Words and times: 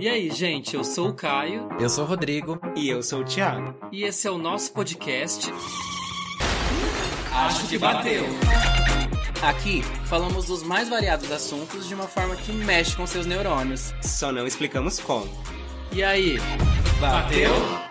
E 0.00 0.08
aí, 0.08 0.30
gente, 0.30 0.74
eu 0.76 0.84
sou 0.84 1.08
o 1.08 1.14
Caio. 1.14 1.68
Eu 1.80 1.88
sou 1.88 2.04
o 2.04 2.06
Rodrigo. 2.06 2.60
E 2.76 2.88
eu 2.88 3.02
sou 3.02 3.20
o 3.20 3.24
Thiago. 3.24 3.74
E 3.90 4.02
esse 4.02 4.26
é 4.26 4.30
o 4.30 4.36
nosso 4.36 4.72
podcast. 4.72 5.50
Acho 7.32 7.66
que 7.68 7.78
bateu. 7.78 8.24
Aqui 9.42 9.82
falamos 10.06 10.46
dos 10.46 10.62
mais 10.62 10.88
variados 10.88 11.30
assuntos 11.30 11.88
de 11.88 11.94
uma 11.94 12.06
forma 12.06 12.36
que 12.36 12.52
mexe 12.52 12.96
com 12.96 13.06
seus 13.06 13.26
neurônios. 13.26 13.94
Só 14.02 14.30
não 14.30 14.46
explicamos 14.46 14.98
como. 15.00 15.28
E 15.92 16.02
aí, 16.02 16.38
bateu? 17.00 17.83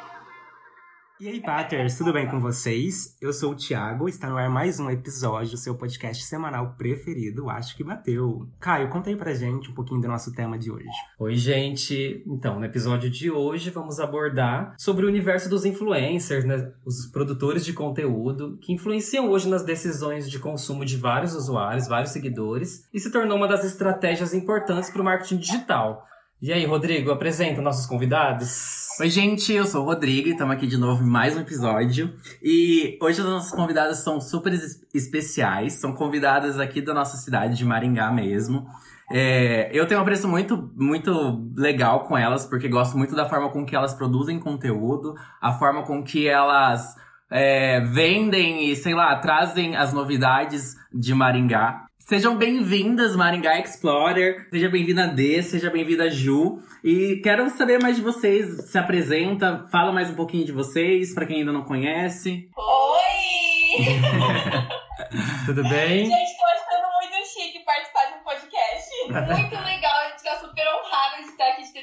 E 1.24 1.30
aí, 1.30 1.40
Paters, 1.40 1.98
tudo 1.98 2.12
bem 2.12 2.28
com 2.28 2.38
vocês? 2.38 3.16
Eu 3.22 3.32
sou 3.32 3.54
o 3.54 3.56
Thiago, 3.56 4.10
está 4.10 4.30
no 4.30 4.36
ar 4.36 4.50
mais 4.50 4.78
um 4.78 4.90
episódio 4.90 5.52
do 5.52 5.58
seu 5.58 5.74
podcast 5.74 6.22
semanal 6.26 6.76
preferido, 6.78 7.50
Acho 7.50 7.78
que 7.78 7.82
Bateu. 7.82 8.46
Caio, 8.60 8.90
conta 8.90 9.10
aí 9.10 9.16
pra 9.16 9.34
gente 9.34 9.72
um 9.72 9.74
pouquinho 9.74 10.02
do 10.02 10.08
nosso 10.10 10.34
tema 10.34 10.60
de 10.60 10.70
hoje. 10.70 10.90
Oi, 11.18 11.34
gente. 11.36 12.22
Então, 12.28 12.60
no 12.60 12.66
episódio 12.66 13.10
de 13.10 13.32
hoje 13.32 13.70
vamos 13.70 14.02
abordar 14.02 14.76
sobre 14.78 15.06
o 15.06 15.08
universo 15.08 15.50
dos 15.50 15.64
influencers, 15.64 16.44
né? 16.44 16.74
Os 16.86 17.06
produtores 17.06 17.64
de 17.64 17.72
conteúdo 17.72 18.58
que 18.62 18.74
influenciam 18.74 19.30
hoje 19.30 19.48
nas 19.48 19.64
decisões 19.64 20.30
de 20.30 20.40
consumo 20.40 20.84
de 20.84 20.98
vários 20.98 21.34
usuários, 21.34 21.88
vários 21.88 22.12
seguidores, 22.12 22.86
e 22.94 23.00
se 23.00 23.10
tornou 23.10 23.38
uma 23.38 23.48
das 23.48 23.64
estratégias 23.64 24.34
importantes 24.34 24.90
para 24.90 25.02
o 25.02 25.06
marketing 25.06 25.38
digital. 25.38 26.06
E 26.42 26.52
aí, 26.52 26.66
Rodrigo, 26.66 27.10
apresenta 27.10 27.62
nossos 27.62 27.86
convidados. 27.86 28.83
Oi, 29.00 29.10
gente, 29.10 29.52
eu 29.52 29.66
sou 29.66 29.82
o 29.82 29.86
Rodrigo 29.86 30.28
e 30.28 30.32
estamos 30.34 30.56
aqui 30.56 30.68
de 30.68 30.78
novo 30.78 31.04
em 31.04 31.08
mais 31.08 31.36
um 31.36 31.40
episódio. 31.40 32.14
E 32.44 32.96
hoje 33.02 33.22
as 33.22 33.28
nossas 33.28 33.52
convidadas 33.52 34.04
são 34.04 34.22
super 34.22 34.54
especiais, 34.94 35.74
são 35.74 35.94
convidadas 35.94 36.60
aqui 36.60 36.80
da 36.80 36.94
nossa 36.94 37.18
cidade 37.18 37.58
de 37.58 37.66
Maringá 37.66 38.12
mesmo. 38.12 38.68
É, 39.12 39.72
eu 39.74 39.88
tenho 39.88 40.00
um 40.00 40.04
apreço 40.04 40.28
muito, 40.28 40.72
muito 40.76 41.52
legal 41.58 42.02
com 42.02 42.16
elas, 42.16 42.46
porque 42.46 42.68
gosto 42.68 42.96
muito 42.96 43.16
da 43.16 43.28
forma 43.28 43.50
com 43.50 43.66
que 43.66 43.76
elas 43.76 43.96
produzem 43.96 44.40
conteúdo, 44.40 45.16
a 45.42 45.54
forma 45.54 45.82
com 45.84 46.04
que 46.04 46.28
elas 46.28 46.96
é, 47.32 47.82
vendem 47.82 48.70
e, 48.70 48.76
sei 48.76 48.94
lá, 48.94 49.16
trazem 49.16 49.76
as 49.76 49.92
novidades 49.92 50.76
de 50.94 51.16
Maringá. 51.16 51.83
Sejam 52.06 52.36
bem-vindas, 52.38 53.16
Maringá 53.16 53.58
Explorer. 53.60 54.46
Seja 54.50 54.70
bem-vinda, 54.70 55.08
Dê, 55.08 55.42
seja 55.42 55.70
bem-vinda, 55.70 56.12
Ju. 56.12 56.62
E 56.84 57.22
quero 57.24 57.50
saber 57.52 57.82
mais 57.82 57.96
de 57.96 58.02
vocês. 58.02 58.70
Se 58.70 58.78
apresenta, 58.78 59.66
fala 59.72 59.94
mais 59.94 60.10
um 60.10 60.14
pouquinho 60.14 60.46
de 60.46 60.52
vocês, 60.52 61.14
para 61.14 61.26
quem 61.26 61.38
ainda 61.38 61.54
não 61.54 61.64
conhece. 61.64 62.50
Oi! 62.58 63.86
Tudo 65.46 65.64
bem? 65.64 66.06
Gente, 66.06 66.38
tô 66.38 66.46
achando 66.46 66.92
muito 67.00 67.26
chique 67.26 67.64
participar 67.64 68.06
de 68.08 68.20
um 68.20 68.24
podcast. 68.24 68.84
Muito 69.42 69.66
legal, 69.66 69.83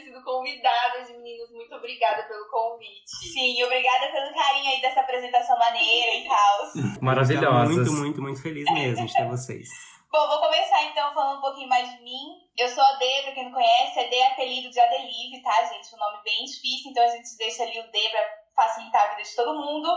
ter 0.00 0.06
sido 0.06 0.22
convidada, 0.22 1.02
de 1.04 1.12
meninos. 1.14 1.50
Muito 1.50 1.74
obrigada 1.74 2.22
pelo 2.24 2.48
convite. 2.48 3.10
Sim, 3.32 3.62
obrigada 3.64 4.10
pelo 4.10 4.34
carinho 4.34 4.70
aí 4.70 4.80
dessa 4.80 5.00
apresentação 5.00 5.58
maneira 5.58 6.14
e 6.14 6.28
tal. 6.28 6.72
Maravilhosas. 7.00 7.76
Muito, 7.76 7.92
muito, 7.92 8.22
muito 8.22 8.42
feliz 8.42 8.64
mesmo 8.72 9.06
de 9.06 9.12
ter 9.12 9.28
vocês. 9.28 9.68
Bom, 10.10 10.26
vou 10.26 10.40
começar 10.40 10.82
então 10.84 11.14
falando 11.14 11.38
um 11.38 11.40
pouquinho 11.40 11.68
mais 11.68 11.88
de 11.88 12.02
mim. 12.02 12.40
Eu 12.58 12.68
sou 12.68 12.82
a 12.82 12.92
D, 12.94 13.22
pra 13.22 13.32
quem 13.32 13.44
não 13.44 13.52
conhece, 13.52 14.00
a 14.00 14.08
D 14.08 14.16
é 14.16 14.26
apelido 14.26 14.68
de 14.68 14.80
Adelive, 14.80 15.42
tá, 15.42 15.64
gente? 15.66 15.94
Um 15.94 15.98
nome 15.98 16.18
bem 16.24 16.44
difícil, 16.44 16.90
então 16.90 17.04
a 17.04 17.08
gente 17.08 17.36
deixa 17.38 17.62
ali 17.62 17.78
o 17.78 17.90
D 17.90 18.08
pra 18.10 18.40
facilitar 18.56 19.06
a 19.06 19.10
vida 19.10 19.22
de 19.22 19.36
todo 19.36 19.54
mundo. 19.54 19.88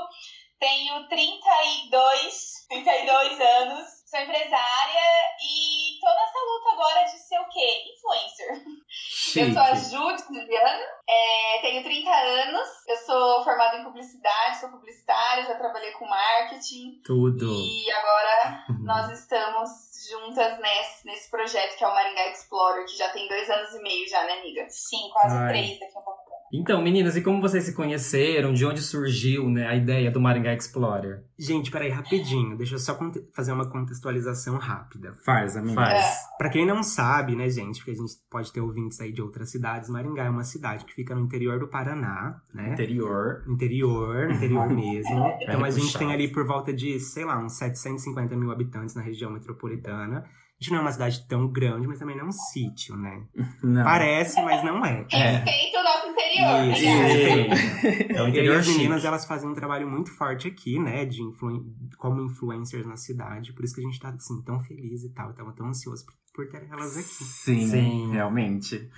Tenho 0.63 1.09
32, 1.09 2.67
32 2.69 3.41
anos, 3.41 3.85
sou 4.05 4.17
empresária 4.17 5.35
e 5.41 5.99
tô 5.99 6.07
nessa 6.07 6.39
luta 6.39 6.71
agora 6.71 7.03
de 7.03 7.19
ser 7.19 7.37
o 7.37 7.49
quê? 7.49 7.83
Influencer. 7.91 8.63
Chique. 8.87 9.39
Eu 9.41 9.51
sou 9.51 9.61
a 9.61 9.75
Ju 9.75 10.33
Juliana, 10.33 10.85
é, 11.05 11.59
tenho 11.61 11.83
30 11.83 12.09
anos, 12.09 12.69
eu 12.87 12.95
sou 12.95 13.43
formada 13.43 13.75
em 13.75 13.83
publicidade, 13.83 14.61
sou 14.61 14.69
publicitária, 14.69 15.43
já 15.43 15.55
trabalhei 15.55 15.91
com 15.91 16.05
marketing. 16.05 17.01
Tudo. 17.03 17.45
E 17.45 17.91
agora 17.91 18.65
nós 18.85 19.19
estamos 19.19 19.69
juntas 20.09 20.59
nesse, 20.59 21.05
nesse 21.05 21.29
projeto 21.29 21.77
que 21.77 21.83
é 21.83 21.87
o 21.89 21.93
Maringá 21.93 22.29
Explorer, 22.29 22.85
que 22.85 22.97
já 22.97 23.09
tem 23.09 23.27
dois 23.27 23.49
anos 23.49 23.75
e 23.75 23.81
meio 23.81 24.07
já, 24.07 24.23
né, 24.23 24.39
amiga? 24.39 24.65
Sim, 24.69 25.09
quase 25.11 25.35
Ai. 25.35 25.49
três 25.49 25.79
daqui 25.81 25.97
a 25.97 26.01
pouco. 26.01 26.23
Então, 26.55 26.83
meninas, 26.83 27.17
e 27.17 27.21
como 27.23 27.41
vocês 27.41 27.63
se 27.63 27.73
conheceram? 27.73 28.53
De 28.53 28.63
onde 28.63 28.79
surgiu 28.79 29.49
né, 29.49 29.65
a 29.65 29.75
ideia 29.75 30.11
do 30.11 30.21
Maringá 30.21 30.53
Explorer? 30.53 31.23
Gente, 31.35 31.71
peraí, 31.71 31.89
rapidinho. 31.89 32.55
Deixa 32.55 32.75
eu 32.75 32.79
só 32.79 32.95
fazer 33.33 33.51
uma 33.51 33.67
contextualização 33.67 34.57
rápida. 34.57 35.15
Faz, 35.25 35.57
amiga. 35.57 35.73
Faz. 35.73 36.15
Pra 36.37 36.51
quem 36.51 36.63
não 36.63 36.83
sabe, 36.83 37.35
né, 37.35 37.49
gente, 37.49 37.77
porque 37.77 37.89
a 37.89 37.95
gente 37.95 38.13
pode 38.29 38.53
ter 38.53 38.61
ouvintes 38.61 39.01
aí 39.01 39.11
de 39.11 39.19
outras 39.19 39.49
cidades, 39.49 39.89
Maringá 39.89 40.25
é 40.25 40.29
uma 40.29 40.43
cidade 40.43 40.85
que 40.85 40.93
fica 40.93 41.15
no 41.15 41.21
interior 41.21 41.59
do 41.59 41.67
Paraná, 41.67 42.39
né? 42.53 42.73
Interior. 42.73 43.43
Interior, 43.47 44.29
interior 44.29 44.69
mesmo. 44.69 45.33
Então 45.41 45.65
a 45.65 45.71
gente 45.71 45.97
tem 45.97 46.13
ali 46.13 46.27
por 46.27 46.45
volta 46.45 46.71
de, 46.71 46.99
sei 46.99 47.25
lá, 47.25 47.43
uns 47.43 47.53
750 47.53 48.35
mil 48.35 48.51
habitantes 48.51 48.93
na 48.93 49.01
região 49.01 49.31
metropolitana. 49.31 50.23
Gente 50.63 50.71
não 50.71 50.79
é 50.79 50.81
uma 50.81 50.91
cidade 50.91 51.27
tão 51.27 51.47
grande, 51.51 51.87
mas 51.87 51.99
também 51.99 52.15
não 52.15 52.25
é 52.25 52.27
um 52.27 52.31
sítio, 52.31 52.95
né? 52.95 53.23
Não. 53.61 53.83
Parece, 53.83 54.41
mas 54.41 54.63
não 54.63 54.83
é. 54.85 55.05
Respeita 55.09 55.79
o 55.79 55.83
nosso 55.83 56.07
interior, 56.07 56.71
Isso. 56.71 58.13
É 58.15 58.21
um 58.21 58.25
E 58.25 58.25
aí 58.25 58.29
interior 58.29 58.57
as 58.59 58.65
chique. 58.65 58.77
meninas, 58.77 59.05
elas 59.05 59.25
fazem 59.25 59.49
um 59.49 59.53
trabalho 59.53 59.89
muito 59.89 60.11
forte 60.15 60.47
aqui, 60.47 60.79
né? 60.79 61.05
De 61.05 61.21
influen- 61.21 61.65
como 61.97 62.21
influencers 62.23 62.85
na 62.85 62.95
cidade. 62.95 63.53
Por 63.53 63.63
isso 63.65 63.75
que 63.75 63.81
a 63.81 63.83
gente 63.83 63.99
tá, 63.99 64.09
assim, 64.09 64.41
tão 64.43 64.59
feliz 64.61 65.03
e 65.03 65.13
tal. 65.13 65.29
Eu 65.29 65.35
tava 65.35 65.51
tão 65.53 65.67
ansioso 65.67 66.05
por, 66.05 66.13
por 66.33 66.47
ter 66.51 66.65
elas 66.71 66.97
aqui. 66.97 67.23
Sim, 67.23 67.67
Sim. 67.67 68.11
realmente. 68.11 68.89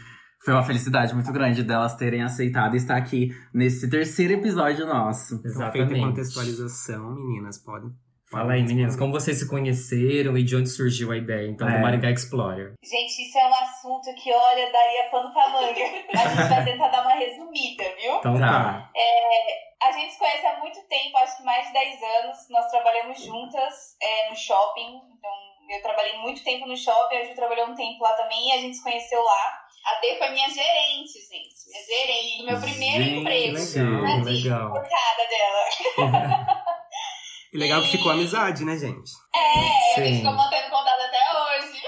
Foi 0.44 0.54
uma 0.54 0.64
felicidade 0.64 1.14
muito 1.16 1.32
grande 1.32 1.64
delas 1.64 1.96
terem 1.96 2.22
aceitado 2.22 2.76
estar 2.76 2.96
aqui 2.96 3.36
nesse 3.52 3.90
terceiro 3.90 4.34
episódio 4.34 4.86
nosso. 4.86 5.36
Então, 5.36 5.52
feita 5.72 5.78
Exatamente. 5.78 6.02
contextualização, 6.02 7.16
meninas, 7.16 7.58
podem... 7.58 7.90
Fala 8.32 8.54
aí, 8.54 8.64
meninas, 8.64 8.96
como 8.98 9.12
vocês 9.14 9.38
se 9.38 9.48
conheceram 9.48 10.36
e 10.38 10.44
de 10.44 10.56
onde 10.56 10.68
surgiu 10.70 11.12
a 11.12 11.18
ideia, 11.18 11.48
então, 11.48 11.68
É. 11.70 11.74
do 11.74 11.80
Maringá 11.80 12.10
Explorer? 12.10 12.74
Gente, 12.84 13.22
isso 13.22 13.38
é 13.38 13.48
um 13.48 13.54
assunto 13.54 14.14
que, 14.16 14.34
olha, 14.34 14.72
daria 14.72 15.04
pano 15.12 15.32
pra 15.32 15.50
manga. 15.50 15.68
A 15.70 16.28
gente 16.28 16.50
vai 16.50 16.66
tentar 16.66 16.88
dar 16.88 17.02
uma 17.04 17.14
resumida, 17.14 17.84
viu? 18.02 18.16
Então 18.18 18.40
Tá. 18.40 18.48
tá. 18.48 18.92
A 19.84 19.92
gente 19.92 20.14
se 20.14 20.18
conhece 20.20 20.46
há 20.48 20.58
muito 20.60 20.82
tempo, 20.88 21.16
acho 21.20 21.38
que 21.38 21.44
mais 21.44 21.68
de 21.68 21.74
10 21.74 22.00
anos. 22.24 22.38
Nós 22.50 22.66
trabalhamos 22.72 23.22
juntas 23.24 23.96
é, 24.02 24.30
no 24.32 24.36
shopping. 24.36 25.00
Então, 25.18 25.32
eu 25.70 25.82
trabalhei 25.84 26.18
muito 26.18 26.44
tempo 26.44 26.66
no 26.66 26.76
shopping, 26.76 27.18
a 27.18 27.24
Ju 27.26 27.36
trabalhou 27.36 27.68
um 27.68 27.76
tempo 27.76 28.04
lá 28.04 28.14
também 28.14 28.50
e 28.50 28.52
a 28.54 28.58
gente 28.58 28.78
se 28.78 28.84
conheceu 28.84 29.22
lá. 29.22 29.62
A 29.86 30.00
D 30.02 30.16
foi 30.18 30.30
minha 30.32 30.50
gerente, 30.50 31.14
gente. 31.14 31.54
Minha 31.70 31.84
gerente 31.86 32.38
do 32.40 32.46
meu 32.48 32.60
primeiro 32.62 33.04
Gente, 33.04 33.20
emprego. 33.20 33.54
legal, 33.54 34.02
Tadinha, 34.02 34.24
legal. 34.24 34.72
Coitada 34.72 35.24
dela. 35.30 36.34
E 37.56 37.58
legal 37.58 37.82
que 37.84 37.92
ficou 37.96 38.12
amizade, 38.12 38.66
né, 38.66 38.76
gente? 38.76 39.14
É, 39.34 39.40
a 39.40 39.96
Sim. 39.96 40.04
gente 40.04 40.18
ficou 40.18 40.34
mantendo 40.34 40.70
contato 40.70 41.02
até 41.04 41.24
hoje. 41.40 41.82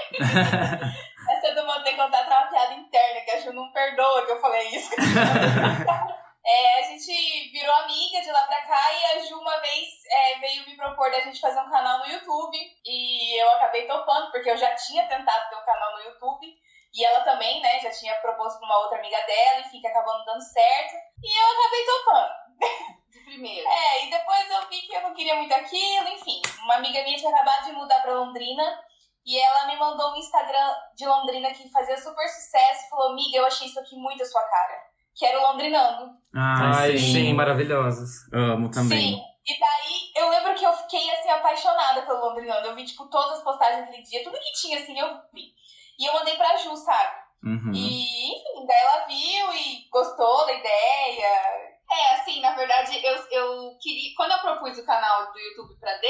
Essa 1.28 1.54
do 1.54 1.66
manter 1.66 1.94
contato 1.94 2.32
é 2.32 2.38
uma 2.38 2.46
piada 2.46 2.72
interna, 2.72 3.20
que 3.20 3.30
a 3.32 3.40
Ju 3.40 3.52
não 3.52 3.70
perdoa 3.70 4.24
que 4.24 4.32
eu 4.32 4.40
falei 4.40 4.66
isso. 4.68 4.90
É, 6.50 6.78
a 6.78 6.82
gente 6.82 7.12
virou 7.52 7.74
amiga 7.74 8.22
de 8.22 8.30
lá 8.30 8.40
pra 8.44 8.62
cá 8.62 8.92
e 8.94 9.04
a 9.04 9.22
Ju 9.22 9.38
uma 9.38 9.60
vez 9.60 9.86
é, 10.10 10.38
veio 10.38 10.64
me 10.64 10.76
propor 10.76 11.10
da 11.10 11.20
gente 11.20 11.38
fazer 11.38 11.60
um 11.60 11.68
canal 11.68 11.98
no 11.98 12.06
YouTube 12.06 12.56
e 12.86 13.38
eu 13.38 13.50
acabei 13.50 13.86
topando, 13.86 14.30
porque 14.30 14.48
eu 14.48 14.56
já 14.56 14.74
tinha 14.74 15.06
tentado 15.06 15.50
ter 15.50 15.56
um 15.56 15.66
canal 15.66 15.98
no 15.98 16.04
YouTube 16.04 16.46
e 16.94 17.04
ela 17.04 17.20
também, 17.20 17.60
né, 17.60 17.78
já 17.80 17.90
tinha 17.90 18.14
proposto 18.22 18.58
pra 18.60 18.66
uma 18.66 18.78
outra 18.78 18.96
amiga 18.96 19.18
dela, 19.26 19.60
enfim, 19.60 19.82
que 19.82 19.88
acabou 19.88 20.16
não 20.16 20.24
dando 20.24 20.40
certo 20.40 20.94
e 21.22 21.38
eu 21.38 21.46
acabei 21.52 21.84
topando. 21.84 22.96
De 23.10 23.20
primeiro. 23.20 23.66
É, 23.68 24.06
e 24.06 24.10
depois 24.10 24.50
eu 24.50 24.68
vi 24.68 24.80
que 24.82 24.94
eu 24.94 25.02
não 25.02 25.14
queria 25.14 25.34
muito 25.36 25.52
aquilo, 25.52 26.08
enfim. 26.08 26.40
Uma 26.64 26.76
amiga 26.76 27.02
minha 27.02 27.16
tinha 27.16 27.34
acabado 27.34 27.64
de 27.64 27.72
mudar 27.72 28.00
pra 28.00 28.14
Londrina 28.14 28.78
e 29.24 29.38
ela 29.38 29.66
me 29.66 29.76
mandou 29.76 30.12
um 30.12 30.16
Instagram 30.16 30.74
de 30.96 31.06
Londrina 31.06 31.50
que 31.50 31.70
fazia 31.70 31.96
super 31.96 32.26
sucesso 32.28 32.86
e 32.86 32.88
falou: 32.88 33.12
Amiga, 33.12 33.38
eu 33.38 33.46
achei 33.46 33.66
isso 33.66 33.78
aqui 33.80 33.96
muito 33.96 34.22
a 34.22 34.26
sua 34.26 34.42
cara. 34.42 34.88
Que 35.14 35.26
era 35.26 35.38
o 35.38 35.52
Londrinando. 35.52 36.12
Ai, 36.34 36.96
sim, 36.96 37.32
maravilhosas. 37.32 38.10
Amo 38.32 38.70
também. 38.70 39.16
Sim. 39.16 39.22
E 39.46 39.58
daí 39.58 40.12
eu 40.16 40.30
lembro 40.30 40.54
que 40.54 40.64
eu 40.64 40.72
fiquei 40.74 41.10
assim 41.10 41.28
apaixonada 41.30 42.02
pelo 42.02 42.20
Londrinando. 42.26 42.68
Eu 42.68 42.74
vi, 42.74 42.84
tipo, 42.84 43.06
todas 43.06 43.38
as 43.38 43.44
postagens 43.44 43.86
daquele 43.86 44.02
dia, 44.02 44.22
tudo 44.22 44.38
que 44.38 44.52
tinha, 44.60 44.78
assim, 44.78 44.98
eu 44.98 45.08
vi. 45.32 45.52
E 45.98 46.06
eu 46.06 46.12
mandei 46.12 46.36
pra 46.36 46.56
Ju, 46.56 46.76
sabe? 46.76 47.16
Uhum. 47.44 47.72
E, 47.74 48.32
enfim, 48.32 48.66
daí 48.66 48.78
ela 48.78 49.06
viu 49.06 49.54
e 49.54 49.88
gostou 49.90 50.46
da 50.46 50.52
ideia. 50.52 51.67
É, 51.90 52.14
assim, 52.14 52.40
na 52.40 52.50
verdade, 52.54 53.00
eu, 53.04 53.14
eu 53.30 53.76
queria. 53.80 54.12
Quando 54.16 54.32
eu 54.32 54.38
propus 54.40 54.78
o 54.78 54.84
canal 54.84 55.32
do 55.32 55.38
YouTube 55.38 55.78
pra 55.80 55.94
D, 55.94 56.06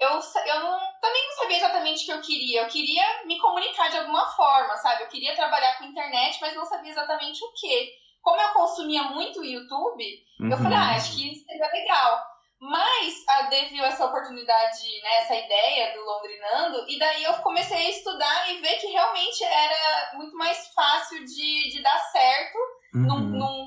eu, 0.00 0.08
eu 0.10 0.60
não, 0.60 0.78
também 1.00 1.26
não 1.26 1.34
sabia 1.36 1.56
exatamente 1.58 2.02
o 2.02 2.06
que 2.06 2.12
eu 2.12 2.20
queria. 2.22 2.62
Eu 2.62 2.68
queria 2.68 3.24
me 3.24 3.38
comunicar 3.38 3.88
de 3.90 3.98
alguma 3.98 4.26
forma, 4.34 4.76
sabe? 4.76 5.02
Eu 5.02 5.08
queria 5.08 5.34
trabalhar 5.34 5.76
com 5.78 5.84
internet, 5.84 6.38
mas 6.40 6.54
não 6.54 6.64
sabia 6.64 6.90
exatamente 6.90 7.44
o 7.44 7.52
que. 7.54 7.90
Como 8.22 8.40
eu 8.40 8.48
consumia 8.50 9.02
muito 9.04 9.40
o 9.40 9.44
YouTube, 9.44 10.04
eu 10.40 10.56
Uhum. 10.56 10.62
falei, 10.62 10.78
ah, 10.78 10.94
acho 10.94 11.14
que 11.16 11.34
seria 11.34 11.70
legal. 11.72 12.22
Mas 12.60 13.14
a 13.28 13.42
D 13.42 13.64
viu 13.66 13.84
essa 13.84 14.06
oportunidade, 14.06 15.00
né, 15.02 15.16
essa 15.18 15.34
ideia 15.34 15.92
do 15.94 16.04
Londrinando, 16.04 16.84
e 16.88 16.96
daí 16.96 17.24
eu 17.24 17.34
comecei 17.42 17.76
a 17.76 17.90
estudar 17.90 18.50
e 18.52 18.60
ver 18.60 18.76
que 18.76 18.86
realmente 18.86 19.42
era 19.42 20.12
muito 20.14 20.36
mais 20.36 20.68
fácil 20.72 21.24
de, 21.24 21.70
de 21.70 21.82
dar 21.82 21.98
certo 21.98 22.58
num, 22.94 23.16
Uhum. 23.16 23.38
num 23.38 23.40
prazo 23.40 23.61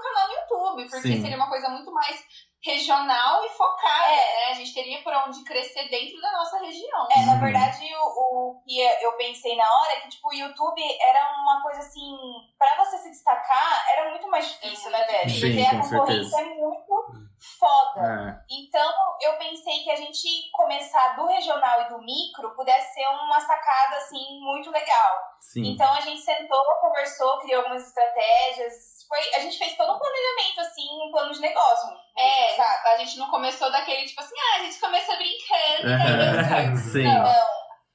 canal 0.00 0.28
no 0.28 0.34
YouTube, 0.34 0.90
porque 0.90 1.08
Sim. 1.08 1.20
seria 1.22 1.36
uma 1.36 1.48
coisa 1.48 1.68
muito 1.68 1.92
mais 1.92 2.24
regional 2.62 3.42
e 3.44 3.48
focada, 3.50 4.10
né? 4.10 4.44
A 4.50 4.52
gente 4.52 4.74
teria 4.74 5.02
por 5.02 5.14
onde 5.14 5.42
crescer 5.44 5.88
dentro 5.88 6.20
da 6.20 6.30
nossa 6.32 6.58
região. 6.58 7.08
É, 7.10 7.24
na 7.24 7.32
Uhum. 7.32 7.40
verdade, 7.40 7.88
o, 7.94 8.50
o 8.58 8.62
que 8.66 8.78
eu 9.02 9.12
pensei 9.16 9.56
na 9.56 9.64
hora 9.80 9.92
é 9.94 10.00
que, 10.00 10.10
tipo, 10.10 10.28
o 10.28 10.34
YouTube 10.34 10.82
era 11.00 11.32
uma 11.40 11.62
coisa 11.62 11.78
assim, 11.80 12.16
pra 12.58 12.76
você 12.84 12.98
se 12.98 13.10
destacar, 13.10 13.86
era 13.92 14.10
muito 14.10 14.28
mais 14.28 14.46
difícil, 14.46 14.90
né, 14.90 15.02
velho? 15.06 15.30
Sim, 15.30 15.40
Porque 15.40 15.60
a 15.62 15.80
concorrência 15.80 16.36
certeza. 16.36 16.40
é 16.42 16.54
muito 16.54 17.30
foda. 17.58 18.00
É. 18.38 18.44
Então, 18.50 18.92
eu 19.22 19.38
pensei 19.38 19.82
que 19.82 19.90
a 19.90 19.96
gente 19.96 20.28
começar 20.52 21.16
do 21.16 21.26
regional 21.28 21.80
e 21.82 21.88
do 21.88 22.02
micro 22.02 22.54
pudesse 22.54 22.92
ser 22.92 23.06
uma 23.08 23.40
sacada, 23.40 23.96
assim, 23.96 24.38
muito 24.40 24.70
legal. 24.70 25.18
Sim. 25.40 25.62
Então, 25.72 25.90
a 25.94 26.00
gente 26.00 26.20
sentou, 26.20 26.62
conversou, 26.82 27.38
criou 27.38 27.62
algumas 27.62 27.86
estratégias. 27.86 28.99
Foi, 29.10 29.34
a 29.34 29.40
gente 29.40 29.58
fez 29.58 29.76
todo 29.76 29.92
um 29.92 29.98
planejamento, 29.98 30.60
assim, 30.60 30.86
um 31.04 31.10
plano 31.10 31.32
de 31.32 31.40
negócio. 31.40 31.90
É, 32.16 32.54
sabe? 32.54 32.88
a 32.90 32.96
gente 32.98 33.18
não 33.18 33.28
começou 33.28 33.68
daquele 33.68 34.06
tipo 34.06 34.20
assim, 34.20 34.36
ah, 34.38 34.60
a 34.60 34.62
gente 34.62 34.78
começou 34.78 35.16
brincando, 35.16 35.88
e 35.88 36.48
certo. 36.48 36.76
Sim. 36.92 37.02
Não, 37.02 37.34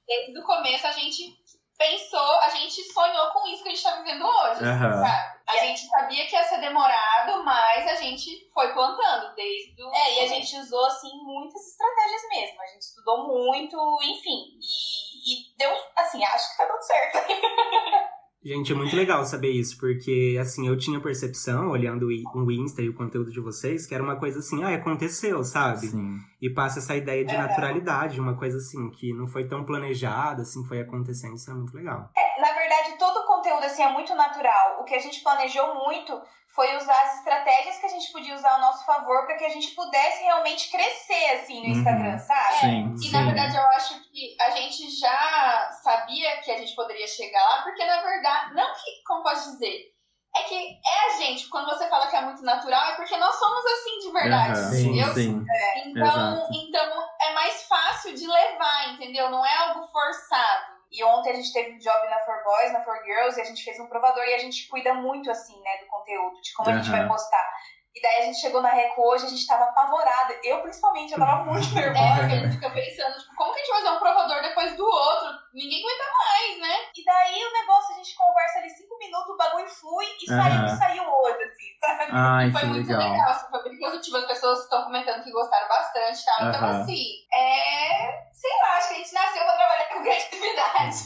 desde 0.06 0.38
o 0.38 0.44
começo 0.44 0.86
a 0.86 0.92
gente 0.92 1.34
pensou, 1.78 2.40
a 2.42 2.50
gente 2.50 2.84
sonhou 2.92 3.32
com 3.32 3.48
isso 3.48 3.64
que 3.64 3.70
a 3.70 3.72
gente 3.72 3.84
tá 3.84 3.96
vivendo 3.96 4.26
hoje, 4.26 4.64
Aham. 4.66 5.02
sabe? 5.02 5.36
A 5.48 5.58
gente 5.58 5.88
sabia 5.88 6.28
que 6.28 6.36
ia 6.36 6.44
ser 6.44 6.60
demorado, 6.60 7.44
mas 7.46 7.88
a 7.88 7.96
gente 7.96 8.50
foi 8.54 8.74
plantando 8.74 9.34
desde 9.36 9.82
o... 9.84 9.94
É, 9.94 10.16
e 10.16 10.20
a 10.22 10.28
gente 10.28 10.58
usou, 10.58 10.86
assim, 10.86 11.12
muitas 11.24 11.62
estratégias 11.68 12.30
mesmo. 12.30 12.62
A 12.62 12.68
gente 12.68 12.82
estudou 12.82 13.28
muito, 13.28 13.78
enfim. 14.04 14.58
E, 14.60 15.52
e 15.54 15.58
deu, 15.58 15.72
assim, 15.96 16.24
acho 16.26 16.52
que 16.52 16.58
tá 16.58 16.66
dando 16.66 16.82
certo. 16.82 17.20
Gente, 18.44 18.72
é 18.72 18.76
muito 18.76 18.96
legal 18.96 19.26
saber 19.26 19.50
isso, 19.50 19.76
porque 19.80 20.38
assim, 20.40 20.68
eu 20.68 20.78
tinha 20.78 21.00
percepção, 21.00 21.70
olhando 21.72 22.06
o 22.36 22.52
Insta 22.52 22.82
e 22.84 22.90
o 22.90 22.94
conteúdo 22.94 23.32
de 23.32 23.40
vocês, 23.40 23.88
que 23.88 23.96
era 23.96 24.04
uma 24.04 24.18
coisa 24.20 24.38
assim, 24.38 24.64
ah, 24.64 24.76
aconteceu, 24.76 25.44
sabe? 25.44 25.88
Sim. 25.88 26.18
E 26.40 26.48
passa 26.52 26.78
essa 26.78 26.96
ideia 26.96 27.26
de 27.26 27.34
É. 27.34 27.38
naturalidade, 27.40 28.20
uma 28.20 28.38
coisa 28.38 28.58
assim, 28.58 28.90
que 28.92 29.12
não 29.14 29.28
foi 29.28 29.48
tão 29.48 29.64
planejada, 29.64 30.44
assim, 30.44 30.64
foi 30.66 30.80
acontecendo, 30.80 31.36
isso 31.36 31.50
é 31.50 31.56
muito 31.56 31.76
legal. 31.76 32.12
É, 32.16 32.40
na 32.42 32.54
verdade, 32.54 32.96
todo 33.00 33.18
o 33.18 33.26
conteúdo, 33.26 33.64
assim, 33.64 33.82
é 33.82 33.92
muito 33.92 34.14
natural. 34.14 34.78
O 34.80 34.84
que 34.84 34.94
a 34.94 35.00
gente 35.00 35.24
planejou 35.24 35.74
muito 35.84 36.14
foi 36.56 36.76
usar 36.78 37.00
as 37.04 37.18
estratégias 37.18 37.78
que 37.80 37.86
a 37.86 37.90
gente 37.90 38.12
podia 38.14 38.34
usar 38.34 38.50
ao 38.54 38.62
nosso 38.62 38.86
favor 38.86 39.26
para 39.26 39.36
que 39.36 39.44
a 39.46 39.50
gente 39.50 39.76
pudesse 39.76 40.24
realmente 40.24 40.72
crescer, 40.72 41.26
assim, 41.36 41.60
no 41.60 41.66
Uhum. 41.66 41.72
Instagram, 41.80 42.18
sabe? 42.18 42.60
Sim. 42.62 42.94
E 42.96 43.00
sim. 43.00 43.12
na 43.12 43.24
verdade 43.26 43.58
eu 43.58 43.68
acho 43.72 44.00
que 44.10 44.38
a 44.40 44.50
gente 44.52 44.90
já 44.98 45.70
sabia 45.84 46.38
que 46.38 46.52
a 46.52 46.58
gente 46.58 46.74
poderia 46.74 47.08
chegar 47.08 47.44
lá, 47.44 47.62
porque 47.64 47.84
na 47.86 48.02
verdade, 48.02 48.54
não 48.54 48.74
que, 48.74 49.04
como 49.06 49.22
posso 49.24 49.52
dizer, 49.52 49.94
é 50.38 50.44
que 50.44 50.56
é 50.56 51.06
a 51.08 51.18
gente, 51.18 51.48
quando 51.50 51.66
você 51.68 51.88
fala 51.90 52.08
que 52.08 52.16
é 52.16 52.22
muito 52.22 52.42
natural, 52.42 52.92
é 52.92 52.96
porque 52.96 53.16
nós 53.18 53.36
somos 53.36 53.66
assim 53.66 54.00
de 54.00 54.12
verdade, 54.12 54.60
Aham. 54.60 54.80
entendeu? 54.80 55.14
Sim. 55.14 55.46
Então, 55.86 56.34
Exato. 56.34 56.50
então 56.54 57.08
é 57.22 57.34
mais 57.34 57.64
fácil 57.64 58.14
de 58.16 58.28
levar, 58.28 58.94
entendeu? 58.94 59.30
Não 59.30 59.46
é 59.46 59.56
algo 59.58 59.88
forçado. 59.88 60.55
E 60.96 61.04
ontem 61.04 61.32
a 61.32 61.36
gente 61.36 61.52
teve 61.52 61.74
um 61.74 61.78
job 61.78 62.10
na 62.10 62.20
For 62.22 62.44
Boys, 62.44 62.72
na 62.72 62.84
For 62.84 63.04
Girls, 63.04 63.38
e 63.38 63.42
a 63.42 63.46
gente 63.46 63.64
fez 63.64 63.80
um 63.80 63.88
provador 63.88 64.24
e 64.24 64.34
a 64.34 64.40
gente 64.40 64.68
cuida 64.70 64.94
muito, 64.94 65.30
assim, 65.30 65.60
né, 65.62 65.78
do 65.82 65.88
conteúdo, 65.88 66.42
de 66.42 66.54
como 66.54 66.70
a 66.70 66.78
gente 66.78 66.90
vai 66.90 67.08
postar. 67.08 67.52
E 67.96 68.02
daí 68.02 68.18
a 68.18 68.26
gente 68.26 68.42
chegou 68.42 68.62
na 68.62 68.70
Reco 68.72 69.02
hoje, 69.08 69.26
a 69.26 69.30
gente 69.30 69.48
tava 69.48 69.66
apavorada. 69.66 70.38
Eu, 70.44 70.62
principalmente, 70.62 71.14
eu 71.14 71.20
tava 71.20 71.46
muito 71.46 71.68
É, 71.78 71.82
nervosa. 71.82 72.20
porque 72.20 72.34
a 72.34 72.40
gente 72.40 72.54
fica 72.56 72.70
pensando, 72.70 73.18
tipo, 73.18 73.36
como 73.38 73.54
que 73.54 73.60
a 73.60 73.64
gente 73.64 73.72
vai 73.72 73.82
fazer 73.84 73.96
um 73.96 74.00
provador 74.00 74.42
depois 74.42 74.76
do 74.76 74.86
outro? 74.86 75.30
Ninguém 75.54 75.80
aguenta 75.80 76.12
mais, 76.12 76.60
né? 76.60 76.76
E 76.94 77.06
daí 77.06 77.44
o 77.46 77.54
negócio, 77.54 77.94
a 77.94 77.98
gente 77.98 78.16
conversa 78.16 78.60
ali 78.60 78.70
cinco 78.70 78.98
minutos, 78.98 79.30
o 79.30 79.38
bagulho 79.38 79.70
flui 79.70 80.06
e 80.06 80.34
Aham. 80.34 80.44
saiu, 80.44 80.66
e 80.66 80.78
saiu 80.78 81.06
sabe? 81.36 81.55
Ai, 82.12 82.52
foi 82.52 82.62
que 82.62 82.68
muito 82.68 82.88
legal. 82.88 83.12
legal, 83.12 83.30
assim, 83.32 83.46
foi 83.50 83.64
bem 83.64 83.80
positivo. 83.80 84.18
As 84.18 84.26
pessoas 84.26 84.60
estão 84.64 84.84
comentando 84.86 85.24
que 85.24 85.32
gostaram 85.32 85.68
bastante 85.68 86.20
e 86.22 86.26
tal. 86.26 86.50
Então, 86.50 86.70
assim, 86.82 87.04
é. 87.34 88.26
Sei 88.34 88.52
lá, 88.62 88.78
acho 88.78 88.88
que 88.90 88.94
a 88.94 88.98
gente 88.98 89.14
nasceu 89.14 89.44
pra 89.44 89.54
trabalhar 89.56 89.88
com 89.90 90.02
criatividade. 90.02 90.98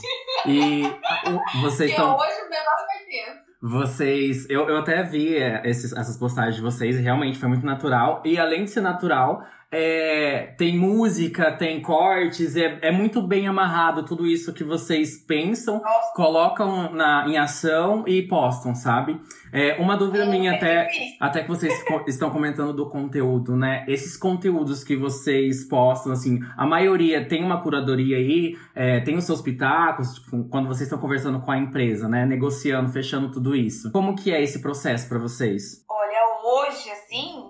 E 0.46 0.84
vocês 1.62 1.92
estão. 1.92 2.18
hoje 2.18 2.42
o 2.42 2.50
negócio 2.50 2.88
vai 2.88 2.98
tenso. 3.06 3.50
Vocês. 3.62 4.50
Eu, 4.50 4.68
eu 4.70 4.78
até 4.80 5.04
vi 5.04 5.38
é, 5.38 5.62
esses- 5.66 5.92
essas 5.94 6.18
postagens 6.18 6.56
de 6.56 6.62
vocês 6.62 6.96
e 6.98 7.02
realmente 7.02 7.38
foi 7.40 7.50
muito 7.50 7.66
natural. 7.66 8.22
E 8.26 8.40
além 8.40 8.64
de 8.66 8.72
ser 8.72 8.82
natural, 8.82 9.44
é, 9.72 10.54
tem 10.58 10.78
música, 10.78 11.52
tem 11.52 11.80
cortes, 11.82 12.56
é, 12.56 12.80
é 12.82 12.92
muito 12.92 13.22
bem 13.22 13.48
amarrado 13.48 14.04
tudo 14.04 14.26
isso 14.26 14.52
que 14.52 14.64
vocês 14.64 15.18
pensam, 15.18 15.80
Nossa. 15.80 16.14
colocam 16.16 16.92
na, 16.92 17.28
em 17.28 17.38
ação 17.38 18.04
e 18.08 18.24
postam, 18.24 18.74
sabe? 18.74 19.20
É, 19.54 19.76
uma 19.80 19.96
dúvida 19.96 20.26
minha 20.26 20.54
até. 20.54 20.86
difícil. 20.86 21.18
Até 21.20 21.44
que 21.44 21.48
vocês 21.48 21.74
estão 22.08 22.32
comentando 22.32 22.74
do 22.74 22.90
conteúdo, 22.90 23.56
né? 23.56 23.86
Esses 23.88 24.18
conteúdos 24.18 24.84
que 24.84 24.96
vocês 24.96 25.64
postam, 25.66 26.12
assim, 26.14 26.40
a 26.58 26.66
maioria 26.66 27.28
tem 27.28 27.44
uma 27.44 27.62
curadoria 27.62 28.18
aí, 28.18 28.58
é, 28.74 29.00
tem 29.02 29.18
os 29.18 29.24
seus 29.24 29.42
pitacos, 29.42 30.16
tipo, 30.16 30.46
quando 30.46 30.68
vocês 30.68 30.88
estão 30.88 31.00
conversando 31.00 31.40
com 31.42 31.52
a 31.52 31.58
empresa, 31.58 32.08
né? 32.08 32.26
Negociando, 32.26 32.90
fechando 32.92 33.32
tudo 33.32 33.56
isso. 33.56 33.92
Como 33.92 34.16
que 34.16 34.32
é 34.32 34.42
esse 34.42 34.62
processo 34.62 35.08
pra 35.08 35.20
vocês? 35.20 35.84
Olha, 35.88 36.20
hoje, 36.44 36.90
assim, 36.90 37.49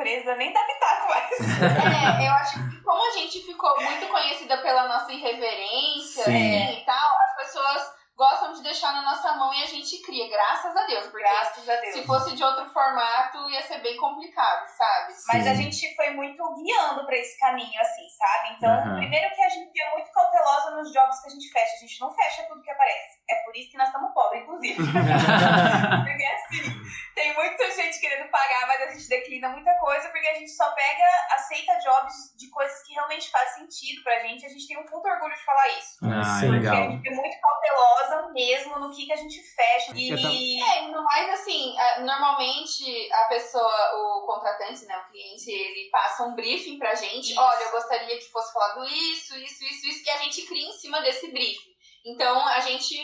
as 0.00 0.06
empresas 0.06 0.38
nem 0.38 0.52
dá 0.52 0.62
pitaco 0.64 1.08
mais. 1.08 2.20
É, 2.20 2.26
eu 2.28 2.32
acho 2.32 2.70
que 2.70 2.80
como 2.82 3.06
a 3.06 3.10
gente 3.12 3.40
ficou 3.44 3.80
muito 3.80 4.08
conhecida 4.08 4.58
pela 4.58 4.88
nossa 4.88 5.12
irreverência 5.12 6.24
Sim. 6.24 6.32
né, 6.32 6.72
e 6.74 6.84
tal, 6.84 7.10
as 7.22 7.36
pessoas 7.36 8.00
gostam 8.16 8.52
de 8.52 8.62
deixar 8.62 8.92
na 8.92 9.00
nossa 9.00 9.32
mão 9.36 9.52
e 9.54 9.62
a 9.62 9.66
gente 9.66 9.96
cria, 10.02 10.28
graças 10.28 10.76
a 10.76 10.84
Deus. 10.84 11.06
Porque 11.06 11.22
Graças 11.22 11.66
a 11.66 11.76
Deus. 11.76 11.94
se 11.94 12.06
fosse 12.06 12.36
de 12.36 12.44
outro 12.44 12.68
formato, 12.68 13.48
ia 13.48 13.62
ser 13.62 13.78
bem 13.80 13.96
complicado, 13.96 14.66
sabe? 14.76 15.14
Mas 15.28 15.46
a 15.46 15.54
Sim. 15.54 15.62
gente 15.62 15.96
foi 15.96 16.10
muito 16.10 16.42
guiando 16.54 17.06
pra 17.06 17.16
esse 17.16 17.38
caminho, 17.38 17.80
assim, 17.80 18.06
sabe? 18.10 18.56
Então, 18.56 18.70
Aham. 18.70 18.96
primeiro 18.98 19.34
que 19.34 19.42
a 19.42 19.48
gente 19.48 19.80
é 19.80 19.92
muito 19.94 20.12
cautelosa 20.12 20.70
nos 20.72 20.92
jobs 20.92 21.22
que 21.22 21.28
a 21.28 21.30
gente 21.30 21.50
fecha. 21.50 21.76
A 21.76 21.78
gente 21.80 22.00
não 22.00 22.12
fecha 22.12 22.42
tudo 22.46 22.60
que 22.60 22.70
aparece. 22.70 23.20
É 23.30 23.36
por 23.36 23.56
isso 23.56 23.70
que 23.70 23.78
nós 23.78 23.86
estamos 23.86 24.12
pobres, 24.12 24.42
inclusive. 24.42 24.76
porque 24.84 26.24
assim, 26.24 26.76
tem 27.20 27.34
muita 27.34 27.70
gente 27.72 28.00
querendo 28.00 28.30
pagar, 28.30 28.66
mas 28.66 28.80
a 28.82 28.90
gente 28.92 29.08
declina 29.08 29.48
muita 29.50 29.74
coisa, 29.78 30.08
porque 30.08 30.26
a 30.26 30.34
gente 30.34 30.50
só 30.50 30.70
pega, 30.72 31.04
aceita 31.32 31.78
jobs 31.84 32.14
de 32.36 32.48
coisas 32.48 32.82
que 32.86 32.94
realmente 32.94 33.30
fazem 33.30 33.68
sentido 33.68 34.02
pra 34.02 34.20
gente. 34.20 34.46
A 34.46 34.48
gente 34.48 34.66
tem 34.66 34.78
um 34.78 34.86
puto 34.86 35.06
orgulho 35.06 35.34
de 35.34 35.44
falar 35.44 35.68
isso. 35.78 35.98
Ah, 36.02 36.38
é 36.38 36.40
Porque 36.40 36.46
a 36.46 36.50
legal. 36.50 36.90
gente 36.92 37.08
é 37.08 37.14
muito 37.14 37.40
cautelosa 37.40 38.32
mesmo 38.32 38.78
no 38.78 38.90
que, 38.94 39.04
que 39.06 39.12
a 39.12 39.16
gente 39.16 39.40
fecha. 39.42 39.92
E 39.94 40.62
É, 40.62 40.88
mais 40.90 41.30
assim, 41.40 41.78
a- 41.78 42.00
normalmente 42.00 43.12
a 43.12 43.24
pessoa, 43.26 43.72
o 43.96 44.26
contratante, 44.26 44.84
né, 44.86 44.96
o 44.98 45.10
cliente, 45.10 45.50
ele 45.50 45.90
passa 45.90 46.24
um 46.24 46.34
briefing 46.34 46.78
pra 46.78 46.94
gente. 46.94 47.30
Isso. 47.32 47.40
Olha, 47.40 47.62
eu 47.64 47.70
gostaria 47.72 48.18
que 48.18 48.30
fosse 48.30 48.52
falado 48.52 48.84
isso, 48.86 49.36
isso, 49.36 49.64
isso, 49.64 49.86
isso, 49.86 50.04
e 50.06 50.10
a 50.10 50.16
gente 50.18 50.42
cria 50.46 50.68
em 50.68 50.72
cima 50.72 51.00
desse 51.02 51.30
briefing. 51.30 51.70
Então 52.06 52.46
a 52.48 52.60
gente 52.60 52.96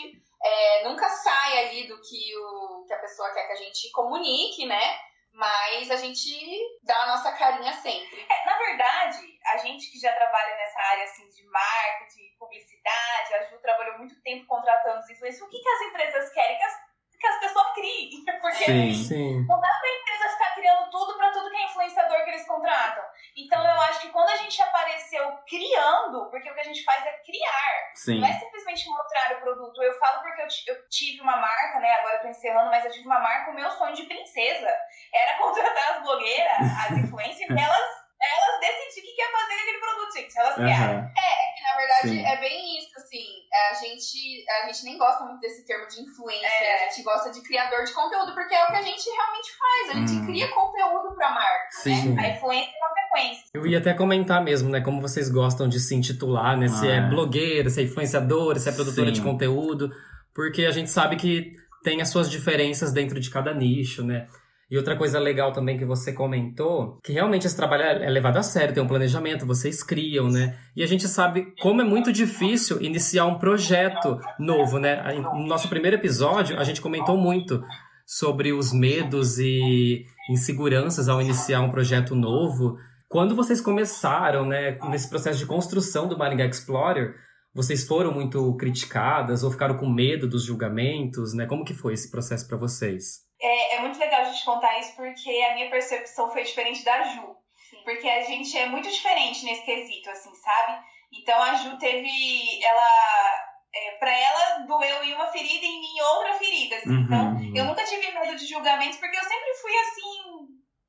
é, 0.43 0.83
nunca 0.83 1.09
sai 1.09 1.65
ali 1.65 1.87
do 1.87 1.99
que, 2.01 2.37
o, 2.37 2.85
que 2.85 2.93
a 2.93 2.99
pessoa 2.99 3.33
quer 3.33 3.47
que 3.47 3.53
a 3.53 3.55
gente 3.55 3.91
comunique, 3.91 4.65
né? 4.65 4.97
Mas 5.33 5.91
a 5.91 5.97
gente 5.97 6.59
dá 6.83 7.03
a 7.03 7.07
nossa 7.07 7.31
carinha 7.33 7.73
sempre. 7.73 8.25
É, 8.27 8.45
na 8.45 8.57
verdade, 8.57 9.19
a 9.53 9.57
gente 9.57 9.91
que 9.91 9.99
já 9.99 10.11
trabalha 10.13 10.55
nessa 10.55 10.79
área 10.79 11.03
assim, 11.03 11.27
de 11.29 11.45
marketing, 11.47 12.35
publicidade, 12.39 13.33
a 13.35 13.43
Ju 13.43 13.59
trabalhou 13.59 13.99
muito 13.99 14.19
tempo 14.23 14.47
contratando 14.47 14.99
os 14.99 15.09
influencers. 15.09 15.43
O 15.43 15.49
que, 15.49 15.59
que 15.59 15.69
as 15.69 15.81
empresas 15.81 16.33
querem? 16.33 16.57
Que 16.57 16.63
as, 16.63 16.73
que 17.19 17.27
as 17.27 17.39
pessoas 17.39 17.73
criem. 17.73 18.09
Porque 18.41 18.65
Sim. 18.65 18.93
Sim. 18.93 19.45
não 19.47 19.59
dá 19.59 19.69
pra 19.79 19.99
empresa 19.99 20.29
ficar 20.29 20.55
criando 20.55 20.89
tudo 20.89 21.17
pra 21.17 21.31
tudo 21.31 21.49
que 21.51 21.57
é 21.57 21.65
influenciador 21.65 22.23
que 22.23 22.29
eles 22.31 22.47
contratam. 22.47 23.03
Então 23.37 23.63
eu 23.63 23.81
acho 23.81 24.01
que 24.01 24.09
quando 24.09 24.29
a 24.29 24.37
gente 24.37 24.59
apareceu 24.61 25.23
criando, 25.47 26.29
porque 26.31 26.49
o 26.49 26.53
que 26.55 26.59
a 26.59 26.63
gente 26.63 26.83
faz 26.83 27.05
é 27.05 27.11
criar. 27.23 27.91
Sim. 27.95 28.19
Não 28.19 28.27
é 28.27 28.33
simplesmente 28.33 28.89
mostrar 28.89 29.31
o 29.33 29.41
produto. 29.41 29.81
Eu 29.83 29.93
falo 29.99 30.21
porque 30.23 30.41
eu, 30.41 30.47
eu 30.75 30.89
tive 30.89 31.21
uma 31.21 31.37
marca, 31.37 31.79
né? 31.79 31.93
Agora 31.95 32.15
eu 32.15 32.21
tô 32.21 32.27
encerrando, 32.29 32.69
mas 32.71 32.83
eu 32.85 32.91
tive 32.91 33.05
uma 33.05 33.19
marca, 33.19 33.51
o 33.51 33.53
meu 33.55 33.69
sonho 33.71 33.93
de 33.95 34.03
princesa 34.03 34.69
era 35.13 35.37
contratar 35.41 35.97
as 35.97 36.01
blogueiras, 36.03 36.57
as 36.85 36.91
influencers, 36.97 37.49
e 37.49 37.53
elas, 37.59 37.87
elas 38.21 38.59
decidirem 38.59 39.11
o 39.11 39.15
que 39.15 39.21
quer 39.21 39.31
fazer 39.31 39.53
com 39.55 39.61
aquele 39.61 39.79
produto, 39.79 40.13
gente. 40.15 40.39
Elas 40.39 40.55
querem. 40.55 40.73
Aham. 40.73 41.13
Que, 41.57 41.63
na 41.63 41.75
verdade, 41.75 42.09
Sim. 42.09 42.25
é 42.25 42.35
bem 42.37 42.77
isso, 42.79 42.97
assim. 42.97 43.25
A 43.69 43.73
gente, 43.75 44.45
a 44.49 44.65
gente 44.67 44.83
nem 44.85 44.97
gosta 44.97 45.23
muito 45.25 45.39
desse 45.41 45.65
termo 45.65 45.87
de 45.87 46.01
influencer. 46.01 46.49
É. 46.63 46.73
A 46.85 46.89
gente 46.89 47.03
gosta 47.03 47.31
de 47.31 47.41
criador 47.41 47.83
de 47.83 47.93
conteúdo, 47.93 48.33
porque 48.33 48.53
é 48.55 48.63
o 48.63 48.67
que 48.67 48.75
a 48.77 48.81
gente 48.81 49.09
realmente 49.09 49.51
faz. 49.57 49.89
A 49.89 49.93
gente 49.93 50.11
Hum. 50.13 50.25
cria 50.25 50.47
conteúdo 50.53 51.15
pra 51.15 51.29
marca. 51.31 51.67
Sim. 51.71 52.17
A 52.19 52.27
influência 52.29 52.71
é 52.71 52.87
consequência. 53.17 53.43
Eu 53.53 53.65
ia 53.65 53.77
até 53.79 53.93
comentar 53.93 54.43
mesmo, 54.43 54.69
né? 54.69 54.81
Como 54.81 55.01
vocês 55.01 55.29
gostam 55.29 55.67
de 55.67 55.79
se 55.79 55.95
intitular, 55.95 56.57
né? 56.57 56.67
Se 56.67 56.87
Ah, 56.87 56.91
é 56.91 56.97
é. 56.97 57.09
blogueira, 57.09 57.69
se 57.69 57.81
é 57.81 57.83
influenciadora, 57.83 58.59
se 58.59 58.69
é 58.69 58.71
produtora 58.71 59.07
Sim. 59.07 59.13
de 59.13 59.21
conteúdo. 59.21 59.91
Porque 60.33 60.65
a 60.65 60.71
gente 60.71 60.89
sabe 60.89 61.15
que 61.15 61.53
tem 61.83 62.01
as 62.01 62.09
suas 62.09 62.29
diferenças 62.29 62.91
dentro 62.91 63.19
de 63.19 63.29
cada 63.29 63.53
nicho, 63.53 64.03
né? 64.03 64.27
E 64.69 64.75
outra 64.77 64.97
coisa 64.97 65.17
legal 65.17 65.53
também 65.53 65.77
que 65.77 65.85
você 65.85 66.11
comentou, 66.11 66.99
que 67.01 67.13
realmente 67.13 67.47
esse 67.47 67.55
trabalho 67.55 67.83
é 67.83 68.05
é 68.05 68.09
levado 68.09 68.35
a 68.35 68.43
sério, 68.43 68.73
tem 68.73 68.83
um 68.83 68.87
planejamento, 68.87 69.45
vocês 69.45 69.81
criam, 69.81 70.29
né? 70.29 70.57
E 70.75 70.83
a 70.83 70.85
gente 70.85 71.07
sabe 71.07 71.53
como 71.61 71.81
é 71.81 71.85
muito 71.85 72.11
difícil 72.11 72.81
iniciar 72.81 73.25
um 73.25 73.39
projeto 73.39 74.19
novo, 74.37 74.77
né? 74.77 75.01
No 75.33 75.47
nosso 75.47 75.69
primeiro 75.69 75.95
episódio, 75.95 76.59
a 76.59 76.65
gente 76.65 76.81
comentou 76.81 77.17
muito 77.17 77.63
sobre 78.05 78.51
os 78.51 78.73
medos 78.73 79.39
e 79.39 80.05
inseguranças 80.29 81.07
ao 81.07 81.21
iniciar 81.21 81.61
um 81.61 81.71
projeto 81.71 82.13
novo. 82.13 82.77
Quando 83.09 83.35
vocês 83.35 83.61
começaram, 83.61 84.45
né, 84.45 84.77
nesse 84.89 85.09
processo 85.09 85.39
de 85.39 85.45
construção 85.45 86.07
do 86.07 86.17
Maringá 86.17 86.45
Explorer, 86.45 87.15
vocês 87.53 87.87
foram 87.87 88.11
muito 88.11 88.55
criticadas 88.57 89.43
ou 89.43 89.51
ficaram 89.51 89.77
com 89.77 89.87
medo 89.87 90.27
dos 90.29 90.45
julgamentos, 90.45 91.33
né? 91.33 91.47
Como 91.47 91.65
que 91.65 91.73
foi 91.73 91.93
esse 91.93 92.11
processo 92.11 92.47
para 92.47 92.57
vocês? 92.57 93.25
É, 93.41 93.77
é 93.77 93.81
muito 93.81 93.97
legal 93.97 94.21
a 94.21 94.25
gente 94.25 94.45
contar 94.45 94.79
isso 94.79 94.95
porque 94.95 95.29
a 95.49 95.55
minha 95.55 95.69
percepção 95.69 96.29
foi 96.31 96.43
diferente 96.43 96.83
da 96.83 97.01
Ju. 97.03 97.35
Porque 97.83 98.07
a 98.07 98.21
gente 98.21 98.55
é 98.57 98.67
muito 98.67 98.89
diferente 98.89 99.45
nesse 99.45 99.63
quesito, 99.63 100.09
assim, 100.09 100.33
sabe? 100.35 100.79
Então 101.13 101.41
a 101.41 101.55
Ju 101.55 101.77
teve. 101.77 102.63
Ela. 102.63 103.47
É, 103.73 103.91
pra 103.99 104.11
ela 104.11 104.59
doeu 104.65 105.03
em 105.03 105.13
uma 105.13 105.27
ferida 105.27 105.65
e 105.65 105.67
em 105.67 105.79
mim 105.79 106.01
outra 106.15 106.33
ferida. 106.35 106.75
Assim. 106.77 106.89
Uhum. 106.89 107.03
Então 107.03 107.55
eu 107.55 107.65
nunca 107.65 107.83
tive 107.83 108.11
medo 108.11 108.35
de 108.35 108.45
julgamentos 108.45 108.97
porque 108.97 109.17
eu 109.17 109.23
sempre 109.23 109.53
fui 109.61 109.71
assim. 109.71 110.26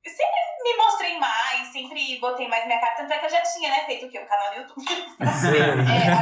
Eu 0.05 0.11
sempre 0.13 0.39
me 0.63 0.77
mostrei 0.77 1.19
mais, 1.19 1.69
sempre 1.69 2.19
botei 2.21 2.49
mais 2.49 2.67
minha 2.67 2.81
cara. 2.81 2.95
Tanto 2.97 3.13
é 3.13 3.19
que 3.19 3.27
eu 3.27 3.31
já 3.31 3.43
tinha, 3.43 3.69
né, 3.71 3.85
feito 3.85 4.07
o 4.07 4.11
quê? 4.11 4.19
Um 4.21 4.27
canal 4.27 4.51
no 4.55 4.61
YouTube. 4.63 4.87
É, 5.21 6.13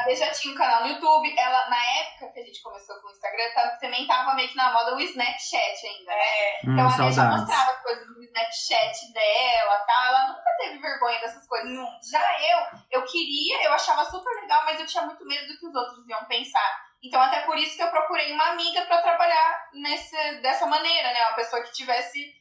a 0.00 0.04
Dê 0.04 0.16
já 0.16 0.30
tinha 0.30 0.52
um 0.54 0.56
canal 0.56 0.82
no 0.82 0.88
YouTube. 0.88 1.34
Ela, 1.38 1.68
na 1.68 1.84
época 2.00 2.32
que 2.32 2.40
a 2.40 2.44
gente 2.44 2.62
começou 2.62 2.96
com 3.00 3.08
o 3.08 3.10
Instagram, 3.10 3.44
tava, 3.54 3.70
também 3.80 4.06
tava 4.06 4.34
meio 4.34 4.48
que 4.48 4.56
na 4.56 4.72
moda 4.72 4.94
o 4.94 5.00
Snapchat 5.00 5.86
ainda, 5.86 6.12
né? 6.12 6.38
É, 6.40 6.60
Hum, 6.66 6.72
Então 6.72 6.86
a 6.86 6.96
Dê 6.96 7.12
já 7.12 7.24
mostrava 7.24 7.72
coisas 7.82 8.06
do 8.06 8.22
Snapchat 8.22 9.12
dela 9.12 9.74
e 9.82 9.86
tal. 9.86 10.04
Ela 10.06 10.28
nunca 10.28 10.56
teve 10.58 10.78
vergonha 10.78 11.20
dessas 11.20 11.46
coisas. 11.46 11.70
Já 12.10 12.40
eu, 12.50 12.78
eu 13.00 13.04
queria, 13.04 13.64
eu 13.64 13.72
achava 13.72 14.04
super 14.04 14.30
legal, 14.42 14.64
mas 14.64 14.78
eu 14.78 14.86
tinha 14.86 15.04
muito 15.04 15.24
medo 15.26 15.46
do 15.46 15.58
que 15.58 15.66
os 15.66 15.74
outros 15.74 16.08
iam 16.08 16.24
pensar. 16.26 16.92
Então, 17.02 17.20
até 17.20 17.40
por 17.40 17.56
isso 17.58 17.76
que 17.76 17.82
eu 17.82 17.90
procurei 17.90 18.32
uma 18.32 18.50
amiga 18.50 18.82
pra 18.82 19.02
trabalhar 19.02 19.68
nesse, 19.72 20.16
dessa 20.40 20.66
maneira, 20.66 21.12
né? 21.12 21.20
Uma 21.26 21.34
pessoa 21.36 21.62
que 21.62 21.72
tivesse 21.72 22.32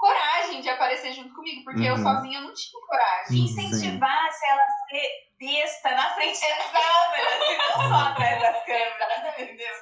coragem 0.00 0.60
de 0.62 0.68
aparecer 0.70 1.12
junto 1.12 1.34
comigo, 1.34 1.62
porque 1.62 1.84
eu 1.84 1.94
Uhum. 1.94 2.02
sozinha 2.02 2.40
não 2.40 2.54
tinha 2.54 2.80
coragem. 2.86 3.26
que 3.28 3.40
incentivasse 3.44 4.46
ela 4.48 4.62
a 4.62 4.88
ser 4.88 5.10
besta 5.38 5.90
na 5.94 6.10
frente 6.14 6.40
das 6.40 6.66
câmeras 6.70 7.42
e 7.42 7.56
não 7.58 7.88
só 7.88 8.04
atrás 8.08 8.40
das 8.42 8.64
câmeras, 8.64 9.38
entendeu? 9.38 9.74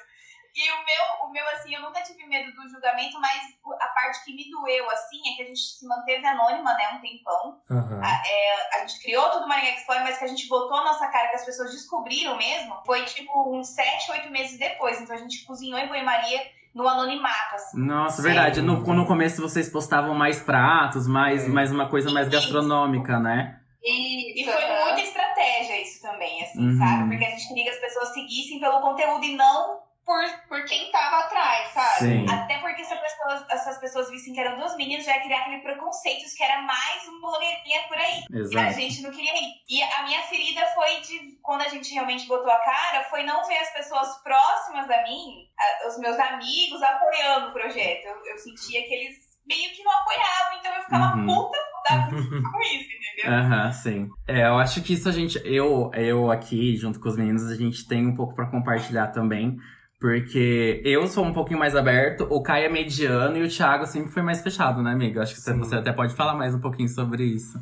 E 0.55 0.71
o 0.73 0.85
meu, 0.85 1.27
o 1.27 1.31
meu, 1.31 1.49
assim, 1.51 1.73
eu 1.73 1.81
nunca 1.83 2.03
tive 2.03 2.27
medo 2.27 2.51
do 2.53 2.69
julgamento, 2.69 3.21
mas 3.21 3.43
a 3.81 3.87
parte 3.89 4.25
que 4.25 4.35
me 4.35 4.51
doeu, 4.51 4.91
assim, 4.91 5.21
é 5.33 5.37
que 5.37 5.43
a 5.43 5.47
gente 5.47 5.61
se 5.61 5.87
manteve 5.87 6.27
anônima, 6.27 6.75
né, 6.75 6.89
um 6.95 7.01
tempão. 7.01 7.63
Aham. 7.71 8.01
A, 8.03 8.23
é, 8.29 8.77
a 8.77 8.79
gente 8.81 9.01
criou 9.01 9.31
tudo 9.31 9.47
Maringá 9.47 9.71
Explorer, 9.71 10.03
mas 10.03 10.19
que 10.19 10.25
a 10.25 10.29
gente 10.29 10.49
botou 10.49 10.77
a 10.79 10.85
nossa 10.85 11.07
cara, 11.09 11.29
que 11.29 11.37
as 11.37 11.45
pessoas 11.45 11.71
descobriram 11.71 12.37
mesmo, 12.37 12.83
foi, 12.85 13.05
tipo, 13.05 13.55
uns 13.57 13.69
sete, 13.69 14.11
oito 14.11 14.31
meses 14.31 14.59
depois. 14.59 15.01
Então 15.01 15.15
a 15.15 15.19
gente 15.21 15.45
cozinhou 15.45 15.79
em 15.79 15.87
banho-maria 15.87 16.45
no 16.75 16.87
anonimato, 16.89 17.55
assim. 17.55 17.79
Nossa, 17.81 18.17
Sim. 18.17 18.23
verdade. 18.23 18.63
No, 18.63 18.81
no 18.81 19.07
começo 19.07 19.41
vocês 19.43 19.69
postavam 19.69 20.15
mais 20.15 20.41
pratos, 20.41 21.07
mais, 21.07 21.45
É. 21.45 21.49
mais 21.49 21.73
uma 21.73 21.89
coisa 21.89 22.11
mais 22.11 22.27
Isso. 22.29 22.37
gastronômica, 22.37 23.19
né? 23.19 23.61
E 23.83 24.43
Isso, 24.43 24.51
foi 24.51 24.65
aham. 24.65 24.85
muita 24.87 25.01
estratégia 25.01 25.81
isso 25.83 26.03
também, 26.03 26.43
assim, 26.43 26.59
Uhum. 26.59 26.79
sabe? 26.79 27.09
Porque 27.11 27.25
a 27.25 27.31
gente 27.31 27.49
queria 27.49 27.65
que 27.65 27.71
as 27.71 27.81
pessoas 27.81 28.09
seguissem 28.13 28.59
pelo 28.61 28.81
conteúdo 28.81 29.25
e 29.25 29.37
não 29.37 29.79
por, 30.09 30.25
por 30.49 30.65
quem 30.65 30.91
tava 30.91 31.19
atrás, 31.19 31.69
sabe? 31.69 31.99
Sim. 31.99 32.27
Até 32.31 32.57
porque 32.61 32.83
se 32.83 32.95
as 32.95 32.99
pessoas, 33.01 33.45
essas 33.51 33.79
pessoas 33.79 34.09
vissem 34.11 34.33
que 34.33 34.41
eram 34.41 34.57
duas 34.57 34.75
meninas, 34.75 35.05
já 35.05 35.15
ia 35.15 35.23
criar 35.23 35.41
aquele 35.41 35.61
preconceito 35.61 36.25
de 36.27 36.35
que 36.35 36.43
era 36.43 36.63
mais 36.63 37.07
uma 37.07 37.21
blogueirinha 37.21 37.83
por 37.89 37.99
aí. 37.99 38.23
E 38.31 38.37
a 38.37 38.39
Exato. 38.41 38.73
gente 38.81 39.03
não 39.03 39.11
queria 39.11 39.35
ir. 39.37 39.53
E 39.69 39.83
a 39.83 40.05
minha 40.05 40.23
ferida 40.23 40.65
foi 40.75 41.01
de. 41.03 41.37
Quando 41.43 41.61
a 41.61 41.69
gente 41.69 41.93
realmente 41.93 42.27
botou 42.27 42.51
a 42.51 42.59
cara, 42.59 43.05
foi 43.11 43.23
não 43.25 43.47
ver 43.47 43.59
as 43.59 43.71
pessoas 43.75 44.09
próximas 44.23 44.89
a 44.91 45.03
mim, 45.03 45.45
a- 45.59 45.89
os 45.89 45.99
meus 45.99 46.19
amigos, 46.19 46.83
apoiando 46.83 47.49
o 47.49 47.53
projeto. 47.53 48.07
Eu, 48.07 48.33
eu 48.33 48.39
sentia 48.39 48.81
que 48.89 48.95
eles 48.95 49.15
meio 49.47 49.71
que 49.75 49.83
não 49.85 49.93
apoiavam, 49.93 50.59
então 50.59 50.75
eu 50.75 50.83
ficava 50.85 51.17
Uhum. 51.19 51.27
puta 51.27 51.59
da 51.89 52.09
com 52.51 52.61
isso, 52.63 52.89
entendeu? 52.97 53.31
Aham, 53.33 53.73
sim. 53.73 54.09
É, 54.27 54.47
eu 54.47 54.59
acho 54.59 54.83
que 54.83 54.93
isso 54.95 55.07
a 55.09 55.13
gente, 55.13 55.39
eu, 55.45 55.91
eu 55.95 56.31
aqui, 56.31 56.77
junto 56.77 56.99
com 56.99 57.09
os 57.09 57.17
meninos, 57.17 57.51
a 57.51 57.55
gente 57.57 57.87
tem 57.87 58.07
um 58.07 58.15
pouco 58.15 58.35
pra 58.35 58.51
compartilhar 58.51 59.09
também. 59.09 59.57
Porque 60.01 60.81
eu 60.85 61.07
sou 61.09 61.25
um 61.25 61.33
pouquinho 61.33 61.59
mais 61.59 61.75
aberto, 61.75 62.27
o 62.31 62.41
Caio 62.41 62.67
é 62.67 62.69
mediano 62.69 63.37
e 63.37 63.43
o 63.43 63.49
Thiago 63.49 63.85
sempre 63.85 64.11
foi 64.11 64.23
mais 64.23 64.41
fechado, 64.41 64.81
né, 64.81 64.93
amigo? 64.93 65.21
Acho 65.21 65.35
que 65.35 65.41
você, 65.41 65.53
Sim. 65.53 65.59
você 65.59 65.75
até 65.75 65.93
pode 65.93 66.15
falar 66.15 66.35
mais 66.35 66.55
um 66.55 66.61
pouquinho 66.61 66.89
sobre 66.89 67.25
isso. 67.25 67.61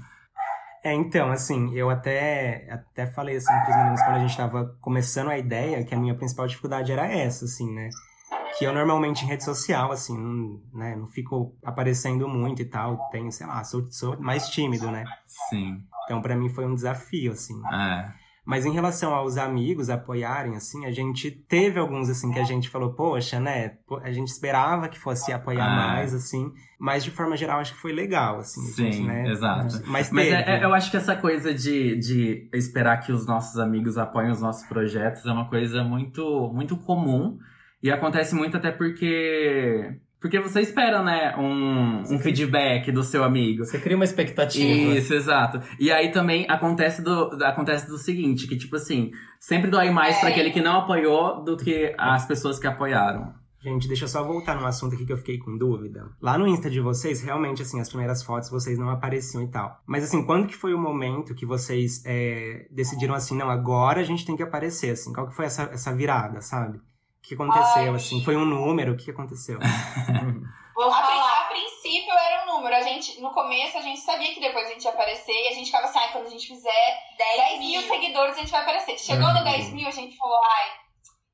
É, 0.85 0.93
então, 0.93 1.33
assim, 1.33 1.75
eu 1.75 1.89
até, 1.91 2.69
até 2.71 3.07
falei 3.07 3.37
assim 3.37 3.53
pros 3.65 3.77
meninos 3.77 4.03
quando 4.03 4.17
a 4.17 4.21
gente 4.21 4.37
tava 4.37 4.77
começando 4.81 5.31
a 5.31 5.39
ideia 5.39 5.83
que 5.83 5.95
a 5.95 5.99
minha 5.99 6.15
principal 6.15 6.47
dificuldade 6.47 6.93
era 6.93 7.07
essa, 7.07 7.47
assim, 7.47 7.73
né? 7.75 7.89
Que 8.59 8.67
eu 8.67 8.73
normalmente 8.73 9.25
em 9.25 9.29
rede 9.29 9.43
social, 9.43 9.91
assim, 9.91 10.17
não, 10.17 10.61
né, 10.73 10.95
não 10.95 11.07
fico 11.09 11.57
aparecendo 11.65 12.29
muito 12.29 12.63
e 12.63 12.67
tal, 12.67 12.99
tenho, 13.11 13.33
sei 13.33 13.47
lá, 13.47 13.65
sou, 13.65 13.91
sou 13.91 14.21
mais 14.21 14.49
tímido, 14.51 14.91
né? 14.91 15.05
Sim. 15.49 15.83
Então, 16.05 16.23
pra 16.23 16.37
mim 16.37 16.51
foi 16.51 16.65
um 16.67 16.75
desafio, 16.75 17.33
assim. 17.33 17.61
É. 17.73 18.26
Mas 18.47 18.65
em 18.65 18.73
relação 18.73 19.13
aos 19.13 19.37
amigos 19.37 19.91
apoiarem, 19.91 20.55
assim, 20.55 20.87
a 20.87 20.93
gente 20.93 21.33
teve 21.33 21.81
alguns, 21.81 22.09
assim, 22.09 22.33
que 22.33 22.39
a 22.39 22.45
gente 22.45 22.71
falou, 22.71 22.93
poxa, 22.95 23.41
né? 23.41 23.73
A 24.05 24.13
gente 24.13 24.29
esperava 24.29 24.89
que 24.89 24.99
fosse 24.99 25.33
apoiar 25.33 25.67
Ah. 25.67 25.77
mais, 25.95 26.15
assim. 26.15 26.53
Mas 26.79 27.03
de 27.03 27.11
forma 27.11 27.37
geral, 27.37 27.59
acho 27.59 27.75
que 27.75 27.81
foi 27.81 27.93
legal, 27.93 28.39
assim. 28.39 28.61
a 28.63 28.77
gente, 28.85 28.97
Sim, 28.99 29.07
né? 29.07 29.29
exato. 29.29 29.83
Mas, 29.87 30.13
Mas 30.13 30.29
teve. 30.29 30.37
é- 30.37 30.61
é- 30.61 30.65
eu 30.65 30.73
acho 30.73 30.91
que 30.93 30.97
essa 30.97 31.17
coisa 31.17 31.53
de, 31.53 31.97
de 31.99 32.49
esperar 32.55 32.99
que 32.99 33.11
os 33.11 33.27
nossos 33.27 33.59
amigos 33.59 33.99
apoiem 33.99 34.31
os 34.31 34.41
nossos 34.41 34.65
projetos 34.69 35.27
é 35.27 35.33
uma 35.33 35.49
coisa 35.49 35.83
muito, 35.83 36.51
muito 36.55 36.77
comum. 36.77 37.39
E 37.83 37.91
acontece 37.91 38.35
muito 38.35 38.57
até 38.57 38.71
porque. 38.71 39.99
Porque 40.21 40.41
você 40.41 40.61
espera, 40.61 41.03
né, 41.03 41.37
um, 41.37 42.03
um 42.15 42.19
feedback 42.19 42.91
do 42.91 43.03
seu 43.03 43.23
amigo. 43.23 43.65
Você 43.65 43.79
cria 43.79 43.97
uma 43.97 44.05
expectativa. 44.05 44.95
Isso, 44.95 45.15
exato. 45.15 45.61
E 45.79 45.93
aí 45.93 46.11
também 46.11 46.47
acontece 46.49 47.03
do, 47.03 47.39
acontece 47.45 47.87
do 47.87 47.99
seguinte, 47.99 48.47
que 48.47 48.57
tipo 48.57 48.77
assim, 48.77 49.11
sempre 49.39 49.71
dói 49.71 49.91
mais 49.91 50.19
pra 50.19 50.31
aquele 50.31 50.51
que 50.51 50.61
não 50.61 50.79
apoiou 50.79 51.45
do 51.45 51.57
que 51.57 51.95
as 51.99 52.27
pessoas 52.27 52.59
que 52.59 52.67
apoiaram. 52.67 53.35
Gente, 53.67 53.89
deixa 53.89 54.05
eu 54.05 54.09
só 54.09 54.23
voltar 54.23 54.55
num 54.55 54.65
assunto 54.65 54.95
aqui 54.95 55.05
que 55.05 55.13
eu 55.13 55.17
fiquei 55.17 55.39
com 55.39 55.59
dúvida. 55.59 56.09
Lá 56.23 56.39
no 56.39 56.47
Insta 56.47 56.71
de 56.71 56.81
vocês, 56.81 57.21
realmente, 57.21 57.63
assim, 57.63 57.81
as 57.81 57.89
primeiras 57.89 58.23
fotos 58.23 58.49
vocês 58.49 58.79
não 58.79 58.89
apareciam 58.91 59.43
e 59.43 59.49
tal. 59.49 59.81
Mas, 59.85 60.05
assim, 60.05 60.25
quando 60.25 60.47
que 60.47 60.55
foi 60.55 60.73
o 60.73 60.79
momento 60.79 61.35
que 61.35 61.45
vocês 61.45 62.01
é, 62.07 62.69
decidiram 62.71 63.13
assim, 63.13 63.37
não, 63.37 63.51
agora 63.51 64.01
a 64.01 64.05
gente 64.05 64.25
tem 64.25 64.37
que 64.37 64.43
aparecer, 64.43 64.91
assim? 64.91 65.13
Qual 65.13 65.27
que 65.27 65.35
foi 65.35 65.47
essa, 65.47 65.65
essa 65.65 65.93
virada, 65.93 66.41
sabe? 66.41 66.79
O 67.27 67.29
que 67.29 67.35
aconteceu, 67.35 67.91
Ai. 67.91 67.97
assim? 67.97 68.23
Foi 68.25 68.37
um 68.37 68.45
número? 68.45 68.93
O 68.93 68.97
que 68.97 69.11
aconteceu? 69.11 69.59
Vou 70.77 70.85
A, 70.93 71.03
falar. 71.03 71.41
a 71.41 71.45
princípio 71.49 72.13
era 72.13 72.45
um 72.45 72.55
número. 72.55 72.77
A 72.77 72.83
gente, 72.83 73.21
no 73.21 73.33
começo 73.33 73.77
a 73.77 73.81
gente 73.81 73.99
sabia 73.99 74.33
que 74.33 74.39
depois 74.39 74.69
a 74.69 74.71
gente 74.71 74.85
ia 74.85 74.91
aparecer 74.93 75.33
e 75.33 75.49
a 75.49 75.53
gente 75.55 75.67
ficava 75.67 75.87
assim, 75.87 75.99
ai, 75.99 76.13
quando 76.13 76.27
a 76.27 76.31
gente 76.31 76.47
fizer 76.47 76.99
10 77.19 77.59
mil 77.59 77.83
seguidores 77.83 78.37
a 78.37 78.41
gente 78.41 78.53
vai 78.53 78.61
aparecer. 78.63 78.97
Chegou 78.99 79.27
no 79.35 79.43
10 79.43 79.73
mil, 79.73 79.89
a 79.89 79.91
gente 79.91 80.17
falou, 80.17 80.39
ai, 80.45 80.71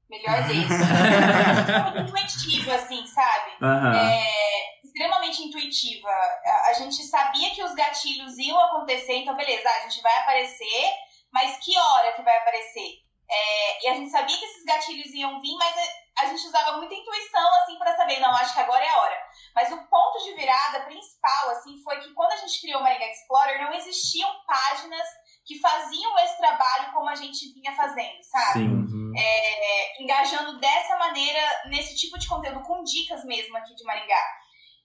melhor 0.08 0.42
desse. 0.48 2.00
Muito 2.00 2.18
intuitiva, 2.18 2.74
assim, 2.74 3.06
sabe? 3.06 3.50
Aham. 3.60 3.94
é, 3.94 4.80
extremamente 4.84 5.42
intuitiva. 5.42 6.08
A, 6.08 6.68
a 6.70 6.72
gente 6.72 7.02
sabia 7.02 7.50
que 7.50 7.62
os 7.62 7.74
gatilhos 7.74 8.38
iam 8.38 8.58
acontecer, 8.58 9.16
então 9.16 9.36
beleza, 9.36 9.68
a 9.68 9.80
gente 9.88 10.00
vai 10.00 10.16
aparecer, 10.20 10.90
mas 11.30 11.58
que 11.62 11.76
hora 11.78 12.12
que 12.12 12.22
vai 12.22 12.38
aparecer? 12.38 13.02
É, 13.32 13.84
e 13.84 13.88
a 13.88 13.94
gente 13.94 14.10
sabia 14.10 14.36
que 14.36 14.44
esses 14.44 14.64
gatilhos 14.64 15.10
iam 15.14 15.40
vir, 15.40 15.56
mas 15.56 15.74
a, 15.74 16.22
a 16.22 16.26
gente 16.26 16.46
usava 16.46 16.76
muita 16.76 16.94
intuição, 16.94 17.54
assim, 17.62 17.78
pra 17.78 17.96
saber, 17.96 18.20
não, 18.20 18.30
acho 18.36 18.52
que 18.52 18.60
agora 18.60 18.84
é 18.84 18.88
a 18.90 18.98
hora. 18.98 19.18
Mas 19.54 19.72
o 19.72 19.78
ponto 19.88 20.22
de 20.22 20.34
virada 20.34 20.80
principal, 20.80 21.50
assim, 21.50 21.82
foi 21.82 21.98
que 22.00 22.12
quando 22.12 22.32
a 22.32 22.36
gente 22.36 22.60
criou 22.60 22.80
o 22.80 22.82
Maringá 22.82 23.06
Explorer, 23.06 23.62
não 23.62 23.72
existiam 23.72 24.30
páginas 24.46 25.08
que 25.46 25.58
faziam 25.58 26.18
esse 26.18 26.36
trabalho 26.36 26.92
como 26.92 27.08
a 27.08 27.14
gente 27.14 27.52
vinha 27.54 27.74
fazendo, 27.74 28.22
sabe? 28.22 28.60
Sim. 28.60 29.12
é, 29.16 30.02
engajando 30.02 30.60
dessa 30.60 30.96
maneira 30.98 31.40
nesse 31.66 31.96
tipo 31.96 32.18
de 32.18 32.28
conteúdo, 32.28 32.62
com 32.62 32.84
dicas 32.84 33.24
mesmo 33.24 33.56
aqui 33.56 33.74
de 33.74 33.84
Maringá. 33.84 34.24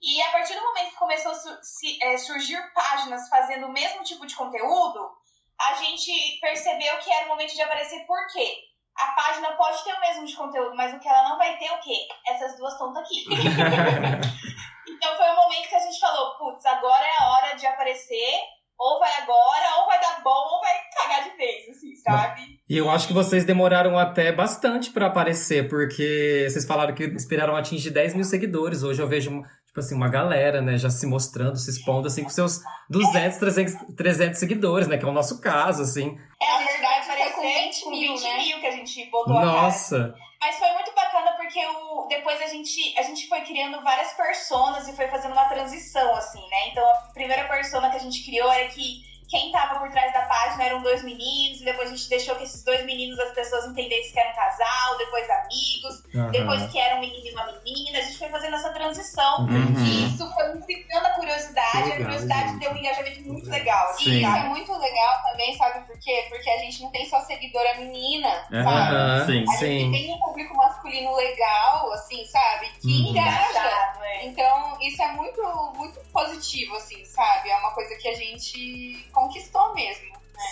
E 0.01 0.21
a 0.21 0.31
partir 0.31 0.53
do 0.53 0.61
momento 0.61 0.91
que 0.91 0.95
começou 0.95 1.31
a 1.31 2.07
é, 2.07 2.17
surgir 2.17 2.61
páginas 2.73 3.27
fazendo 3.29 3.67
o 3.67 3.73
mesmo 3.73 4.03
tipo 4.03 4.25
de 4.25 4.35
conteúdo, 4.35 5.11
a 5.59 5.73
gente 5.75 6.39
percebeu 6.39 6.97
que 6.99 7.11
era 7.11 7.25
o 7.25 7.29
momento 7.29 7.53
de 7.53 7.61
aparecer 7.61 8.05
por 8.05 8.27
quê? 8.31 8.55
A 8.95 9.07
página 9.13 9.51
pode 9.55 9.83
ter 9.83 9.93
o 9.93 9.99
mesmo 9.99 10.25
de 10.25 10.35
conteúdo, 10.35 10.75
mas 10.75 10.93
o 10.93 10.99
que 10.99 11.07
ela 11.07 11.29
não 11.29 11.37
vai 11.37 11.57
ter 11.57 11.65
é 11.65 11.73
o 11.73 11.79
quê? 11.79 12.07
Essas 12.27 12.57
duas 12.57 12.77
tontas 12.77 13.03
aqui. 13.03 13.25
então 14.89 15.17
foi 15.17 15.29
o 15.29 15.35
momento 15.35 15.69
que 15.69 15.75
a 15.75 15.79
gente 15.79 15.99
falou, 15.99 16.35
putz, 16.37 16.65
agora 16.65 17.05
é 17.05 17.23
a 17.23 17.29
hora 17.29 17.55
de 17.55 17.67
aparecer, 17.67 18.39
ou 18.79 18.99
vai 18.99 19.11
agora, 19.21 19.79
ou 19.79 19.85
vai 19.87 19.99
dar 19.99 20.21
bom, 20.23 20.29
ou 20.29 20.61
vai 20.61 20.73
cagar 20.95 21.29
de 21.29 21.37
vez, 21.37 21.69
assim, 21.69 21.95
sabe? 21.95 22.59
E 22.69 22.77
eu 22.77 22.89
acho 22.89 23.07
que 23.07 23.13
vocês 23.13 23.45
demoraram 23.45 23.97
até 23.97 24.31
bastante 24.31 24.91
pra 24.91 25.07
aparecer, 25.07 25.67
porque 25.67 26.47
vocês 26.49 26.65
falaram 26.65 26.93
que 26.93 27.03
esperaram 27.03 27.55
atingir 27.55 27.91
10 27.91 28.13
mil 28.15 28.23
seguidores. 28.23 28.83
Hoje 28.83 29.01
eu 29.01 29.07
vejo 29.07 29.43
tipo, 29.77 29.79
assim, 29.79 29.95
uma 29.95 30.09
galera, 30.09 30.61
né, 30.61 30.77
já 30.77 30.89
se 30.89 31.05
mostrando, 31.05 31.55
se 31.55 31.69
expondo, 31.69 32.07
assim, 32.07 32.23
com 32.23 32.29
seus 32.29 32.61
200, 32.89 33.37
300, 33.37 33.95
300 33.95 34.39
seguidores, 34.39 34.87
né, 34.87 34.97
que 34.97 35.05
é 35.05 35.07
o 35.07 35.11
nosso 35.11 35.39
caso, 35.39 35.83
assim. 35.83 36.17
É, 36.41 36.51
na 36.51 36.65
verdade, 36.65 37.05
foi 37.05 37.15
Parecia 37.15 37.35
com 37.35 37.41
20 37.41 37.89
mil, 37.89 38.13
20 38.13 38.23
né? 38.23 38.37
mil 38.37 38.59
que 38.59 38.67
a 38.67 38.71
gente 38.71 39.05
botou 39.11 39.37
a 39.37 39.41
cara. 39.41 39.51
Nossa! 39.51 40.15
Mas 40.39 40.57
foi 40.57 40.71
muito 40.71 40.93
bacana 40.95 41.31
porque 41.37 41.59
o, 41.65 42.07
depois 42.07 42.41
a 42.41 42.47
gente, 42.47 42.97
a 42.97 43.03
gente 43.03 43.27
foi 43.27 43.41
criando 43.41 43.81
várias 43.83 44.13
personas 44.13 44.87
e 44.87 44.95
foi 44.95 45.07
fazendo 45.07 45.31
uma 45.31 45.45
transição, 45.45 46.15
assim, 46.15 46.41
né? 46.49 46.69
Então 46.69 46.83
a 46.83 47.11
primeira 47.13 47.47
persona 47.47 47.89
que 47.89 47.97
a 47.97 47.99
gente 47.99 48.23
criou 48.23 48.51
era 48.51 48.67
que 48.69 49.01
quem 49.27 49.51
tava 49.51 49.79
por 49.79 49.89
trás 49.91 50.13
da 50.13 50.21
página 50.21 50.63
eram 50.63 50.81
dois 50.81 51.03
meninos, 51.03 51.59
e 51.61 51.65
depois 51.65 51.89
a 51.89 51.95
gente 51.95 52.07
deixou 52.09 52.35
que 52.35 52.43
esses 52.43 52.63
dois 52.63 52.85
meninos 52.85 53.19
as 53.19 53.31
pessoas 53.33 53.65
entendessem 53.65 54.11
que 54.13 54.19
era 54.19 54.31
um 54.31 54.35
casal, 54.35 54.97
depois 54.97 55.29
amigos, 55.29 56.03
Aham. 56.15 56.31
depois 56.31 56.71
que 56.71 56.79
era 56.79 56.95
um 56.95 56.99
menino 57.01 57.27
e 57.27 57.31
uma 57.33 57.45
menina. 57.63 57.99
A 57.99 58.01
gente 58.01 58.17
foi 58.17 58.29
fazendo 58.29 58.55
essa 58.55 58.69
transição. 58.71 59.41
Uhum. 59.41 59.85
E 59.85 60.05
isso 60.07 60.33
foi 60.33 60.57
incitando 60.57 61.05
a 61.05 61.09
curiosidade, 61.11 61.71
Que 61.71 61.77
a 61.77 61.83
legal, 61.83 61.97
curiosidade 62.03 62.49
gente. 62.49 62.59
deu 62.59 62.71
um 62.71 62.77
engajamento 62.77 63.21
muito 63.23 63.49
legal. 63.49 63.93
Sim. 63.93 64.09
E 64.11 64.21
isso 64.23 64.35
é 64.35 64.43
muito 64.49 64.77
legal 64.77 65.21
também, 65.23 65.57
sabe 65.57 65.85
por 65.87 65.99
quê? 65.99 66.25
Porque 66.29 66.49
a 66.49 66.57
gente 66.59 66.81
não 66.81 66.91
tem 66.91 67.09
só 67.09 67.19
seguidora 67.21 67.75
menina, 67.79 68.29
sabe? 68.49 68.57
Aham, 68.57 69.25
sim. 69.25 69.43
A 69.43 69.51
gente 69.51 69.57
Sim. 69.57 69.91
tem 69.91 70.13
um 70.13 70.19
público 70.19 70.55
masculino 70.55 71.15
legal, 71.15 71.91
assim, 71.93 72.23
sabe? 72.25 72.69
Que 72.81 72.87
Uhum. 72.87 73.09
engaja. 73.09 73.49
Engajado, 73.49 74.03
é. 74.03 74.25
Então, 74.25 74.77
isso 74.81 75.01
é 75.01 75.11
muito, 75.11 75.41
muito 75.75 75.99
positivo, 76.11 76.75
assim, 76.75 77.03
sabe? 77.05 77.49
É 77.49 77.57
uma 77.57 77.71
coisa 77.71 77.95
que 77.95 78.07
a 78.07 78.13
gente 78.13 79.07
conquistou 79.17 79.73
mesmo. 79.73 80.05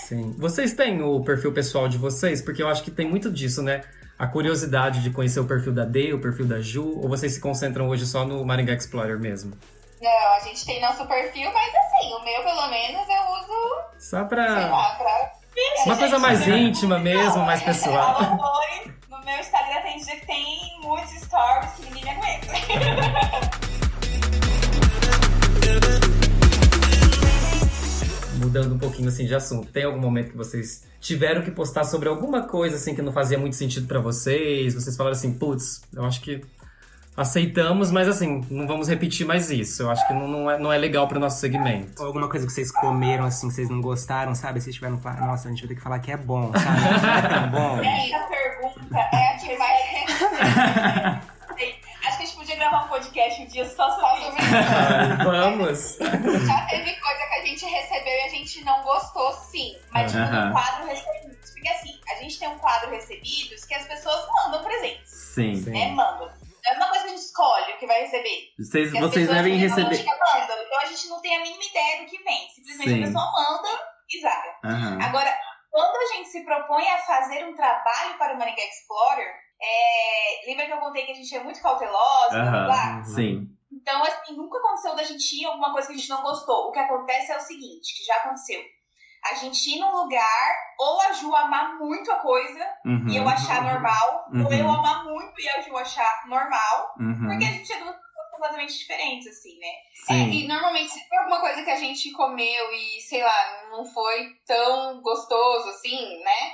Sim. 0.07 0.35
Vocês 0.39 0.73
têm 0.73 1.01
o 1.03 1.23
perfil 1.23 1.53
pessoal 1.53 1.87
de 1.87 1.97
vocês? 1.99 2.41
Porque 2.41 2.63
eu 2.63 2.67
acho 2.67 2.83
que 2.83 2.89
tem 2.89 3.07
muito 3.07 3.31
disso, 3.31 3.61
né? 3.61 3.81
A 4.17 4.25
curiosidade 4.25 5.03
de 5.03 5.11
conhecer 5.11 5.39
o 5.39 5.45
perfil 5.45 5.71
da 5.73 5.85
D, 5.85 6.13
o 6.13 6.19
perfil 6.19 6.47
da 6.47 6.59
Ju, 6.59 6.99
ou 6.99 7.07
vocês 7.07 7.33
se 7.33 7.39
concentram 7.39 7.87
hoje 7.89 8.07
só 8.07 8.25
no 8.25 8.43
Maringá 8.43 8.73
Explorer 8.73 9.19
mesmo? 9.19 9.55
Não, 10.01 10.33
a 10.35 10.39
gente 10.39 10.65
tem 10.65 10.81
nosso 10.81 11.05
perfil, 11.05 11.51
mas 11.53 11.71
assim, 11.75 12.13
o 12.13 12.23
meu, 12.23 12.43
pelo 12.43 12.67
menos, 12.69 13.07
eu 13.07 13.21
uso, 13.33 13.83
Só 13.99 14.17
sei 14.19 14.25
pra. 14.27 14.67
lá, 14.67 14.95
pra... 14.95 15.31
Uma 15.85 15.97
coisa 15.97 16.19
mais 16.19 16.47
íntima 16.47 16.97
mesmo, 16.99 17.43
mais 17.45 17.61
É, 17.61 17.65
pessoal. 17.65 18.19
No 19.09 19.23
meu 19.23 19.39
Instagram 19.39 19.81
tem 19.83 19.97
dia 19.99 20.15
que 20.19 20.25
tem 20.25 20.79
muitos 20.81 21.11
stories 21.11 21.71
que 21.75 21.85
ninguém 21.85 22.03
me 22.03 22.09
aguenta. 22.09 23.55
Mudando 28.37 28.75
um 28.75 28.77
pouquinho 28.77 29.07
assim 29.07 29.25
de 29.25 29.33
assunto, 29.33 29.67
tem 29.71 29.83
algum 29.83 29.99
momento 29.99 30.31
que 30.31 30.37
vocês 30.37 30.85
tiveram 30.99 31.41
que 31.41 31.51
postar 31.51 31.83
sobre 31.83 32.09
alguma 32.09 32.43
coisa 32.43 32.75
assim 32.75 32.93
que 32.93 33.01
não 33.01 33.11
fazia 33.11 33.37
muito 33.37 33.55
sentido 33.55 33.87
pra 33.87 33.99
vocês? 33.99 34.73
Vocês 34.73 34.95
falaram 34.95 35.15
assim, 35.15 35.33
putz, 35.33 35.81
eu 35.93 36.03
acho 36.03 36.21
que 36.21 36.41
aceitamos, 37.15 37.91
mas 37.91 38.07
assim, 38.07 38.45
não 38.49 38.67
vamos 38.67 38.89
repetir 38.89 39.25
mais 39.25 39.49
isso. 39.49 39.83
Eu 39.83 39.89
acho 39.89 40.05
que 40.07 40.13
não, 40.13 40.27
não 40.27 40.51
é, 40.51 40.59
não 40.59 40.73
é 40.73 40.77
legal 40.77 41.07
pro 41.07 41.19
nosso 41.19 41.39
segmento. 41.39 42.01
Ou 42.01 42.07
alguma 42.07 42.27
coisa 42.27 42.45
que 42.45 42.51
vocês 42.51 42.71
comeram, 42.71 43.25
assim, 43.25 43.47
que 43.47 43.53
vocês 43.53 43.69
não 43.69 43.79
gostaram, 43.79 44.35
sabe? 44.35 44.59
Vocês 44.59 44.75
tiveram 44.75 44.97
que 44.97 45.03
falar, 45.03 45.25
nossa, 45.25 45.47
a 45.47 45.51
gente 45.51 45.61
vai 45.61 45.69
ter 45.69 45.75
que 45.75 45.81
falar 45.81 45.99
que 45.99 46.11
é 46.11 46.17
bom, 46.17 46.51
sabe? 46.53 46.81
Não 47.01 47.13
é 47.13 47.21
tão 47.21 47.51
bom. 47.51 47.79
Essa 47.79 48.27
pergunta 48.27 48.97
é 49.13 49.33
a 49.33 49.37
que 49.37 49.55
vai 49.55 49.75
Acho 52.05 52.17
que 52.17 52.23
a 52.23 52.25
gente 52.25 52.35
podia 52.35 52.55
gravar 52.75 52.85
um 52.85 52.87
podcast 52.89 53.41
um 53.41 53.45
dia 53.47 53.65
só 53.69 53.89
sobre 53.91 54.27
isso. 54.27 55.23
Vamos! 55.23 55.97
Já 56.45 56.65
teve 56.67 56.95
coisa 56.99 57.27
que 57.27 57.33
a 57.33 57.45
gente 57.45 57.65
recebeu 57.65 58.13
e 58.13 58.21
a 58.21 58.29
gente 58.29 58.63
não 58.63 58.83
gostou, 58.83 59.31
sim. 59.33 59.75
Mas, 59.91 60.11
tipo, 60.11 60.23
Aham. 60.23 60.47
no 60.47 60.51
quadro 60.53 60.87
recebidos. 60.87 61.51
Porque, 61.51 61.69
assim, 61.69 61.99
a 62.11 62.15
gente 62.15 62.39
tem 62.39 62.47
um 62.49 62.59
quadro 62.59 62.89
recebidos 62.91 63.65
que 63.65 63.73
as 63.73 63.87
pessoas 63.87 64.27
mandam 64.27 64.63
presentes, 64.63 65.09
Sim. 65.09 65.55
Sim. 65.55 65.71
né? 65.71 65.91
Mandam. 65.91 66.29
É 66.67 66.73
uma 66.73 66.87
coisa 66.89 67.03
que 67.03 67.09
a 67.09 67.15
gente 67.15 67.25
escolhe 67.25 67.73
o 67.73 67.77
que 67.77 67.85
vai 67.85 68.01
receber. 68.01 68.53
Vocês, 68.57 68.89
Porque 68.89 68.97
as 68.97 69.11
vocês 69.11 69.27
pessoas 69.27 69.43
devem 69.43 69.57
receber. 69.57 69.95
Então 69.99 70.79
a 70.81 70.85
gente 70.85 71.07
não 71.07 71.21
tem 71.21 71.37
a 71.37 71.41
mínima 71.41 71.63
ideia 71.63 72.03
do 72.03 72.09
que 72.09 72.23
vem. 72.23 72.49
Simplesmente 72.55 72.89
Sim. 72.89 73.03
a 73.03 73.05
pessoa 73.05 73.31
manda 73.31 73.69
e 74.09 74.21
zaga. 74.21 75.05
Agora, 75.05 75.31
quando 75.69 75.95
a 75.95 76.15
gente 76.15 76.29
se 76.29 76.43
propõe 76.43 76.87
a 76.89 76.97
fazer 76.99 77.45
um 77.45 77.55
trabalho 77.55 78.17
para 78.17 78.33
o 78.33 78.39
Maringá 78.39 78.63
Explorer, 78.63 79.31
é... 79.61 80.47
lembra 80.47 80.65
que 80.65 80.73
eu 80.73 80.77
contei 80.77 81.05
que 81.05 81.11
a 81.11 81.15
gente 81.15 81.35
é 81.35 81.43
muito 81.43 81.61
cautelosa. 81.61 82.37
Sim. 83.03 83.47
Então, 83.71 84.03
assim, 84.03 84.35
nunca 84.35 84.57
aconteceu 84.57 84.95
da 84.95 85.03
gente 85.03 85.41
ir 85.41 85.45
alguma 85.45 85.71
coisa 85.71 85.87
que 85.87 85.93
a 85.93 85.97
gente 85.97 86.09
não 86.09 86.21
gostou. 86.21 86.67
O 86.67 86.71
que 86.71 86.79
acontece 86.79 87.31
é 87.31 87.37
o 87.37 87.41
seguinte, 87.41 87.95
que 87.97 88.03
já 88.05 88.15
aconteceu. 88.15 88.61
A 89.31 89.33
gente 89.35 89.75
ir 89.75 89.79
num 89.79 89.91
lugar, 90.03 90.55
ou 90.79 91.01
a 91.01 91.11
Ju 91.13 91.35
amar 91.35 91.77
muito 91.79 92.11
a 92.11 92.17
coisa 92.17 92.63
Uhum. 92.85 93.07
e 93.09 93.17
eu 93.17 93.27
achar 93.27 93.63
normal, 93.63 94.25
ou 94.31 94.51
Uhum. 94.51 94.53
eu 94.53 94.69
amar 94.69 95.03
muito 95.03 95.39
e 95.41 95.49
a 95.49 95.61
Ju 95.61 95.75
achar 95.77 96.27
normal, 96.27 96.93
Uhum. 96.99 97.27
porque 97.27 97.43
a 97.43 97.47
gente 97.51 97.71
é 97.73 97.77
duas 97.79 97.95
completamente 98.31 98.77
diferentes, 98.77 99.27
assim, 99.27 99.57
né? 99.59 99.71
Sim. 100.05 100.29
E 100.29 100.47
normalmente, 100.47 100.91
se 100.91 101.07
for 101.09 101.17
alguma 101.19 101.39
coisa 101.39 101.63
que 101.63 101.71
a 101.71 101.77
gente 101.77 102.11
comeu 102.11 102.71
e, 102.73 103.01
sei 103.01 103.23
lá, 103.23 103.67
não 103.71 103.83
foi 103.85 104.35
tão 104.45 105.01
gostoso 105.01 105.69
assim, 105.69 106.21
né? 106.23 106.53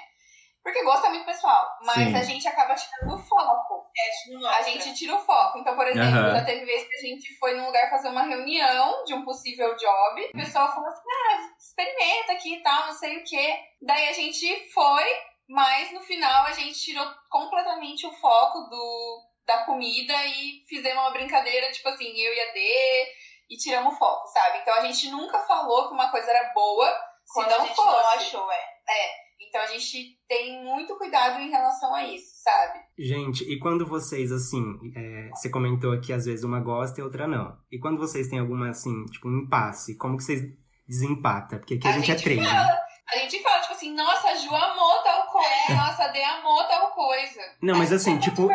Porque 0.63 0.83
gosto 0.83 1.05
é 1.07 1.09
muito 1.09 1.25
pessoal. 1.25 1.69
Mas 1.81 1.95
Sim. 2.09 2.15
a 2.15 2.21
gente 2.23 2.47
acaba 2.47 2.75
tirando 2.75 3.15
o 3.15 3.17
foco. 3.17 3.89
É, 3.97 4.01
a 4.01 4.13
gente 4.13 4.35
A 4.35 4.39
gosta. 4.49 4.63
gente 4.63 4.93
tira 4.95 5.15
o 5.15 5.19
foco. 5.19 5.57
Então, 5.57 5.75
por 5.75 5.87
exemplo, 5.87 6.19
Aham. 6.19 6.31
já 6.37 6.45
teve 6.45 6.65
vezes 6.65 6.87
que 6.87 6.95
a 6.95 7.01
gente 7.01 7.37
foi 7.39 7.55
num 7.57 7.65
lugar 7.65 7.89
fazer 7.89 8.09
uma 8.09 8.23
reunião 8.23 9.03
de 9.03 9.13
um 9.13 9.25
possível 9.25 9.75
job. 9.75 10.25
O 10.27 10.31
pessoal 10.37 10.71
falou 10.73 10.87
assim: 10.89 11.01
ah, 11.09 11.49
experimenta 11.59 12.33
aqui 12.33 12.55
e 12.55 12.63
tal, 12.63 12.87
não 12.87 12.93
sei 12.93 13.17
o 13.17 13.23
quê. 13.23 13.59
Daí 13.81 14.07
a 14.09 14.13
gente 14.13 14.69
foi, 14.71 15.03
mas 15.49 15.91
no 15.93 16.01
final 16.01 16.45
a 16.45 16.51
gente 16.51 16.79
tirou 16.79 17.05
completamente 17.29 18.05
o 18.05 18.13
foco 18.13 18.59
do, 18.69 19.21
da 19.47 19.65
comida 19.65 20.13
e 20.27 20.63
fizemos 20.69 21.01
uma 21.01 21.11
brincadeira, 21.11 21.71
tipo 21.71 21.89
assim, 21.89 22.05
eu 22.05 22.33
e 22.35 22.39
a 22.39 22.53
D, 22.53 23.07
e 23.49 23.57
tiramos 23.57 23.93
o 23.93 23.97
foco, 23.97 24.27
sabe? 24.27 24.59
Então 24.59 24.73
a 24.75 24.81
gente 24.81 25.09
nunca 25.09 25.39
falou 25.39 25.87
que 25.87 25.93
uma 25.95 26.09
coisa 26.11 26.29
era 26.29 26.53
boa 26.53 26.87
se 27.25 27.33
Quando 27.33 27.49
não 27.49 27.57
a 27.57 27.65
gente 27.65 27.75
fosse. 27.75 27.87
não 27.89 28.07
achou, 28.11 28.51
é. 28.51 29.21
Então 29.47 29.61
a 29.61 29.67
gente 29.67 30.17
tem 30.27 30.63
muito 30.63 30.95
cuidado 30.97 31.41
em 31.41 31.49
relação 31.49 31.93
a 31.93 32.05
isso, 32.07 32.41
sabe? 32.41 32.79
Gente, 32.97 33.43
e 33.43 33.59
quando 33.59 33.85
vocês, 33.85 34.31
assim, 34.31 34.63
é, 34.95 35.29
você 35.29 35.49
comentou 35.49 35.99
que 35.99 36.13
às 36.13 36.25
vezes 36.25 36.43
uma 36.45 36.59
gosta 36.59 37.01
e 37.01 37.03
outra 37.03 37.27
não. 37.27 37.57
E 37.71 37.77
quando 37.79 37.97
vocês 37.97 38.27
têm 38.27 38.39
alguma, 38.39 38.69
assim, 38.69 39.05
tipo, 39.05 39.27
um 39.27 39.39
impasse, 39.39 39.97
como 39.97 40.15
que 40.17 40.23
vocês 40.23 40.41
desempatam? 40.87 41.59
Porque 41.59 41.75
aqui 41.75 41.87
a, 41.87 41.91
A 41.91 41.93
gente, 41.93 42.11
é 42.11 42.15
gente 42.15 42.23
três, 42.23 42.43
fala. 42.45 42.63
né? 42.65 42.77
A 43.13 43.17
gente 43.17 43.41
fala, 43.43 43.59
tipo 43.59 43.73
assim, 43.73 43.93
nossa, 43.93 44.27
a 44.29 44.35
Ju 44.35 44.55
amou 44.55 45.03
tal 45.03 45.23
coisa, 45.27 45.75
nossa, 45.75 46.03
a 46.05 46.07
D 46.07 46.23
amou 46.23 46.63
tal 46.63 46.87
coisa. 46.91 47.41
Não, 47.61 47.77
mas 47.77 47.91
assim, 47.91 48.11
É 48.11 48.13
muito 48.13 48.23
tipo, 48.29 48.47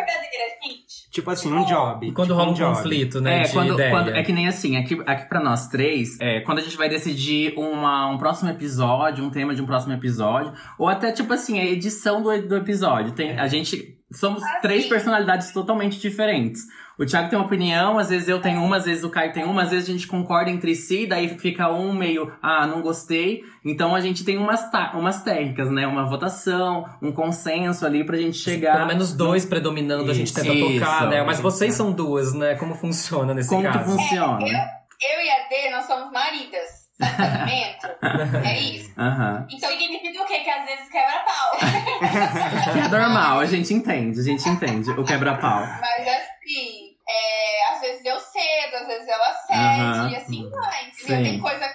tipo 1.10 1.30
assim, 1.30 1.52
um 1.52 1.64
job. 1.64 2.06
E 2.06 2.12
quando 2.12 2.28
tipo 2.28 2.38
rola 2.38 2.50
um 2.50 2.54
um 2.54 2.74
conflito, 2.74 3.20
né? 3.20 3.40
É, 3.40 3.42
de 3.44 3.52
quando, 3.52 3.74
ideia. 3.74 3.90
quando- 3.90 4.10
é 4.14 4.22
que 4.22 4.32
nem 4.32 4.48
assim, 4.48 4.76
aqui, 4.76 4.98
aqui 5.06 5.28
pra 5.28 5.40
nós 5.40 5.68
três, 5.68 6.18
é, 6.20 6.40
quando 6.40 6.58
a 6.58 6.62
gente 6.62 6.76
vai 6.76 6.88
decidir 6.88 7.52
uma, 7.56 8.08
um 8.08 8.18
próximo 8.18 8.50
episódio, 8.50 9.24
um 9.24 9.30
tema 9.30 9.54
de 9.54 9.62
um 9.62 9.66
próximo 9.66 9.92
episódio, 9.92 10.52
ou 10.78 10.88
até, 10.88 11.12
tipo 11.12 11.32
assim, 11.32 11.58
a 11.60 11.64
edição 11.64 12.22
do, 12.22 12.48
do 12.48 12.56
episódio. 12.56 13.12
Tem, 13.12 13.38
a 13.38 13.46
gente. 13.48 13.94
Somos 14.12 14.42
três 14.62 14.86
personalidades 14.86 15.50
totalmente 15.52 15.98
diferentes. 15.98 16.62
O 16.98 17.04
Thiago 17.04 17.28
tem 17.28 17.38
uma 17.38 17.44
opinião, 17.44 17.98
às 17.98 18.08
vezes 18.08 18.28
eu 18.28 18.40
tenho 18.40 18.62
uma, 18.62 18.76
às 18.76 18.84
vezes 18.84 19.04
o 19.04 19.10
Caio 19.10 19.32
tem 19.32 19.44
uma, 19.44 19.62
às 19.64 19.70
vezes 19.70 19.88
a 19.88 19.92
gente 19.92 20.06
concorda 20.06 20.50
entre 20.50 20.74
si, 20.74 21.06
daí 21.06 21.28
fica 21.38 21.70
um 21.70 21.92
meio, 21.92 22.32
ah, 22.40 22.66
não 22.66 22.80
gostei. 22.80 23.42
Então 23.64 23.94
a 23.94 24.00
gente 24.00 24.24
tem 24.24 24.38
umas, 24.38 24.62
umas 24.94 25.22
técnicas, 25.22 25.70
né? 25.70 25.86
Uma 25.86 26.06
votação, 26.08 26.88
um 27.02 27.12
consenso 27.12 27.84
ali 27.84 28.04
pra 28.04 28.16
gente 28.16 28.38
chegar. 28.38 28.76
Pelo 28.76 28.86
menos 28.86 29.12
dois 29.12 29.44
predominando, 29.44 30.10
a 30.10 30.14
gente 30.14 30.28
Isso, 30.28 30.40
tenta 30.40 30.54
tocar, 30.54 31.00
isso. 31.02 31.10
né? 31.10 31.22
Mas 31.22 31.40
vocês 31.40 31.74
são 31.74 31.92
duas, 31.92 32.32
né? 32.32 32.54
Como 32.54 32.74
funciona 32.74 33.34
nesse 33.34 33.48
Como 33.50 33.62
que 33.62 33.72
caso? 33.72 33.90
funciona? 33.92 34.38
Eu 34.46 35.20
e 35.20 35.30
a 35.30 35.48
D, 35.48 35.70
nós 35.72 35.84
somos 35.84 36.10
maridas. 36.12 36.85
Casamento. 36.98 37.86
é 38.46 38.58
isso. 38.60 38.92
Aham. 38.98 39.46
Então 39.50 39.70
significa 39.70 40.22
o 40.22 40.26
quê? 40.26 40.40
Que 40.40 40.50
às 40.50 40.64
vezes 40.66 40.88
quebra 40.88 41.24
pau. 41.24 41.58
Que 42.72 42.78
é 42.78 42.88
normal, 42.88 43.40
a 43.40 43.46
gente 43.46 43.72
entende, 43.74 44.20
a 44.20 44.22
gente 44.22 44.48
entende 44.48 44.90
o 44.90 45.04
quebra-pau. 45.04 45.60
Mas 45.80 46.08
assim, 46.08 46.96
é, 47.08 47.72
às 47.72 47.80
vezes 47.80 48.04
eu 48.04 48.18
cedo, 48.18 48.76
às 48.76 48.86
vezes 48.86 49.08
ela 49.08 49.32
cede, 49.32 49.60
Aham. 49.60 50.10
e 50.10 50.16
assim 50.16 50.50
vai. 50.50 50.84
Entendeu? 50.88 51.16
Sim. 51.16 51.22
Tem 51.22 51.40
coisa 51.40 51.74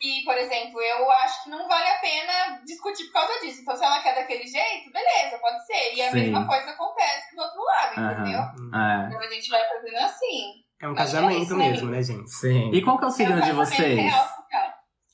que, 0.00 0.24
por 0.24 0.36
exemplo, 0.36 0.80
eu 0.80 1.10
acho 1.10 1.44
que 1.44 1.50
não 1.50 1.68
vale 1.68 1.88
a 1.88 1.98
pena 1.98 2.62
discutir 2.64 3.04
por 3.06 3.12
causa 3.14 3.40
disso. 3.40 3.60
Então, 3.60 3.76
se 3.76 3.84
ela 3.84 4.00
quer 4.02 4.14
daquele 4.14 4.46
jeito, 4.46 4.90
beleza, 4.92 5.38
pode 5.38 5.66
ser. 5.66 5.94
E 5.94 6.02
a 6.02 6.10
Sim. 6.10 6.20
mesma 6.20 6.46
coisa 6.46 6.70
acontece 6.70 7.36
do 7.36 7.42
outro 7.42 7.62
lado, 7.62 7.98
Aham. 8.00 8.12
entendeu? 8.12 8.40
É. 8.40 9.06
Então 9.06 9.20
a 9.20 9.34
gente 9.34 9.50
vai 9.50 9.62
fazendo 9.68 9.96
assim. 9.98 10.64
É 10.82 10.88
um 10.88 10.92
é 10.92 10.96
casamento 10.96 11.56
né, 11.56 11.68
mesmo, 11.70 11.90
né, 11.90 12.02
gente? 12.02 12.30
Sim. 12.30 12.70
E 12.72 12.80
qual 12.82 12.98
que 12.98 13.04
é 13.04 13.08
o 13.08 13.10
signo 13.10 13.34
É 13.38 13.42
um 13.42 13.44
de 13.44 13.52
vocês? 13.52 13.98
real. 13.98 14.28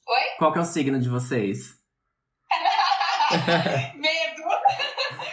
Oi? 0.09 0.23
Qual 0.39 0.53
que 0.53 0.59
é 0.59 0.63
o 0.63 0.65
signo 0.65 1.01
de 1.01 1.09
vocês? 1.09 1.75
Medo. 3.97 4.43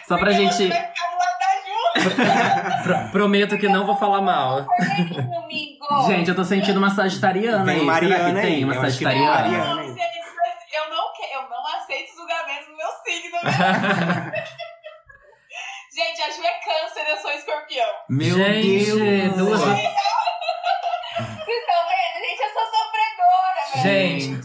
Só 0.08 0.18
pra 0.18 0.32
gente. 0.32 0.54
você 0.56 0.68
vai 0.70 0.88
ficar 0.88 1.08
do 1.12 1.18
lado 1.18 1.38
da 1.40 1.54
Ju. 1.62 2.84
Pro- 2.84 3.12
prometo 3.12 3.58
que 3.58 3.68
não 3.70 3.86
vou 3.86 3.96
falar 3.96 4.22
mal. 4.22 4.66
Gente, 6.08 6.30
eu 6.30 6.36
tô 6.36 6.44
sentindo 6.44 6.78
uma 6.80 6.90
sagitariana 6.90 7.66
Tem 7.66 7.82
aí. 7.82 7.86
Mariana 7.86 8.16
Será 8.18 8.32
que 8.32 8.38
aí, 8.40 8.44
tem 8.56 8.64
uma 8.64 8.74
eu 8.76 8.82
sagitariana? 8.82 9.32
Mariana. 9.42 9.66
Não, 9.66 9.76
mas 9.76 9.88
eu 10.74 10.90
não 10.90 11.14
quero, 11.14 11.44
eu 11.44 11.50
não 11.50 11.68
aceito 11.78 12.16
julgamentos 12.16 12.68
no 12.70 12.78
meu 12.78 12.90
signo. 13.06 13.38
né? 13.44 14.44
gente, 15.94 16.22
a 16.24 16.32
Ju 16.32 16.44
é 16.44 16.60
câncer, 16.66 17.08
eu 17.10 17.18
sou 17.18 17.32
escorpião. 17.32 17.90
Meu 18.10 18.36
Gente, 18.36 18.86
Deus! 18.96 19.38
duas. 19.38 19.62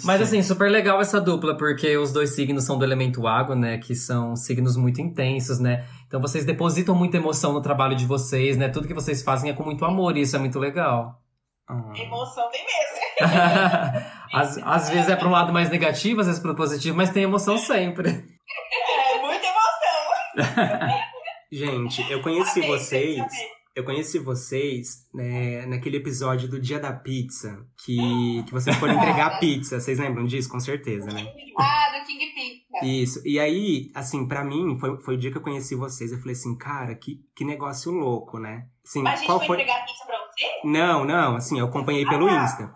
Mas 0.05 0.21
assim, 0.21 0.43
super 0.43 0.71
legal 0.71 1.01
essa 1.01 1.21
dupla, 1.21 1.57
porque 1.57 1.97
os 1.97 2.13
dois 2.13 2.35
signos 2.35 2.65
são 2.65 2.79
do 2.79 2.85
elemento 2.85 3.27
água, 3.27 3.55
né? 3.55 3.79
Que 3.79 3.95
são 3.95 4.37
signos 4.37 4.77
muito 4.77 5.01
intensos, 5.01 5.59
né? 5.59 5.85
Então 6.07 6.21
vocês 6.21 6.45
depositam 6.45 6.95
muita 6.95 7.17
emoção 7.17 7.53
no 7.53 7.61
trabalho 7.61 7.97
de 7.97 8.07
vocês, 8.07 8.57
né? 8.57 8.69
Tudo 8.69 8.89
que 8.89 8.95
vocês 8.95 9.23
fazem 9.23 9.51
é 9.51 9.55
com 9.55 9.65
muito 9.65 9.85
amor, 9.85 10.17
e 10.17 10.23
isso 10.23 10.37
é 10.37 10.39
muito 10.39 10.59
legal. 10.59 11.21
Ah. 11.69 11.93
Emoção 11.95 12.49
tem 12.51 12.65
mesmo. 12.65 12.99
às, 14.33 14.59
às 14.59 14.89
vezes 14.91 15.09
é 15.09 15.17
para 15.17 15.29
um 15.29 15.33
lado 15.33 15.53
mais 15.53 15.69
negativo, 15.71 16.21
às 16.21 16.27
vezes 16.27 16.41
para 16.41 16.53
o 16.53 16.57
positivo, 16.57 16.97
mas 16.97 17.11
tem 17.11 17.25
emoção 17.25 17.59
sempre. 17.59 18.09
É, 18.11 19.19
muita 19.21 19.47
emoção. 19.47 20.99
Gente, 21.53 22.11
eu 22.11 22.23
conheci 22.23 22.61
Amei, 22.61 22.71
vocês. 22.71 23.19
amei. 23.19 23.58
Eu 23.79 23.85
conheci 23.85 24.19
vocês 24.19 25.07
né, 25.15 25.65
naquele 25.67 25.99
episódio 25.99 26.49
do 26.49 26.59
Dia 26.61 26.81
da 26.81 26.93
Pizza, 26.93 27.65
que, 27.85 28.43
que 28.45 28.51
vocês 28.53 28.75
foram 28.77 28.95
entregar 28.99 29.27
a 29.27 29.39
pizza. 29.39 29.79
Vocês 29.79 30.01
lembram 30.01 30.27
disso? 30.27 30.49
Com 30.49 30.59
certeza, 30.59 31.07
né? 31.13 31.33
Ah, 31.57 31.97
do 31.97 32.05
King 32.05 32.27
Pizza. 32.35 32.85
Isso. 32.85 33.23
E 33.25 33.39
aí, 33.39 33.93
assim, 33.95 34.27
pra 34.27 34.43
mim, 34.43 34.77
foi, 34.81 35.01
foi 35.01 35.15
o 35.15 35.17
dia 35.17 35.31
que 35.31 35.37
eu 35.39 35.43
conheci 35.43 35.77
vocês. 35.77 36.11
Eu 36.11 36.19
falei 36.19 36.33
assim, 36.33 36.59
cara, 36.59 36.93
que, 36.97 37.21
que 37.37 37.45
negócio 37.45 37.93
louco, 37.93 38.41
né? 38.41 38.67
Assim, 38.85 39.01
Mas 39.01 39.13
a 39.13 39.17
gente 39.19 39.27
qual 39.27 39.39
foi 39.39 39.47
foi. 39.47 39.57
entregar 39.63 39.85
pizza 39.87 40.05
pra 40.05 40.17
você? 40.19 40.67
Não, 40.67 41.05
não, 41.05 41.37
assim, 41.37 41.61
eu 41.61 41.67
acompanhei 41.67 42.05
pelo 42.05 42.27
Ah. 42.29 42.43
Insta. 42.43 42.73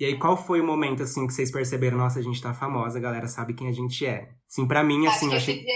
E 0.00 0.06
aí, 0.06 0.18
qual 0.18 0.38
foi 0.38 0.58
o 0.62 0.66
momento, 0.66 1.02
assim, 1.02 1.26
que 1.26 1.34
vocês 1.34 1.52
perceberam, 1.52 1.98
nossa, 1.98 2.18
a 2.18 2.22
gente 2.22 2.40
tá 2.40 2.54
famosa, 2.54 2.98
a 2.98 3.02
galera 3.02 3.26
sabe 3.28 3.52
quem 3.52 3.68
a 3.68 3.72
gente 3.72 4.06
é? 4.06 4.30
Assim, 4.50 4.66
pra 4.66 4.82
mim, 4.82 5.06
assim, 5.06 5.26
eu 5.30 5.36
esse 5.36 5.50
achei. 5.50 5.62
dia, 5.62 5.74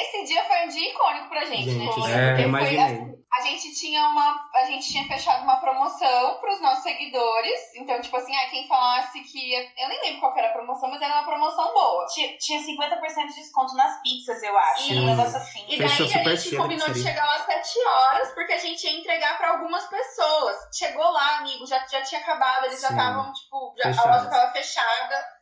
esse 0.00 0.32
dia 0.32 0.44
foi 0.44 0.64
um 0.64 0.68
dia 0.68 0.92
icônico 0.92 1.28
pra 1.28 1.44
gente, 1.44 1.66
né? 1.66 1.84
Gente, 1.86 1.94
Porque 1.94 2.10
é, 2.12 2.34
foi, 2.36 2.44
eu 2.44 2.48
imaginei. 2.48 2.78
assim, 2.80 3.19
a 3.40 3.42
gente 3.42 3.74
tinha 3.74 4.06
uma. 4.08 4.48
A 4.54 4.64
gente 4.66 4.86
tinha 4.90 5.06
fechado 5.06 5.42
uma 5.42 5.56
promoção 5.56 6.38
pros 6.40 6.60
nossos 6.60 6.82
seguidores. 6.82 7.58
Então, 7.76 8.00
tipo 8.00 8.16
assim, 8.16 8.34
ah, 8.36 8.50
quem 8.50 8.68
falasse 8.68 9.20
que. 9.22 9.54
Eu 9.54 9.88
nem 9.88 10.00
lembro 10.02 10.20
qual 10.20 10.36
era 10.36 10.48
a 10.48 10.52
promoção, 10.52 10.90
mas 10.90 11.00
era 11.00 11.14
uma 11.14 11.24
promoção 11.24 11.72
boa. 11.72 12.06
Tinha, 12.06 12.36
tinha 12.38 12.60
50% 12.60 13.26
de 13.28 13.34
desconto 13.34 13.74
nas 13.74 14.00
pizzas, 14.02 14.42
eu 14.42 14.56
acho. 14.56 14.92
Era 14.92 15.00
um 15.00 15.04
Sim. 15.04 15.06
negócio 15.06 15.36
assim. 15.36 15.64
E 15.68 15.76
Fechou 15.76 16.06
daí 16.06 16.26
a 16.32 16.36
gente 16.36 16.56
combinou 16.56 16.90
de 16.90 17.02
chegar 17.02 17.24
lá 17.24 17.36
às 17.36 17.46
7 17.46 17.78
horas, 17.86 18.34
porque 18.34 18.52
a 18.52 18.58
gente 18.58 18.84
ia 18.84 18.92
entregar 18.92 19.38
pra 19.38 19.50
algumas 19.50 19.86
pessoas. 19.88 20.56
Chegou 20.76 21.10
lá, 21.10 21.38
amigo, 21.38 21.66
já, 21.66 21.78
já 21.86 22.02
tinha 22.02 22.20
acabado, 22.20 22.66
eles 22.66 22.80
já 22.80 22.88
Sim. 22.88 22.94
estavam, 22.94 23.32
tipo, 23.32 23.74
já, 23.78 24.02
a 24.02 24.04
loja 24.16 24.30
tava 24.30 24.52
fechada. 24.52 25.40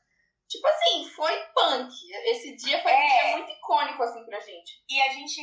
Tipo 0.48 0.66
assim, 0.66 1.04
foi 1.10 1.36
punk. 1.54 1.92
Esse 2.30 2.56
dia 2.56 2.82
foi 2.82 2.92
um 2.92 2.96
É. 2.96 3.08
dia 3.22 3.36
muito 3.36 3.50
icônico, 3.50 4.02
assim, 4.02 4.24
pra 4.24 4.40
gente. 4.40 4.72
E 4.88 5.00
a 5.02 5.08
gente, 5.12 5.42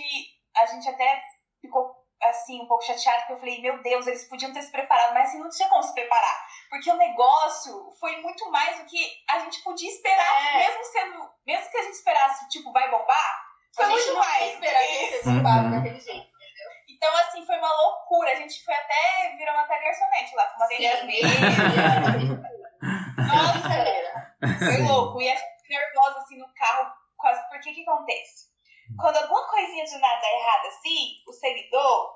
a 0.57 0.65
gente 0.65 0.89
até 0.89 1.21
ficou 1.61 2.04
assim, 2.29 2.61
um 2.61 2.67
pouco 2.67 2.83
chateado, 2.83 3.19
porque 3.21 3.33
eu 3.33 3.39
falei, 3.39 3.61
meu 3.61 3.81
Deus, 3.81 4.07
eles 4.07 4.27
podiam 4.27 4.51
ter 4.53 4.61
se 4.61 4.71
preparado, 4.71 5.13
mas 5.13 5.29
assim, 5.29 5.39
não 5.39 5.49
tinha 5.49 5.67
como 5.69 5.83
se 5.83 5.93
preparar. 5.93 6.47
Porque 6.69 6.89
o 6.91 6.97
negócio 6.97 7.91
foi 7.99 8.17
muito 8.21 8.49
mais 8.51 8.77
do 8.79 8.85
que 8.85 8.97
a 9.29 9.39
gente 9.39 9.61
podia 9.63 9.89
esperar, 9.89 10.55
É. 10.55 10.67
mesmo 10.67 10.83
sendo. 10.85 11.29
Mesmo 11.45 11.69
que 11.71 11.77
a 11.77 11.83
gente 11.83 11.93
esperasse, 11.93 12.49
tipo, 12.49 12.71
vai 12.71 12.89
bombar, 12.89 13.45
foi 13.75 13.85
a 13.85 13.89
gente 13.89 14.05
muito 14.05 14.17
mais. 14.17 14.53
esperar 14.53 14.79
que 14.81 14.93
eles 14.95 15.25
Uhum. 15.25 15.43
daquele 15.71 15.99
jeito. 15.99 16.35
Então, 16.89 17.13
assim, 17.17 17.45
foi 17.45 17.57
uma 17.57 17.71
loucura. 17.75 18.31
A 18.31 18.35
gente 18.35 18.63
foi 18.63 18.73
até, 18.73 19.35
viramos 19.37 19.61
até 19.63 19.79
garçonete 19.79 20.35
lá, 20.35 20.45
com 20.47 20.55
uma 20.57 20.67
vermelha. 20.67 21.27
Nossa, 23.17 23.67
galera. 23.67 24.35
Foi 24.59 24.81
louco. 24.83 25.21
E 25.21 25.29
a 25.29 25.35
gente 25.35 25.69
nervosa, 25.69 26.19
assim, 26.19 26.37
no 26.37 26.47
carro, 26.53 26.91
quase. 27.17 27.47
Porque 27.49 27.73
que 27.73 27.81
acontece? 27.81 28.45
Quando 28.99 29.17
alguma 29.17 29.47
coisinha 29.49 29.85
de 29.85 29.97
nada 29.97 30.21
dá 30.21 30.31
errado 30.31 30.65
assim, 30.67 31.15
o 31.27 31.33
seguidor, 31.33 32.15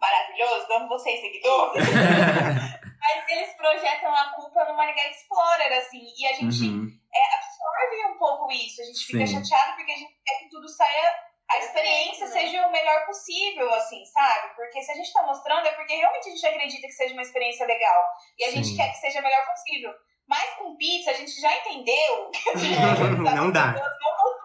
maravilhoso, 0.00 0.72
amo 0.72 0.88
vocês, 0.88 1.20
seguidor, 1.20 1.72
mas 3.00 3.30
eles 3.30 3.52
projetam 3.56 4.14
a 4.14 4.32
culpa 4.34 4.64
no 4.64 4.74
Maringá 4.76 5.08
Explorer, 5.08 5.72
assim, 5.78 6.02
e 6.18 6.26
a 6.26 6.32
gente 6.34 6.64
Uhum. 6.68 6.88
é, 7.14 7.34
absorve 7.36 8.14
um 8.14 8.18
pouco 8.18 8.50
isso. 8.52 8.80
A 8.82 8.84
gente 8.84 9.06
fica 9.06 9.26
Sim. 9.26 9.44
chateado 9.44 9.76
porque 9.76 9.92
a 9.92 9.96
gente 9.96 10.12
quer 10.24 10.38
que 10.38 10.50
tudo 10.50 10.68
saia, 10.68 11.14
a 11.50 11.58
experiência 11.58 12.26
né? 12.26 12.32
seja 12.32 12.66
o 12.66 12.70
melhor 12.72 13.06
possível, 13.06 13.72
assim, 13.74 14.04
sabe? 14.06 14.54
Porque 14.54 14.82
se 14.82 14.92
a 14.92 14.94
gente 14.94 15.12
tá 15.12 15.22
mostrando 15.22 15.66
é 15.66 15.72
porque 15.72 15.94
realmente 15.96 16.28
a 16.28 16.32
gente 16.32 16.46
acredita 16.46 16.86
que 16.86 16.92
seja 16.92 17.12
uma 17.14 17.22
experiência 17.22 17.66
legal. 17.66 18.02
E 18.38 18.44
a 18.44 18.50
gente 18.50 18.68
Sim. 18.68 18.76
quer 18.76 18.88
que 18.90 18.98
seja 18.98 19.20
o 19.20 19.22
melhor 19.22 19.46
possível. 19.46 19.92
Mas 20.28 20.50
com 20.56 20.76
pizza, 20.76 21.10
a 21.10 21.14
gente 21.14 21.40
já 21.40 21.56
entendeu 21.56 22.30
que 22.30 22.50
Não 23.34 23.50
dá. 23.50 23.70
as 23.70 23.72
pessoas 23.72 23.96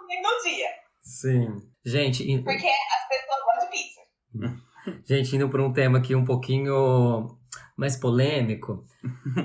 não 0.08 0.32
no 0.32 0.44
dia. 0.44 0.70
Sim. 1.02 1.73
Gente, 1.86 2.24
e- 2.24 2.42
Porque 2.44 2.68
as 2.68 3.08
pessoas 3.08 3.40
gostam 3.46 3.70
de 3.70 3.78
pizza. 3.78 5.04
Gente, 5.08 5.36
indo 5.36 5.50
para 5.50 5.64
um 5.64 5.72
tema 5.74 5.98
aqui 6.00 6.16
um 6.16 6.26
pouquinho 6.26 7.38
mais 7.78 7.96
polêmico, 7.98 8.84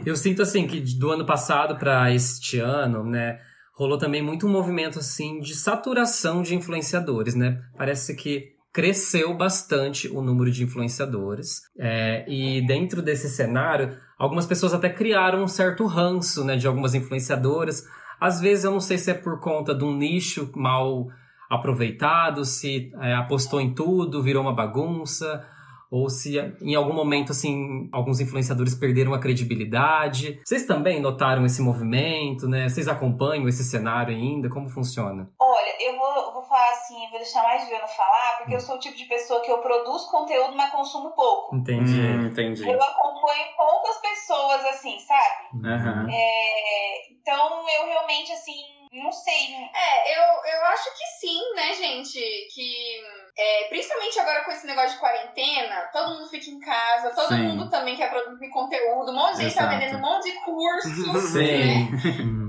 eu 0.05 0.17
sinto 0.17 0.43
assim 0.43 0.67
que 0.67 0.81
do 0.99 1.11
ano 1.11 1.25
passado 1.25 1.79
para 1.79 2.13
este 2.13 2.59
ano, 2.59 3.05
né, 3.05 3.39
rolou 3.75 3.97
também 3.99 4.23
muito 4.23 4.47
um 4.47 4.51
movimento 4.51 4.99
assim 4.99 5.41
de 5.41 5.55
saturação 5.55 6.43
de 6.43 6.55
influenciadores, 6.55 7.35
né? 7.35 7.59
Parece 7.77 8.15
que 8.17 8.57
cresceu 8.73 9.35
bastante 9.37 10.09
o 10.09 10.21
número 10.21 10.51
de 10.51 10.63
influenciadores 10.63 11.63
é, 11.79 12.25
e 12.29 12.65
dentro 12.67 13.01
desse 13.01 13.29
cenário, 13.29 13.97
algumas 14.19 14.47
pessoas 14.47 14.75
até 14.75 14.91
criaram 14.91 15.43
um 15.43 15.49
certo 15.49 15.87
ranço, 15.87 16.45
né, 16.45 16.57
de 16.57 16.67
algumas 16.67 16.95
influenciadoras. 16.95 17.83
Às 18.21 18.41
vezes 18.41 18.65
eu 18.65 18.71
não 18.73 18.81
sei 18.81 18.99
se 18.99 19.11
é 19.11 19.15
por 19.15 19.41
conta 19.41 19.75
de 19.75 19.85
um 19.85 19.97
nicho 19.97 20.51
mal 20.55 21.07
aproveitado, 21.49 22.45
se 22.45 22.93
é, 23.01 23.15
apostou 23.15 23.61
em 23.61 23.75
tudo, 23.75 24.23
virou 24.23 24.43
uma 24.43 24.55
bagunça, 24.55 25.47
ou 25.91 26.11
se 26.11 26.39
em 26.61 26.75
algum 26.75 26.93
momento, 26.93 27.33
assim, 27.33 27.89
alguns 27.93 28.21
influenciadores 28.21 28.75
perderam 28.75 29.15
a 29.15 29.19
credibilidade. 29.19 30.39
Vocês 30.45 30.67
também 30.67 31.01
notaram 31.01 31.47
esse 31.47 31.63
movimento, 31.63 32.47
né? 32.47 32.69
Vocês 32.69 32.89
acompanham 32.89 33.49
esse 33.49 33.65
cenário 33.65 34.15
ainda? 34.15 34.51
Como 34.51 34.69
funciona? 34.69 35.31
Olha, 35.41 35.77
eu 35.81 35.99
vou, 35.99 36.35
vou 36.35 36.43
falar 36.43 36.71
assim, 36.73 37.09
vou 37.11 37.19
deixar 37.19 37.43
mais 37.43 37.63
Juliana 37.63 37.87
falar, 37.87 38.37
porque 38.39 38.55
eu 38.55 38.61
sou 38.61 38.77
o 38.77 38.79
tipo 38.79 38.97
de 38.97 39.05
pessoa 39.05 39.41
que 39.41 39.51
eu 39.51 39.59
produzo 39.59 40.11
conteúdo, 40.11 40.55
mas 40.55 40.71
consumo 40.71 41.11
pouco. 41.13 41.57
Entendi. 41.57 42.01
Hum, 42.01 42.27
entendi. 42.27 42.69
Eu 42.69 42.83
acompanho 42.83 43.47
poucas 43.57 43.97
pessoas, 44.03 44.65
assim, 44.67 44.99
sabe? 44.99 45.67
Aham. 45.67 46.07
É, 46.11 47.13
então 47.13 47.67
eu 47.81 47.87
realmente, 47.87 48.31
assim, 48.33 48.78
não 48.93 49.13
sei. 49.13 49.55
É, 49.75 50.19
eu, 50.19 50.23
eu 50.45 50.65
acho 50.67 50.85
que 50.97 51.05
sim, 51.21 51.55
né, 51.55 51.75
gente? 51.75 52.21
Que 52.55 53.03
é, 53.39 53.69
principalmente 53.69 54.19
agora 54.19 54.45
com 54.45 54.51
esse 54.51 54.67
negócio 54.67 54.93
de 54.93 54.99
quarentena, 54.99 55.89
todo 55.93 56.15
mundo 56.15 56.29
fica 56.29 56.51
em 56.51 56.59
casa, 56.59 57.15
todo 57.15 57.29
Sim. 57.29 57.43
mundo 57.43 57.71
também 57.71 57.97
quer 57.97 58.11
produzir 58.11 58.49
conteúdo, 58.51 59.13
um 59.13 59.15
monte 59.15 59.37
de 59.37 59.45
gente 59.45 59.55
tá 59.55 59.67
vendendo 59.67 59.97
um 59.97 60.01
monte 60.01 60.33
de 60.33 60.41
curso. 60.41 61.29
Sim. 61.29 61.91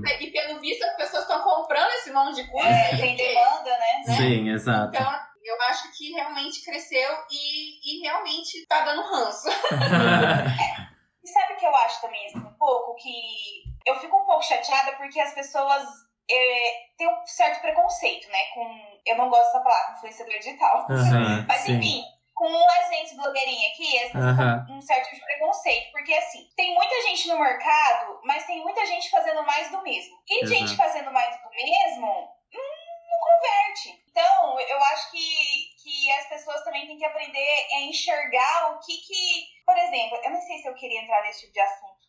E 0.20 0.30
pelo 0.32 0.58
visto 0.60 0.82
as 0.82 0.96
pessoas 0.96 1.22
estão 1.22 1.42
comprando 1.42 1.90
esse 1.90 2.10
monte 2.10 2.36
de 2.36 2.50
curso. 2.50 2.66
É, 2.66 2.96
tem 2.96 3.14
demanda, 3.14 3.70
né? 3.70 4.02
né? 4.06 4.16
Sim, 4.16 4.48
exato. 4.48 4.96
Então, 4.96 5.12
eu 5.44 5.62
acho 5.62 5.92
que 5.96 6.12
realmente 6.12 6.64
cresceu 6.64 7.10
e, 7.30 7.98
e 7.98 8.02
realmente 8.02 8.66
tá 8.66 8.80
dando 8.80 9.02
ranço. 9.02 9.48
E 11.22 11.28
sabe 11.28 11.52
o 11.52 11.56
que 11.58 11.66
eu 11.66 11.76
acho 11.76 12.00
também, 12.00 12.26
assim, 12.26 12.38
um 12.38 12.54
pouco? 12.54 12.94
Que 12.94 13.10
eu 13.84 13.94
fico 14.00 14.16
um 14.16 14.24
pouco 14.24 14.42
chateada 14.42 14.92
porque 14.92 15.20
as 15.20 15.34
pessoas 15.34 15.84
é, 16.30 16.72
têm 16.96 17.08
um 17.08 17.26
certo 17.26 17.60
preconceito, 17.60 18.28
né? 18.28 18.38
Com. 18.54 19.00
Eu 19.06 19.16
não 19.16 19.28
gosto 19.30 19.46
dessa 19.46 19.60
palavra, 19.60 19.94
influenciador 19.96 20.34
digital. 20.38 20.86
Aham, 20.90 21.44
Mas 21.48 21.60
sim. 21.62 21.72
enfim, 21.76 22.04
com 22.34 22.46
a 22.46 22.82
gente 22.92 23.14
blogueirinha 23.16 23.68
aqui, 23.68 23.98
têm 24.66 24.76
um 24.76 24.80
certo 24.82 25.08
preconceito. 25.20 25.90
Porque 25.92 26.12
assim, 26.14 26.46
tem 26.56 26.74
muita 26.74 26.94
gente 27.02 27.28
no 27.28 27.38
mercado, 27.38 28.20
mas 28.24 28.44
tem 28.46 28.60
muita 28.62 28.84
gente 28.86 29.10
fazendo 29.10 29.42
mais 29.44 29.70
do 29.70 29.82
mesmo. 29.82 30.16
E 30.28 30.44
Exato. 30.44 30.58
gente 30.58 30.76
fazendo 30.76 31.10
mais 31.12 31.36
do 31.42 31.50
mesmo 31.50 32.06
hum, 32.06 33.10
não 33.10 33.18
converte. 33.20 34.00
Então, 34.10 34.58
eu 34.60 34.82
acho 34.84 35.10
que, 35.12 35.24
que 35.82 36.12
as 36.12 36.26
pessoas 36.28 36.62
também 36.64 36.86
têm 36.86 36.98
que 36.98 37.04
aprender 37.04 37.66
a 37.74 37.80
enxergar 37.82 38.72
o 38.74 38.78
que 38.80 38.96
que. 38.98 39.46
Por 39.64 39.76
exemplo, 39.78 40.18
eu 40.24 40.30
não 40.30 40.40
sei 40.42 40.58
se 40.58 40.66
eu 40.68 40.74
queria 40.74 41.00
entrar 41.02 41.22
nesse 41.22 41.40
tipo 41.42 41.52
de 41.52 41.60
assunto. 41.60 42.00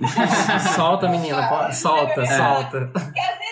solta, 0.74 1.08
menina. 1.08 1.48
pode- 1.48 1.76
Solta, 1.76 2.22
É. 2.22 2.26
solta. 2.26 2.90
Porque 2.92 3.20
às 3.20 3.38
vezes 3.38 3.49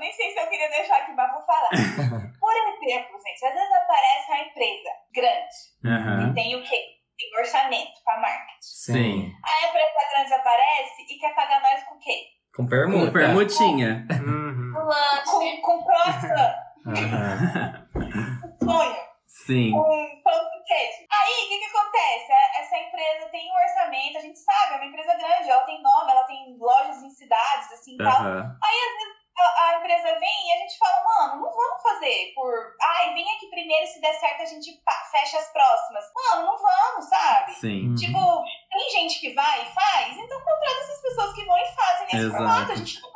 nem 0.00 0.12
sei 0.12 0.32
se 0.32 0.40
eu 0.40 0.46
queria 0.48 0.68
deixar 0.70 0.96
aqui, 0.96 1.12
mas 1.12 1.30
vou 1.32 1.42
falar. 1.46 1.68
Por 2.40 2.52
exemplo, 2.56 3.20
gente, 3.20 3.44
às 3.44 3.54
vezes 3.54 3.72
aparece 3.72 4.32
uma 4.32 4.40
empresa 4.40 4.90
grande 5.14 5.54
Aham. 5.86 6.28
que 6.28 6.34
tem 6.34 6.56
o 6.56 6.62
quê? 6.64 6.76
Tem 7.18 7.38
orçamento 7.38 8.02
para 8.04 8.18
marketing. 8.20 8.58
Sim. 8.62 9.32
A 9.44 9.68
empresa 9.68 10.10
grande 10.14 10.32
aparece 10.34 11.02
e 11.08 11.18
quer 11.18 11.34
pagar 11.34 11.60
nós 11.62 11.84
com 11.84 11.94
o 11.94 11.98
quê? 11.98 12.24
Com 12.56 12.66
permuta. 12.66 13.06
Com 13.06 13.12
permutinha. 13.12 14.06
Uhum. 14.10 14.72
O 14.76 14.84
lanche. 14.84 15.24
Com, 15.30 15.60
com 15.60 15.84
croissant, 15.84 16.54
com 18.58 18.66
sonho, 18.66 18.96
Sim. 19.26 19.70
com 19.72 20.22
pão 20.24 20.40
de 20.50 20.64
queijo. 20.64 21.06
Aí, 21.10 21.44
o 21.44 21.48
que 21.48 21.58
que 21.58 21.76
acontece? 21.76 22.32
A- 22.32 22.60
Essa 22.60 22.76
empresa 22.78 23.28
tem 23.30 23.50
um 23.50 23.54
orçamento, 23.54 24.18
a 24.18 24.20
gente 24.20 24.38
sabe, 24.38 24.74
é 24.74 24.76
uma 24.76 24.86
empresa 24.86 25.14
grande, 25.16 25.50
ela 25.50 25.62
tem 25.62 25.82
nome, 25.82 26.10
ela 26.10 26.24
tem 26.24 26.56
lojas 26.58 27.02
em 27.02 27.10
cidades, 27.10 27.72
assim, 27.72 27.96
tal. 27.98 28.08
Aham. 28.22 28.56
A, 29.38 29.64
a 29.64 29.78
empresa 29.78 30.18
vem 30.18 30.48
e 30.48 30.52
a 30.52 30.56
gente 30.58 30.78
fala, 30.78 31.04
mano, 31.04 31.42
não 31.42 31.50
vamos 31.50 31.82
fazer 31.82 32.32
por. 32.34 32.52
Ai, 32.80 33.14
vem 33.14 33.36
aqui 33.36 33.46
primeiro, 33.48 33.86
se 33.86 34.00
der 34.00 34.14
certo 34.14 34.42
a 34.42 34.46
gente 34.46 34.80
fecha 35.10 35.38
as 35.38 35.52
próximas. 35.52 36.04
Mano, 36.14 36.46
não 36.46 36.58
vamos, 36.58 37.08
sabe? 37.08 37.54
Sim. 37.54 37.94
Tipo, 37.94 38.42
tem 38.70 38.90
gente 38.90 39.20
que 39.20 39.32
vai 39.34 39.62
e 39.62 39.66
faz, 39.66 40.16
então 40.16 40.38
contrata 40.40 40.80
essas 40.80 41.02
pessoas 41.02 41.34
que 41.34 41.44
vão 41.44 41.58
e 41.58 41.66
fazem 41.74 42.04
nesse 42.06 42.16
Exato. 42.16 42.36
formato. 42.36 42.72
A 42.72 42.76
gente 42.76 43.00
não 43.00 43.10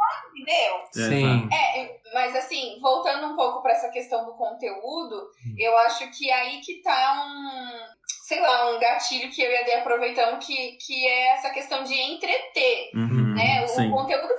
Sim. 0.95 1.49
É, 1.53 2.01
mas 2.13 2.37
assim, 2.37 2.79
voltando 2.81 3.27
um 3.27 3.37
pouco 3.37 3.63
pra 3.63 3.73
essa 3.73 3.91
questão 3.91 4.25
do 4.25 4.35
conteúdo, 4.35 5.29
eu 5.59 5.77
acho 5.79 6.09
que 6.13 6.31
aí 6.31 6.61
que 6.61 6.83
tá 6.83 7.25
um, 7.27 7.95
sei 8.07 8.41
lá, 8.41 8.71
um 8.71 8.79
gatilho 8.79 9.31
que 9.31 9.43
eu 9.43 9.51
e 9.51 9.57
a 9.57 9.63
Dê 9.65 9.75
aproveitamos, 9.75 10.45
que, 10.47 10.73
que 10.73 11.07
é 11.07 11.33
essa 11.33 11.51
questão 11.51 11.83
de 11.83 11.95
entreter. 12.01 12.91
Uhum, 12.95 13.35
Né? 13.35 13.65
O 13.65 13.69
sim. 13.69 13.91
conteúdo 13.91 14.34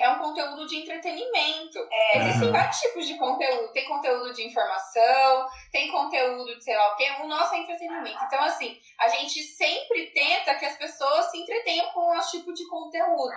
é 0.00 0.08
um 0.10 0.18
conteúdo 0.18 0.66
de 0.66 0.76
entretenimento. 0.76 1.78
É, 1.90 2.18
Existem 2.18 2.46
Uhum. 2.48 2.52
vários 2.52 2.78
tipos 2.78 3.06
de 3.06 3.18
conteúdo. 3.18 3.72
Tem 3.72 3.88
conteúdo 3.88 4.32
de 4.32 4.46
informação, 4.46 5.46
tem 5.72 5.90
conteúdo 5.90 6.44
de 6.56 6.62
sei 6.64 6.76
lá 6.76 6.92
o 6.92 6.96
quê. 6.96 7.10
O 7.22 7.26
nosso 7.26 7.54
é 7.54 7.58
entretenimento. 7.58 8.18
Então, 8.24 8.42
assim, 8.42 8.78
a 9.00 9.08
gente 9.08 9.42
sempre 9.42 10.06
tenta 10.12 10.54
que 10.54 10.66
as 10.66 10.76
pessoas 10.76 11.30
se 11.30 11.38
entretenham 11.38 11.90
com 11.92 12.00
o 12.00 12.14
nosso 12.14 12.30
tipo 12.38 12.52
de 12.52 12.68
conteúdo. 12.68 13.34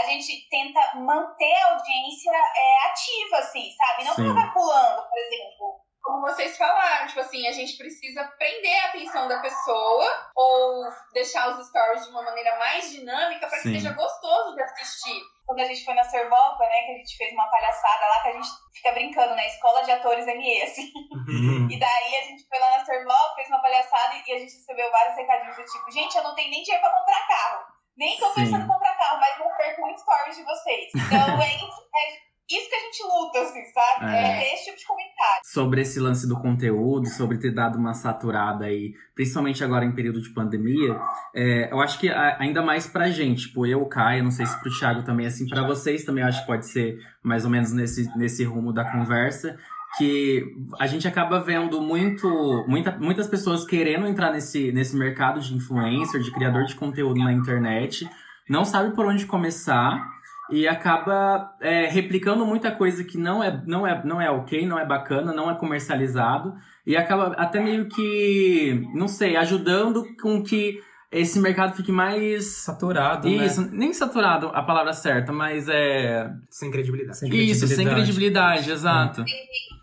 A 0.00 0.04
gente 0.04 0.48
tenta 0.50 0.96
manter 0.96 1.54
a 1.62 1.74
audiência 1.74 2.30
é, 2.32 2.86
ativa, 2.86 3.38
assim, 3.38 3.70
sabe? 3.76 4.04
Não 4.04 4.14
Sim. 4.14 4.32
vai 4.34 4.52
pulando, 4.52 5.02
por 5.08 5.18
exemplo. 5.18 5.85
Como 6.06 6.20
vocês 6.20 6.56
falaram, 6.56 7.08
tipo 7.08 7.18
assim, 7.18 7.48
a 7.48 7.50
gente 7.50 7.76
precisa 7.76 8.22
prender 8.38 8.84
a 8.84 8.88
atenção 8.90 9.26
da 9.26 9.40
pessoa 9.40 10.30
ou 10.36 10.84
deixar 11.12 11.48
os 11.48 11.66
stories 11.66 12.04
de 12.04 12.10
uma 12.10 12.22
maneira 12.22 12.56
mais 12.60 12.92
dinâmica 12.92 13.48
para 13.48 13.58
que 13.58 13.72
seja 13.72 13.92
gostoso 13.92 14.54
de 14.54 14.62
assistir. 14.62 15.20
Quando 15.44 15.58
a 15.58 15.64
gente 15.64 15.84
foi 15.84 15.94
na 15.94 16.04
Servolta, 16.04 16.64
né, 16.64 16.82
que 16.84 16.92
a 16.92 16.98
gente 16.98 17.16
fez 17.16 17.32
uma 17.32 17.50
palhaçada 17.50 18.06
lá, 18.06 18.22
que 18.22 18.28
a 18.28 18.32
gente 18.34 18.48
fica 18.72 18.92
brincando, 18.92 19.34
né, 19.34 19.48
Escola 19.48 19.82
de 19.82 19.90
Atores 19.90 20.28
MS. 20.28 20.92
Uhum. 21.28 21.66
E 21.74 21.76
daí 21.76 22.16
a 22.18 22.22
gente 22.22 22.46
foi 22.48 22.58
lá 22.60 22.78
na 22.78 22.84
Servolta, 22.84 23.34
fez 23.34 23.48
uma 23.48 23.60
palhaçada 23.60 24.14
e 24.14 24.32
a 24.32 24.38
gente 24.38 24.54
recebeu 24.54 24.88
vários 24.92 25.16
recadinhos 25.16 25.56
do 25.56 25.64
tipo, 25.64 25.90
gente, 25.90 26.16
eu 26.16 26.22
não 26.22 26.36
tenho 26.36 26.52
nem 26.52 26.62
dinheiro 26.62 26.84
pra 26.84 26.96
comprar 26.96 27.26
carro. 27.26 27.66
Nem 27.96 28.16
tô 28.16 28.28
Sim. 28.28 28.44
pensando 28.44 28.64
em 28.64 28.68
comprar 28.68 28.96
carro, 28.96 29.18
mas 29.18 29.38
não 29.40 29.56
perco 29.56 29.84
um 29.84 29.98
stories 29.98 30.36
de 30.36 30.44
vocês. 30.44 30.92
Então 30.94 31.42
é 31.42 31.56
isso, 31.56 31.82
é 31.96 32.26
isso 32.48 32.68
que 32.68 32.74
a 32.74 32.78
gente 32.78 33.02
luta, 33.02 33.40
assim, 33.40 33.64
sabe? 33.72 34.14
É. 34.14 34.22
É, 34.22 34.40
ter 34.40 34.54
esse 34.54 34.64
tipo 34.66 34.78
de 34.78 34.86
comentário. 34.86 35.40
sobre 35.44 35.80
esse 35.80 35.98
lance 35.98 36.28
do 36.28 36.40
conteúdo, 36.40 37.08
sobre 37.08 37.38
ter 37.38 37.52
dado 37.52 37.76
uma 37.76 37.94
saturada 37.94 38.66
aí, 38.66 38.94
principalmente 39.14 39.64
agora 39.64 39.84
em 39.84 39.94
período 39.94 40.22
de 40.22 40.30
pandemia, 40.30 40.98
é, 41.34 41.72
eu 41.72 41.80
acho 41.80 41.98
que 41.98 42.08
ainda 42.08 42.62
mais 42.62 42.86
pra 42.86 43.10
gente, 43.10 43.48
tipo, 43.48 43.66
eu, 43.66 43.84
Caio, 43.86 44.22
não 44.22 44.30
sei 44.30 44.46
se 44.46 44.60
pro 44.60 44.70
Thiago 44.70 45.02
também, 45.02 45.26
assim, 45.26 45.48
pra 45.48 45.66
vocês 45.66 46.04
também, 46.04 46.22
eu 46.22 46.28
acho 46.28 46.40
que 46.40 46.46
pode 46.46 46.66
ser 46.66 46.98
mais 47.22 47.44
ou 47.44 47.50
menos 47.50 47.72
nesse, 47.72 48.16
nesse 48.16 48.44
rumo 48.44 48.72
da 48.72 48.84
conversa, 48.90 49.58
que 49.98 50.44
a 50.78 50.86
gente 50.86 51.08
acaba 51.08 51.40
vendo 51.40 51.80
muito, 51.80 52.64
muita, 52.68 52.92
muitas 52.92 53.26
pessoas 53.26 53.64
querendo 53.64 54.06
entrar 54.06 54.32
nesse, 54.32 54.70
nesse 54.70 54.96
mercado 54.96 55.40
de 55.40 55.54
influencer, 55.54 56.20
de 56.20 56.30
criador 56.30 56.64
de 56.64 56.74
conteúdo 56.74 57.18
na 57.22 57.32
internet, 57.32 58.08
não 58.48 58.64
sabe 58.64 58.94
por 58.94 59.06
onde 59.06 59.26
começar, 59.26 60.15
e 60.50 60.66
acaba 60.68 61.54
é, 61.60 61.86
replicando 61.86 62.46
muita 62.46 62.70
coisa 62.70 63.02
que 63.04 63.18
não 63.18 63.42
é, 63.42 63.62
não, 63.66 63.86
é, 63.86 64.02
não 64.04 64.20
é 64.20 64.30
ok, 64.30 64.64
não 64.66 64.78
é 64.78 64.84
bacana, 64.86 65.32
não 65.32 65.50
é 65.50 65.54
comercializado, 65.54 66.54
e 66.86 66.96
acaba 66.96 67.34
até 67.36 67.60
meio 67.60 67.88
que, 67.88 68.82
não 68.94 69.08
sei, 69.08 69.36
ajudando 69.36 70.04
com 70.20 70.42
que 70.42 70.80
esse 71.10 71.38
mercado 71.40 71.74
fique 71.76 71.90
mais. 71.92 72.46
Saturado, 72.64 73.28
Isso, 73.28 73.62
né? 73.62 73.68
nem 73.72 73.92
saturado 73.92 74.48
a 74.52 74.62
palavra 74.62 74.92
certa, 74.92 75.32
mas 75.32 75.68
é. 75.68 76.28
Sem 76.50 76.70
credibilidade. 76.70 77.18
Sem 77.18 77.34
Isso, 77.34 77.66
sem 77.68 77.88
credibilidade, 77.88 78.70
exato. 78.70 79.24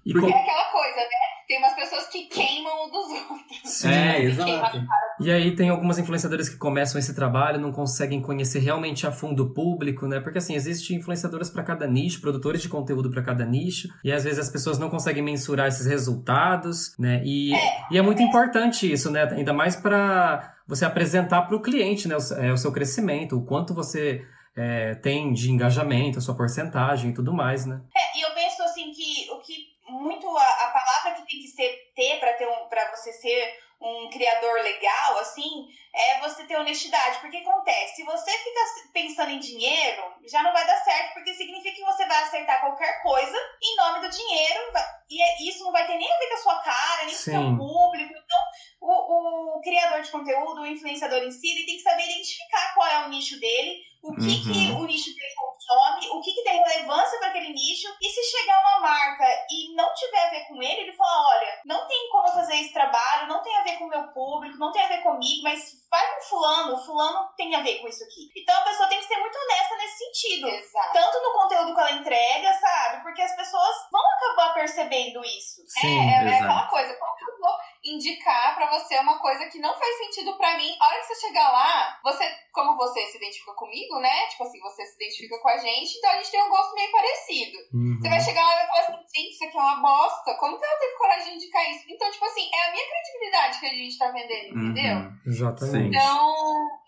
E 0.06 0.12
Porque- 0.14 0.28
co- 0.32 0.38
É 0.38 0.42
aquela 0.42 0.72
coisa, 0.72 0.98
né? 0.98 1.24
Tem 1.48 1.58
umas 1.60 1.74
pessoas 1.74 2.08
que 2.08 2.24
queimam 2.28 2.86
o 2.86 2.90
dos 2.90 3.08
outros. 3.30 3.62
Sim. 3.66 3.90
É, 3.90 4.22
exato. 4.24 4.78
E 5.20 5.32
aí 5.32 5.56
tem 5.56 5.70
algumas 5.70 5.98
influenciadoras 5.98 6.50
que 6.50 6.58
começam 6.58 7.00
esse 7.00 7.14
trabalho, 7.14 7.60
não 7.60 7.72
conseguem 7.72 8.22
conhecer 8.22 8.60
realmente 8.60 9.06
a 9.06 9.12
fundo 9.12 9.44
o 9.44 9.54
público, 9.54 10.08
né? 10.08 10.20
Porque 10.20 10.38
assim, 10.38 10.56
existem 10.56 10.98
influenciadoras 10.98 11.50
para 11.50 11.64
cada 11.64 11.88
nicho, 11.88 12.22
produtores 12.22 12.62
de 12.62 12.70
conteúdo 12.70 13.10
para 13.12 13.22
cada 13.22 13.46
nicho, 13.46 13.88
e 14.04 14.12
às 14.12 14.24
vezes 14.24 14.40
as 14.40 14.50
pessoas 14.50 14.78
não 14.80 14.90
conseguem 14.90 15.24
mensurar 15.24 15.68
esses 15.68 15.86
resultados, 15.86 16.96
né? 16.98 17.22
E 17.24 17.54
é, 17.54 17.86
e 17.92 17.98
é 17.98 18.02
muito 18.02 18.22
importante 18.22 18.92
isso, 18.92 19.12
né? 19.12 19.24
Ainda 19.32 19.54
mais 19.54 19.76
para 19.76 20.54
você 20.68 20.86
apresentar 20.86 21.44
para 21.44 21.56
o 21.56 21.62
cliente, 21.62 22.08
né? 22.08 22.16
O, 22.16 22.34
é, 22.40 22.52
o 22.52 22.58
seu 22.58 22.72
crescimento, 22.72 23.38
o 23.38 23.46
quanto 23.46 23.74
você 23.74 24.26
é, 24.56 24.96
tem 24.96 25.34
de 25.34 25.52
engajamento, 25.52 26.20
a 26.20 26.22
sua 26.22 26.36
porcentagem 26.36 27.12
e 27.12 27.14
tudo 27.14 27.34
mais, 27.34 27.66
né? 27.66 27.82
É, 27.96 28.20
e 28.20 28.22
eu 28.22 28.34
penso 28.34 28.64
assim 28.64 28.92
que 28.92 29.32
o 29.32 29.40
que 29.40 29.74
muito 29.90 30.28
a, 30.28 30.42
a 30.42 30.72
palavra 30.72 31.22
que 31.22 31.30
tem 31.30 31.42
que 31.42 31.48
ser 31.48 31.92
ter 31.96 32.20
para 32.20 32.34
ter 32.34 32.48
um 32.48 32.68
para 32.70 32.96
você 32.96 33.12
ser 33.14 33.64
um 33.84 34.10
criador 34.10 34.62
legal 34.62 35.18
assim 35.20 35.68
é 35.94 36.20
você 36.22 36.46
ter 36.46 36.56
honestidade. 36.56 37.20
Porque 37.20 37.38
acontece 37.38 37.98
se 37.98 38.04
você 38.04 38.32
fica 38.32 38.60
pensando 38.94 39.32
em 39.32 39.40
dinheiro 39.40 40.04
já 40.26 40.42
não 40.42 40.54
vai 40.54 40.66
dar 40.66 40.78
certo 40.84 41.14
porque 41.14 41.34
significa 41.34 41.76
que 41.76 41.84
você 41.84 42.06
vai 42.06 42.24
acertar 42.24 42.62
qualquer 42.62 43.02
coisa 43.04 43.38
em 43.62 43.76
nome 43.76 44.00
do 44.00 44.10
dinheiro 44.10 44.62
e 45.10 45.22
é- 45.22 45.44
isso 45.44 45.64
não 45.64 45.72
vai 45.72 45.86
ter 45.86 45.98
nem 45.98 46.12
a 46.12 46.18
ver 46.18 46.28
com 46.30 46.34
a 46.34 46.38
sua 46.38 46.60
cara 46.62 47.06
nem 47.06 47.14
com 47.14 47.20
o 47.20 47.24
seu 47.24 47.58
público. 47.58 48.14
Então 48.14 48.40
o, 48.82 49.58
o 49.58 49.62
criador 49.62 50.02
de 50.02 50.12
conteúdo 50.12 50.62
o 50.62 50.66
influenciador 50.66 51.20
em 51.24 51.32
si 51.32 51.50
ele 51.50 51.66
tem 51.66 51.76
que 51.76 51.84
saber 51.84 52.04
identificar 52.04 52.74
qual 52.74 52.88
é 52.88 53.06
o 53.06 53.10
nicho 53.10 53.40
dele 53.40 53.82
o 54.04 54.14
que, 54.16 54.44
que 54.44 54.70
Uhum. 54.70 54.82
o 54.82 54.86
nicho 54.86 55.16
dele 55.16 55.34
consome, 55.40 56.10
o 56.10 56.22
que, 56.22 56.34
que 56.34 56.44
tem 56.44 56.62
relevância 56.62 57.18
para 57.20 57.30
aquele 57.30 57.54
nicho, 57.54 57.88
e 58.02 58.10
se 58.10 58.22
chegar 58.38 58.60
uma 58.60 58.82
marca 58.82 59.26
e 59.50 59.74
não 59.76 59.94
tiver 59.94 60.28
a 60.28 60.30
ver 60.30 60.46
com 60.48 60.62
ele, 60.62 60.82
ele 60.82 60.94
fala: 60.94 61.30
olha, 61.30 61.62
não 61.66 61.88
tem 61.88 62.10
como 62.12 62.28
eu 62.28 62.34
fazer 62.34 62.56
esse 62.58 62.74
trabalho, 62.74 63.28
não 63.30 63.42
tem 63.42 63.56
a 63.56 63.64
ver 63.64 63.78
com 63.78 63.86
o 63.86 63.90
meu 63.90 64.04
público, 64.12 64.58
não 64.58 64.72
tem 64.74 64.84
a 64.84 64.90
ver 64.90 65.04
comigo, 65.04 65.44
mas 65.44 65.72
vai 65.90 66.16
com 66.16 66.22
fulano, 66.24 66.76
o 66.76 66.86
fulano 66.86 67.30
tem 67.38 67.56
a 67.56 67.62
ver 67.62 67.80
com 67.80 67.88
isso 67.88 68.04
aqui. 68.04 68.30
Então 68.36 68.56
a 68.58 68.62
pessoa 68.64 68.90
tem 68.90 69.00
que 69.00 69.06
ser 69.06 69.18
muito 69.18 69.38
honesta 69.38 69.76
nesse 69.78 69.98
sentido. 69.98 70.48
Exato. 70.50 70.94
Tanto 70.94 71.22
no 71.22 71.34
conteúdo 71.34 71.74
que 71.74 71.80
ela 71.80 71.92
entrega, 71.94 72.54
sabe? 72.60 73.04
Porque 73.04 73.22
as 73.22 73.36
pessoas 73.36 73.76
vão 73.90 74.02
acabar 74.18 74.54
percebendo 74.54 75.24
isso. 75.24 75.62
Sim, 75.68 76.10
é, 76.10 76.16
é 76.16 76.28
exato. 76.28 76.44
aquela 76.44 76.68
coisa, 76.68 76.94
como 77.00 77.16
que 77.16 77.24
eu 77.24 77.40
vou 77.40 77.54
indicar 77.86 78.56
pra 78.56 78.70
você 78.72 78.98
uma 79.00 79.20
coisa 79.20 79.46
que 79.48 79.60
não 79.60 79.74
faz 79.78 79.98
sentido 79.98 80.36
pra 80.38 80.58
mim? 80.58 80.76
A 80.80 80.88
hora 80.88 81.00
que 81.02 81.08
você 81.08 81.28
chegar 81.28 81.52
lá, 81.52 82.00
você, 82.04 82.24
como 82.54 82.76
você 82.78 83.06
se 83.08 83.18
identifica 83.18 83.54
comigo, 83.54 84.00
né? 84.00 84.28
Tipo 84.28 84.44
assim, 84.44 84.60
você 84.62 84.86
se 84.86 84.96
identifica 84.96 85.38
com 85.40 85.50
a 85.50 85.58
gente, 85.58 85.98
então 85.98 86.10
a 86.12 86.16
gente 86.16 86.32
tem 86.32 86.42
um 86.44 86.50
gosto 86.50 86.74
meio 86.76 86.92
parecido. 86.92 87.58
Uhum. 87.74 87.98
Você 88.02 88.10
vai 88.10 88.20
chegar 88.22 88.44
lá 88.46 88.54
e 88.54 88.58
vai 88.58 88.68
falar 88.68 88.80
assim, 88.80 88.94
gente, 89.16 89.34
isso 89.34 89.44
aqui 89.46 89.58
é 89.58 89.62
uma 89.62 89.82
bosta. 89.82 90.34
Como 90.40 90.58
que 90.58 90.66
ela 90.66 90.80
teve 90.80 90.98
coragem 90.98 91.26
de 91.26 91.36
indicar 91.44 91.70
isso? 91.72 91.86
Então, 91.90 92.12
tipo 92.12 92.26
assim, 92.26 92.50
é 92.54 92.70
a 92.70 92.72
minha 92.72 92.86
credibilidade 92.88 93.60
que 93.60 93.66
a 93.66 93.70
gente 93.70 93.98
tá 93.98 94.12
vendendo, 94.12 94.48
entendeu? 94.60 94.96
Uhum. 94.98 95.14
Exatamente. 95.26 95.96
Então, 95.98 96.36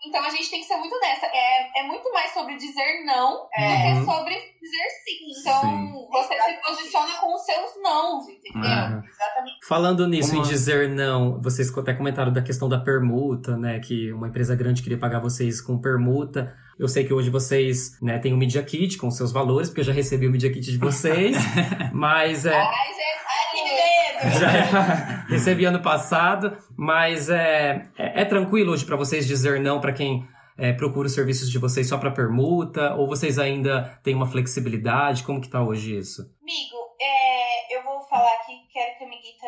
então 0.06 0.24
a 0.24 0.30
gente 0.30 0.50
tem 0.50 0.60
que 0.60 0.66
ser 0.66 0.76
muito 0.76 0.98
nessa. 1.00 1.26
É, 1.26 1.80
é 1.80 1.82
muito 1.84 2.10
mais 2.12 2.32
sobre 2.32 2.56
dizer 2.56 3.04
não 3.04 3.32
do 3.32 3.62
Uhum. 3.62 4.00
que 4.00 4.04
sobre 4.10 4.34
dizer 4.34 4.88
sim. 5.04 5.40
Então, 5.40 5.60
Sim. 5.62 6.06
você 6.10 6.42
se 6.42 6.52
posiciona 6.60 7.18
com 7.18 7.34
os 7.34 7.42
seus 7.44 7.82
nãos, 7.82 8.28
entendeu? 8.28 8.60
Uhum. 8.62 9.02
Exatamente. 9.06 9.66
Falando 9.66 10.06
nisso, 10.08 10.32
Uma- 10.34 10.44
em 10.44 10.48
dizer 10.48 10.85
não, 10.88 11.40
vocês 11.40 11.76
até 11.76 11.92
comentaram 11.94 12.32
da 12.32 12.42
questão 12.42 12.68
da 12.68 12.78
permuta, 12.78 13.56
né? 13.56 13.78
Que 13.80 14.12
uma 14.12 14.28
empresa 14.28 14.54
grande 14.54 14.82
queria 14.82 14.98
pagar 14.98 15.20
vocês 15.20 15.60
com 15.60 15.78
permuta. 15.78 16.54
Eu 16.78 16.88
sei 16.88 17.04
que 17.04 17.12
hoje 17.12 17.30
vocês 17.30 17.98
né, 18.02 18.18
têm 18.18 18.32
o 18.32 18.36
Media 18.36 18.62
Kit 18.62 18.98
com 18.98 19.10
seus 19.10 19.32
valores, 19.32 19.68
porque 19.68 19.80
eu 19.80 19.84
já 19.84 19.92
recebi 19.92 20.26
o 20.26 20.30
Media 20.30 20.52
Kit 20.52 20.70
de 20.70 20.78
vocês. 20.78 21.36
mas 21.92 22.44
é. 22.44 22.54
Ai, 22.54 22.88
gente! 22.88 24.38
Já 24.38 25.26
recebi 25.28 25.64
ano 25.64 25.80
passado, 25.80 26.56
mas 26.76 27.28
é, 27.30 27.88
é, 27.96 28.22
é 28.22 28.24
tranquilo 28.24 28.72
hoje 28.72 28.84
pra 28.84 28.96
vocês 28.96 29.26
dizer 29.26 29.60
não 29.60 29.80
pra 29.80 29.92
quem 29.92 30.26
é, 30.58 30.72
procura 30.72 31.06
os 31.06 31.14
serviços 31.14 31.50
de 31.50 31.58
vocês 31.58 31.88
só 31.88 31.98
pra 31.98 32.10
permuta? 32.10 32.94
Ou 32.94 33.06
vocês 33.06 33.38
ainda 33.38 33.98
têm 34.02 34.14
uma 34.14 34.26
flexibilidade? 34.26 35.22
Como 35.22 35.40
que 35.40 35.48
tá 35.48 35.62
hoje 35.62 35.96
isso? 35.96 36.22
Amigo, 36.42 36.76
é, 37.00 37.76
eu 37.76 37.82
vou 37.84 38.00
falar 38.08 38.32
aqui, 38.34 38.52
quero 38.72 38.98
que 38.98 39.04
a 39.04 39.08
Miguita 39.08 39.46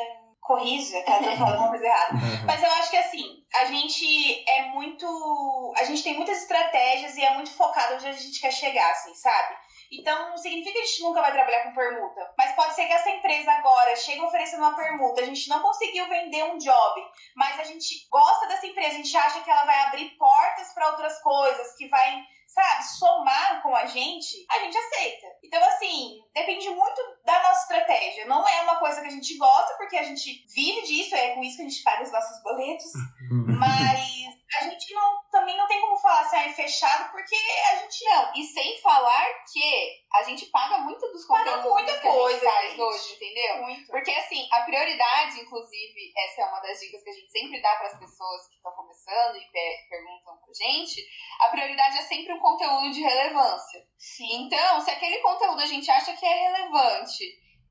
corrija 0.48 1.02
caso 1.02 1.24
eu 1.24 1.36
fale 1.36 1.56
uma 1.58 1.68
coisa 1.68 1.84
errada. 1.84 2.12
Mas 2.46 2.62
eu 2.62 2.70
acho 2.72 2.90
que 2.90 2.96
assim, 2.96 3.44
a 3.54 3.66
gente 3.66 4.44
é 4.48 4.62
muito. 4.70 5.74
A 5.76 5.84
gente 5.84 6.02
tem 6.02 6.16
muitas 6.16 6.38
estratégias 6.38 7.16
e 7.16 7.22
é 7.22 7.34
muito 7.34 7.50
focado 7.50 7.94
onde 7.94 8.08
a 8.08 8.12
gente 8.12 8.40
quer 8.40 8.50
chegar, 8.50 8.90
assim, 8.90 9.14
sabe? 9.14 9.54
Então, 9.90 10.30
não 10.30 10.36
significa 10.36 10.72
que 10.72 10.78
a 10.78 10.86
gente 10.86 11.02
nunca 11.02 11.22
vai 11.22 11.32
trabalhar 11.32 11.64
com 11.64 11.74
permuta. 11.74 12.34
Mas 12.36 12.54
pode 12.54 12.74
ser 12.74 12.86
que 12.86 12.92
essa 12.92 13.10
empresa 13.10 13.50
agora 13.52 13.96
chegue 13.96 14.20
oferecendo 14.20 14.60
uma 14.60 14.76
permuta. 14.76 15.22
A 15.22 15.24
gente 15.24 15.48
não 15.48 15.60
conseguiu 15.60 16.06
vender 16.08 16.44
um 16.44 16.58
job, 16.58 17.02
mas 17.34 17.58
a 17.58 17.64
gente 17.64 18.06
gosta 18.10 18.46
dessa 18.48 18.66
empresa. 18.66 18.88
A 18.88 19.02
gente 19.02 19.16
acha 19.16 19.40
que 19.40 19.50
ela 19.50 19.64
vai 19.64 19.80
abrir 19.86 20.10
portas 20.18 20.72
para 20.74 20.90
outras 20.90 21.18
coisas, 21.22 21.74
que 21.76 21.88
vai, 21.88 22.22
sabe, 22.62 22.84
somar 22.98 23.62
com 23.62 23.74
a 23.74 23.86
gente. 23.86 24.44
A 24.50 24.58
gente 24.60 24.76
aceita. 24.76 25.26
Então, 25.44 25.62
assim, 25.64 26.18
depende 26.34 26.68
muito 26.70 27.00
da 27.24 27.42
nossa 27.42 27.62
estratégia. 27.62 28.26
Não 28.26 28.46
é 28.46 28.62
uma 28.62 28.76
coisa 28.76 29.00
que 29.00 29.06
a 29.06 29.10
gente 29.10 29.36
gosta, 29.36 29.74
porque 29.76 29.96
a 29.96 30.02
gente 30.02 30.44
vive 30.54 30.82
disso, 30.82 31.14
é 31.14 31.34
com 31.34 31.42
isso 31.44 31.56
que 31.56 31.62
a 31.62 31.68
gente 31.68 31.82
paga 31.82 32.02
os 32.02 32.12
nossos 32.12 32.42
boletos. 32.42 32.92
Mas 33.58 34.00
a 34.60 34.64
gente 34.64 34.94
não, 34.94 35.20
também 35.30 35.56
não 35.56 35.66
tem 35.66 35.80
como 35.80 35.96
falar 35.98 36.20
assim, 36.22 36.36
ah, 36.36 36.46
é 36.46 36.52
fechado 36.52 37.10
porque 37.12 37.36
a 37.70 37.76
gente 37.76 38.04
Não, 38.04 38.32
e 38.34 38.44
sem 38.44 38.80
falar 38.80 39.26
que 39.52 39.90
a 40.14 40.22
gente 40.22 40.46
paga 40.46 40.78
muito 40.78 41.06
dos 41.12 41.26
Paga 41.26 41.44
conteúdos 41.58 41.70
muita 41.72 41.92
que 42.00 42.08
a 42.08 42.10
gente 42.10 42.20
coisa, 42.20 42.44
faz 42.44 42.70
gente. 42.70 42.80
hoje, 42.80 43.14
entendeu? 43.14 43.62
muito. 43.62 43.86
Porque 43.88 44.10
assim, 44.10 44.48
a 44.52 44.62
prioridade, 44.62 45.40
inclusive, 45.40 46.12
essa 46.16 46.42
é 46.42 46.44
uma 46.46 46.60
das 46.60 46.80
dicas 46.80 47.02
que 47.02 47.10
a 47.10 47.12
gente 47.12 47.30
sempre 47.30 47.60
dá 47.60 47.76
para 47.76 47.86
as 47.88 47.98
pessoas 47.98 48.48
que 48.48 48.54
estão 48.56 48.72
começando 48.72 49.36
e 49.36 49.44
pe- 49.52 49.86
perguntam 49.90 50.38
pra 50.38 50.54
gente, 50.54 51.06
a 51.40 51.48
prioridade 51.50 51.98
é 51.98 52.02
sempre 52.02 52.32
um 52.32 52.40
conteúdo 52.48 52.90
de 52.90 53.02
relevância. 53.02 53.80
Sim. 53.98 54.46
Então, 54.46 54.80
se 54.80 54.90
aquele 54.90 55.18
conteúdo 55.18 55.60
a 55.60 55.66
gente 55.66 55.90
acha 55.90 56.14
que 56.14 56.24
é 56.24 56.50
relevante, 56.50 57.24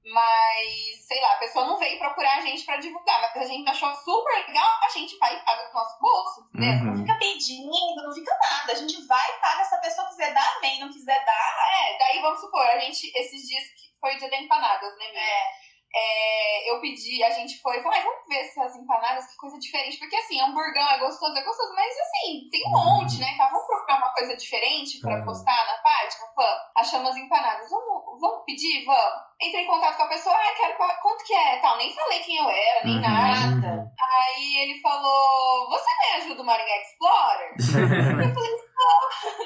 mas, 0.04 1.06
sei 1.06 1.20
lá, 1.20 1.34
a 1.34 1.40
pessoa 1.40 1.66
não 1.66 1.78
veio 1.78 2.00
procurar 2.00 2.38
a 2.38 2.42
gente 2.42 2.63
pra 2.63 2.78
divulgar, 2.78 3.22
mas 3.22 3.44
a 3.44 3.46
gente 3.46 3.70
achou 3.70 3.94
super 3.96 4.48
legal, 4.48 4.80
a 4.84 4.90
gente 4.90 5.18
vai 5.18 5.36
e 5.36 5.40
paga 5.44 5.66
com 5.66 5.78
o 5.78 5.82
nosso 5.82 6.00
bolso, 6.00 6.42
entendeu? 6.54 6.70
Uhum. 6.72 6.86
Não 6.86 6.98
fica 6.98 7.16
pedindo, 7.20 8.04
não 8.04 8.13
fica 8.13 8.38
nada. 8.50 8.72
A 8.72 8.76
gente 8.76 9.06
vai, 9.06 9.40
paga, 9.40 9.66
se 9.66 9.76
a 9.76 9.80
pessoa 9.80 10.08
quiser 10.08 10.34
dar, 10.34 10.58
amém. 10.58 10.80
Não 10.80 10.90
quiser 10.90 11.26
dar, 11.26 11.70
É, 11.74 11.98
daí 11.98 12.22
vamos 12.22 12.40
supor, 12.40 12.66
a 12.66 12.80
gente, 12.80 13.12
esses 13.16 13.48
dias 13.48 13.63
que 13.63 14.00
foi 14.00 14.16
o 14.16 14.18
dia 14.18 14.30
da 14.30 14.38
empanadas, 14.38 14.98
né, 14.98 15.08
Miriam? 15.08 15.22
é. 15.24 15.66
É, 15.95 16.71
eu 16.71 16.80
pedi, 16.82 17.23
a 17.23 17.30
gente 17.32 17.60
foi, 17.62 17.78
falou, 17.82 17.93
ai, 17.97 18.04
vamos 18.04 18.28
ver 18.28 18.39
essas 18.41 18.76
empanadas, 18.76 19.26
que 19.28 19.38
coisa 19.38 19.58
diferente. 19.58 19.97
Porque 19.97 20.15
assim, 20.15 20.39
hamburgão 20.41 20.88
é 20.89 21.00
gostoso, 21.00 21.36
é 21.38 21.43
gostoso, 21.43 21.73
mas 21.76 21.93
assim, 21.97 22.50
tem 22.52 22.62
um 22.67 22.71
monte, 22.71 23.19
né? 23.19 23.36
Tá, 23.38 23.47
vamos 23.50 23.65
procurar 23.65 23.97
uma 23.97 24.13
coisa 24.13 24.36
diferente 24.36 25.00
pra 25.02 25.15
Uhum. 25.17 25.26
postar 25.26 25.65
na 25.65 25.78
página? 25.82 26.28
Vamos. 26.36 26.52
Achamos 26.76 27.10
as 27.12 27.17
empanadas. 27.17 27.69
Vamos, 27.69 28.19
vamos 28.21 28.43
pedir? 28.45 28.86
Vamos. 28.86 29.28
Entrei 29.41 29.63
em 29.63 29.67
contato 29.67 29.97
com 29.97 30.04
a 30.04 30.08
pessoa, 30.10 30.36
ah, 30.36 30.54
quero, 30.58 30.78
quanto 31.02 31.23
que 31.26 31.34
é? 31.34 31.58
Tal, 31.60 31.78
nem 31.78 31.93
falei 31.93 32.19
quem 32.19 32.38
eu 32.38 32.50
era, 32.50 32.84
nem 32.86 32.95
Uhum. 32.95 33.02
nada. 33.02 33.91
Aí 34.00 34.58
ele 34.58 34.82
falou, 34.82 35.69
você 35.69 35.86
me 35.86 36.21
ajuda 36.21 36.41
o 36.41 36.45
Maringá 36.45 36.78
Explorer? 36.82 37.54
eu 38.28 38.34
falei. 38.34 38.66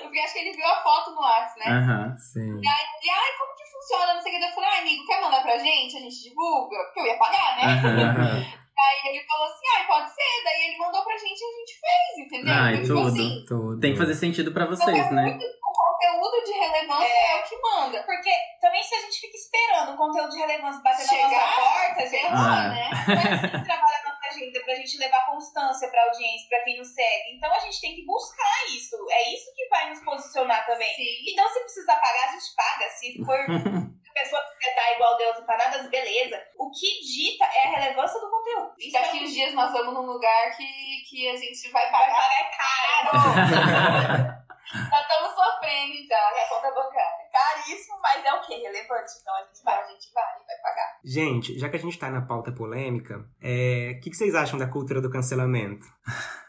Porque 0.01 0.19
acho 0.19 0.33
que 0.33 0.39
ele 0.39 0.55
viu 0.55 0.65
a 0.67 0.81
foto 0.83 1.11
no 1.11 1.21
WhatsApp, 1.21 1.59
né? 1.59 1.65
Aham. 1.71 2.17
Sim. 2.17 2.59
E 2.61 2.67
ai, 3.09 3.37
como 3.37 3.55
que 3.55 3.71
funciona? 3.71 4.13
Não 4.13 4.21
sei 4.21 4.35
o 4.35 4.39
que. 4.39 4.45
Eu 4.45 4.51
falei, 4.51 4.69
ai, 4.69 4.79
amigo, 4.81 5.05
quer 5.05 5.21
mandar 5.21 5.41
pra 5.41 5.57
gente? 5.57 5.97
A 5.97 5.99
gente 6.01 6.23
divulga? 6.23 6.77
Porque 6.85 6.99
eu 6.99 7.05
ia 7.07 7.17
pagar, 7.17 7.57
né? 7.57 7.63
Aham. 7.63 8.61
Aí 8.81 9.09
ele 9.13 9.23
falou 9.27 9.45
assim, 9.47 9.65
ai, 9.77 9.85
pode 9.87 10.09
ser. 10.09 10.43
Daí 10.43 10.63
ele 10.69 10.77
mandou 10.77 11.03
pra 11.03 11.17
gente 11.17 11.39
e 11.39 11.45
a 11.45 11.57
gente 11.59 11.79
fez, 11.79 12.25
entendeu? 12.27 12.53
Ai, 12.53 12.73
Então, 12.73 12.83
tipo 12.83 12.95
tudo. 12.95 13.07
assim, 13.07 13.45
Tudo. 13.47 13.79
Tem 13.79 13.93
que 13.93 13.99
fazer 13.99 14.15
sentido 14.15 14.51
pra 14.51 14.63
então 14.65 14.75
vocês, 14.75 14.97
é 15.07 15.11
né? 15.11 15.21
muito- 15.23 15.45
o 15.45 15.73
conteúdo 16.01 16.43
de 16.45 16.51
relevância 16.51 17.05
é, 17.07 17.35
o 17.39 17.43
que 17.43 17.61
manda. 17.61 18.03
Porque 18.03 18.31
também 18.59 18.81
se 18.83 18.95
a 18.95 18.99
gente 19.01 19.19
fica 19.21 19.37
esperando 19.37 19.93
o 19.93 19.97
conteúdo 19.97 20.29
de 20.31 20.37
relevância 20.39 20.81
bater 20.81 21.05
na 21.05 21.09
Chegar, 21.13 21.29
nossa 21.29 21.61
porta, 21.61 22.07
sei 22.07 22.19
gente, 22.21 22.33
lá, 22.33 22.57
Ah. 22.57 22.69
né? 22.69 22.81
é 22.81 23.33
assim 23.33 23.59
que 23.59 23.65
trabalha 23.65 24.01
agenda 24.31 24.59
pra 24.63 24.75
gente 24.75 24.97
levar 24.97 25.25
constância 25.27 25.89
pra 25.89 26.03
audiência, 26.05 26.47
pra 26.49 26.63
quem 26.63 26.77
nos 26.77 26.93
segue. 26.93 27.35
Então 27.35 27.53
a 27.53 27.59
gente 27.59 27.81
tem 27.81 27.95
que 27.95 28.05
buscar 28.05 28.65
isso. 28.75 28.95
É 29.11 29.33
isso 29.33 29.53
que 29.55 29.67
vai 29.67 29.89
nos 29.89 29.99
posicionar 29.99 30.65
também. 30.65 30.93
Sim. 30.95 31.31
Então, 31.31 31.47
se 31.49 31.59
precisar 31.59 31.95
pagar, 31.95 32.29
a 32.29 32.31
gente 32.31 32.55
paga. 32.55 32.89
Se 32.89 33.25
for 33.25 33.37
a 33.39 34.13
pessoa 34.13 34.41
quiser 34.57 34.75
dar 34.75 34.95
igual 34.95 35.17
Deus 35.17 35.39
empanadas, 35.39 35.89
beleza. 35.89 36.41
O 36.57 36.71
que 36.71 37.01
dita 37.01 37.45
é 37.45 37.67
a 37.67 37.79
relevância 37.79 38.19
do 38.19 38.29
conteúdo. 38.29 38.75
E 38.79 38.95
é 38.95 39.01
daqui 39.01 39.23
uns 39.23 39.33
dias 39.33 39.53
nós 39.53 39.71
vamos 39.71 39.93
num 39.93 40.05
lugar 40.05 40.55
que, 40.55 41.03
que 41.09 41.27
a 41.27 41.35
gente 41.35 41.69
vai 41.69 41.81
vai 41.81 41.91
pagar. 41.91 42.15
pagar 42.15 42.39
é 42.39 42.51
caro. 42.57 44.41
Já 44.91 45.01
estamos 45.01 45.35
sofrendo 45.35 46.07
já, 46.07 46.15
é 46.15 46.45
a 46.45 46.49
conta 46.49 46.71
bancária. 46.71 47.20
Caríssimo, 47.31 47.99
mas 48.01 48.25
é 48.25 48.33
o 48.33 48.41
quê? 48.41 48.55
Relevante. 48.55 49.11
Então 49.21 49.35
a 49.35 49.43
gente 49.45 49.63
vai. 49.63 49.81
A 49.81 49.87
gente 49.87 50.13
vai, 50.13 50.23
vai 50.23 50.57
pagar. 50.61 50.99
Gente, 51.03 51.59
já 51.59 51.69
que 51.69 51.75
a 51.77 51.79
gente 51.79 51.97
tá 51.97 52.09
na 52.09 52.21
pauta 52.25 52.51
polêmica, 52.51 53.25
é, 53.41 53.93
o 53.97 54.01
que, 54.01 54.09
que 54.09 54.15
vocês 54.15 54.35
acham 54.35 54.59
da 54.59 54.67
cultura 54.67 55.01
do 55.01 55.11
cancelamento? 55.11 55.85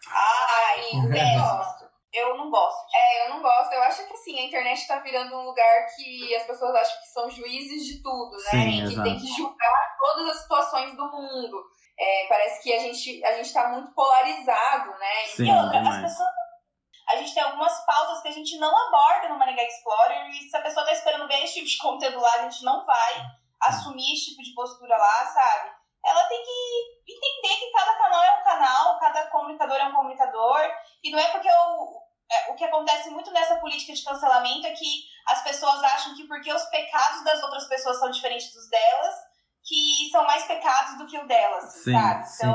Ai, 0.08 0.80
Eu 0.92 1.12
é. 1.12 1.38
gosto. 1.38 1.82
Eu 2.12 2.36
não 2.36 2.50
gosto. 2.50 2.86
É, 2.94 3.26
eu 3.26 3.30
não 3.30 3.42
gosto. 3.42 3.72
Eu 3.72 3.82
acho 3.84 4.06
que 4.06 4.12
assim, 4.12 4.38
a 4.38 4.44
internet 4.44 4.86
tá 4.86 4.98
virando 4.98 5.34
um 5.34 5.46
lugar 5.46 5.86
que 5.96 6.34
as 6.34 6.42
pessoas 6.44 6.74
acham 6.74 7.00
que 7.00 7.08
são 7.08 7.30
juízes 7.30 7.86
de 7.86 8.02
tudo, 8.02 8.32
né? 8.32 8.50
Sim, 8.50 8.68
e 8.68 8.86
que 8.86 8.92
exato. 8.92 9.08
tem 9.08 9.18
que 9.18 9.26
julgar 9.28 9.96
todas 9.98 10.28
as 10.28 10.42
situações 10.42 10.94
do 10.94 11.10
mundo. 11.10 11.64
É, 11.98 12.26
parece 12.28 12.62
que 12.62 12.72
a 12.72 12.78
gente, 12.80 13.24
a 13.24 13.32
gente 13.32 13.52
tá 13.52 13.68
muito 13.68 13.92
polarizado, 13.94 14.90
né? 14.98 15.24
Sim, 15.26 15.46
e 15.46 15.50
outra, 15.50 15.78
as 15.78 15.84
demais. 15.84 16.02
pessoas. 16.02 16.41
A 17.12 17.16
gente 17.16 17.34
tem 17.34 17.42
algumas 17.42 17.84
pautas 17.84 18.22
que 18.22 18.28
a 18.28 18.32
gente 18.32 18.56
não 18.58 18.74
aborda 18.88 19.28
no 19.28 19.38
Maringá 19.38 19.62
Explorer 19.62 20.30
e 20.30 20.48
se 20.48 20.56
a 20.56 20.62
pessoa 20.62 20.86
tá 20.86 20.92
esperando 20.92 21.28
ver 21.28 21.44
esse 21.44 21.54
tipo 21.54 21.66
de 21.66 21.76
conteúdo 21.78 22.20
lá, 22.20 22.34
a 22.34 22.42
gente 22.48 22.64
não 22.64 22.86
vai 22.86 23.26
assumir 23.60 24.14
esse 24.14 24.30
tipo 24.30 24.42
de 24.42 24.54
postura 24.54 24.96
lá, 24.96 25.26
sabe? 25.26 25.70
Ela 26.04 26.24
tem 26.24 26.42
que 26.42 27.12
entender 27.12 27.60
que 27.60 27.70
cada 27.70 27.94
canal 27.94 28.24
é 28.24 28.40
um 28.40 28.42
canal, 28.42 28.98
cada 28.98 29.26
comunicador 29.26 29.76
é 29.76 29.86
um 29.86 29.94
comunicador, 29.94 30.70
e 31.04 31.10
não 31.10 31.18
é 31.18 31.30
porque 31.30 31.48
o, 31.48 32.02
é, 32.30 32.50
o 32.50 32.56
que 32.56 32.64
acontece 32.64 33.10
muito 33.10 33.30
nessa 33.30 33.56
política 33.56 33.92
de 33.92 34.02
cancelamento 34.02 34.66
é 34.66 34.72
que 34.72 35.04
as 35.28 35.44
pessoas 35.44 35.82
acham 35.84 36.16
que 36.16 36.26
porque 36.26 36.52
os 36.52 36.64
pecados 36.64 37.22
das 37.22 37.42
outras 37.42 37.68
pessoas 37.68 38.00
são 38.00 38.10
diferentes 38.10 38.52
dos 38.52 38.68
delas, 38.68 39.14
que 39.64 40.10
são 40.10 40.24
mais 40.24 40.44
pecados 40.44 40.98
do 40.98 41.06
que 41.06 41.18
o 41.18 41.26
delas, 41.26 41.72
Sim, 41.84 41.92
sabe? 41.92 42.26
sim. 42.26 42.46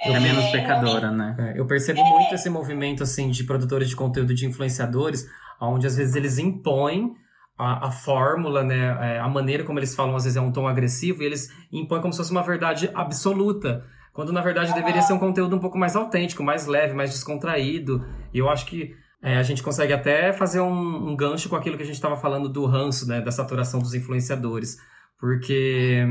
Então, 0.00 0.16
É 0.16 0.20
menos 0.20 0.44
pecadora, 0.50 1.10
né? 1.10 1.36
É, 1.38 1.60
eu 1.60 1.66
percebo 1.66 2.04
muito 2.04 2.34
esse 2.34 2.48
movimento 2.48 3.02
assim 3.02 3.30
de 3.30 3.44
produtores 3.44 3.88
de 3.88 3.96
conteúdo 3.96 4.32
de 4.32 4.46
influenciadores, 4.46 5.28
onde 5.60 5.86
às 5.86 5.96
vezes 5.96 6.14
eles 6.14 6.38
impõem 6.38 7.14
a, 7.58 7.88
a 7.88 7.90
fórmula, 7.90 8.62
né, 8.62 8.96
é, 9.00 9.18
a 9.18 9.28
maneira 9.28 9.64
como 9.64 9.80
eles 9.80 9.94
falam 9.94 10.14
às 10.14 10.22
vezes 10.22 10.36
é 10.36 10.40
um 10.40 10.52
tom 10.52 10.68
agressivo 10.68 11.22
e 11.22 11.26
eles 11.26 11.52
impõem 11.72 12.00
como 12.00 12.12
se 12.12 12.18
fosse 12.18 12.30
uma 12.30 12.42
verdade 12.42 12.88
absoluta, 12.94 13.84
quando 14.12 14.32
na 14.32 14.40
verdade 14.40 14.72
deveria 14.72 15.02
ser 15.02 15.12
um 15.12 15.18
conteúdo 15.18 15.56
um 15.56 15.58
pouco 15.58 15.76
mais 15.76 15.96
autêntico, 15.96 16.42
mais 16.42 16.66
leve, 16.66 16.94
mais 16.94 17.10
descontraído. 17.10 18.06
E 18.32 18.38
eu 18.38 18.48
acho 18.48 18.66
que 18.66 18.94
é, 19.20 19.36
a 19.36 19.42
gente 19.42 19.62
consegue 19.62 19.92
até 19.92 20.32
fazer 20.32 20.60
um, 20.60 21.10
um 21.10 21.16
gancho 21.16 21.48
com 21.48 21.56
aquilo 21.56 21.76
que 21.76 21.82
a 21.82 21.86
gente 21.86 21.96
estava 21.96 22.16
falando 22.16 22.48
do 22.48 22.64
ranço, 22.64 23.08
né, 23.08 23.20
da 23.20 23.32
saturação 23.32 23.80
dos 23.80 23.92
influenciadores, 23.92 24.76
porque 25.18 26.06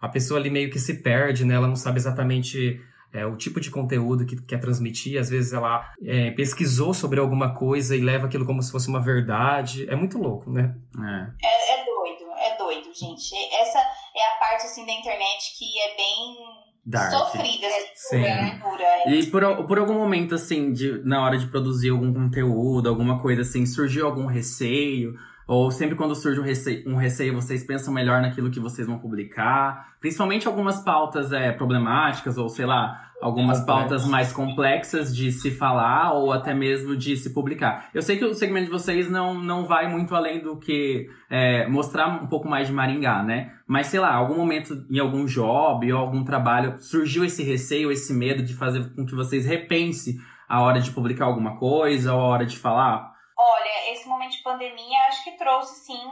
a 0.00 0.08
pessoa 0.08 0.40
ali 0.40 0.50
meio 0.50 0.68
que 0.68 0.80
se 0.80 0.94
perde, 1.02 1.44
né, 1.44 1.54
ela 1.54 1.68
não 1.68 1.76
sabe 1.76 1.98
exatamente 1.98 2.80
é, 3.12 3.24
o 3.26 3.36
tipo 3.36 3.60
de 3.60 3.70
conteúdo 3.70 4.26
que 4.26 4.36
quer 4.42 4.60
transmitir. 4.60 5.18
Às 5.18 5.30
vezes 5.30 5.52
ela 5.52 5.90
é, 6.04 6.30
pesquisou 6.32 6.92
sobre 6.92 7.20
alguma 7.20 7.54
coisa 7.54 7.96
e 7.96 8.00
leva 8.00 8.26
aquilo 8.26 8.46
como 8.46 8.62
se 8.62 8.70
fosse 8.70 8.88
uma 8.88 9.00
verdade. 9.00 9.88
É 9.88 9.96
muito 9.96 10.18
louco, 10.18 10.50
né? 10.50 10.74
É. 10.96 11.46
É, 11.46 11.80
é 11.80 11.84
doido, 11.84 12.30
é 12.38 12.56
doido, 12.56 12.94
gente. 12.94 13.34
Essa 13.54 13.78
é 13.78 14.34
a 14.34 14.38
parte 14.38 14.66
assim 14.66 14.84
da 14.84 14.92
internet 14.92 15.56
que 15.58 15.64
é 15.80 15.96
bem 15.96 16.36
Dark. 16.84 17.10
sofrida, 17.10 17.66
assim, 17.66 18.16
Sim. 18.16 18.20
né? 18.22 18.60
É. 18.80 19.10
E 19.10 19.26
por, 19.26 19.66
por 19.66 19.78
algum 19.78 19.94
momento, 19.94 20.34
assim, 20.34 20.72
de, 20.72 21.02
na 21.04 21.24
hora 21.24 21.36
de 21.38 21.46
produzir 21.46 21.90
algum 21.90 22.12
conteúdo, 22.12 22.88
alguma 22.88 23.20
coisa 23.20 23.42
assim, 23.42 23.66
surgiu 23.66 24.06
algum 24.06 24.26
receio? 24.26 25.14
Ou 25.48 25.70
sempre 25.70 25.96
quando 25.96 26.14
surge 26.14 26.38
um 26.38 26.44
receio, 26.44 26.86
um 26.86 26.96
receio, 26.96 27.34
vocês 27.34 27.64
pensam 27.64 27.92
melhor 27.92 28.20
naquilo 28.20 28.50
que 28.50 28.60
vocês 28.60 28.86
vão 28.86 28.98
publicar? 28.98 29.94
Principalmente 29.98 30.46
algumas 30.46 30.84
pautas 30.84 31.32
é, 31.32 31.50
problemáticas, 31.50 32.36
ou 32.36 32.50
sei 32.50 32.66
lá, 32.66 33.08
algumas 33.18 33.60
Complexas. 33.60 33.88
pautas 33.88 34.06
mais 34.06 34.30
complexas 34.30 35.16
de 35.16 35.32
se 35.32 35.50
falar 35.50 36.12
ou 36.12 36.32
até 36.32 36.52
mesmo 36.52 36.94
de 36.94 37.16
se 37.16 37.32
publicar. 37.32 37.88
Eu 37.94 38.02
sei 38.02 38.18
que 38.18 38.24
o 38.26 38.34
segmento 38.34 38.66
de 38.66 38.70
vocês 38.70 39.10
não, 39.10 39.34
não 39.34 39.64
vai 39.64 39.88
muito 39.88 40.14
além 40.14 40.40
do 40.40 40.58
que 40.58 41.08
é, 41.30 41.66
mostrar 41.66 42.08
um 42.08 42.26
pouco 42.26 42.46
mais 42.46 42.68
de 42.68 42.74
Maringá, 42.74 43.22
né? 43.22 43.54
Mas 43.66 43.86
sei 43.86 44.00
lá, 44.00 44.14
algum 44.14 44.36
momento 44.36 44.84
em 44.90 44.98
algum 44.98 45.24
job 45.24 45.90
ou 45.90 45.98
algum 45.98 46.24
trabalho 46.24 46.78
surgiu 46.78 47.24
esse 47.24 47.42
receio, 47.42 47.90
esse 47.90 48.12
medo 48.12 48.42
de 48.42 48.54
fazer 48.54 48.94
com 48.94 49.06
que 49.06 49.14
vocês 49.14 49.46
repensem 49.46 50.18
a 50.46 50.62
hora 50.62 50.78
de 50.78 50.90
publicar 50.90 51.24
alguma 51.24 51.58
coisa 51.58 52.14
ou 52.14 52.20
a 52.20 52.24
hora 52.24 52.44
de 52.46 52.58
falar? 52.58 53.16
Olha, 53.40 53.92
esse 53.92 54.08
momento 54.08 54.32
de 54.32 54.42
pandemia 54.42 54.98
acho 55.08 55.22
que 55.22 55.27
trouxe 55.38 55.86
sim 55.86 56.02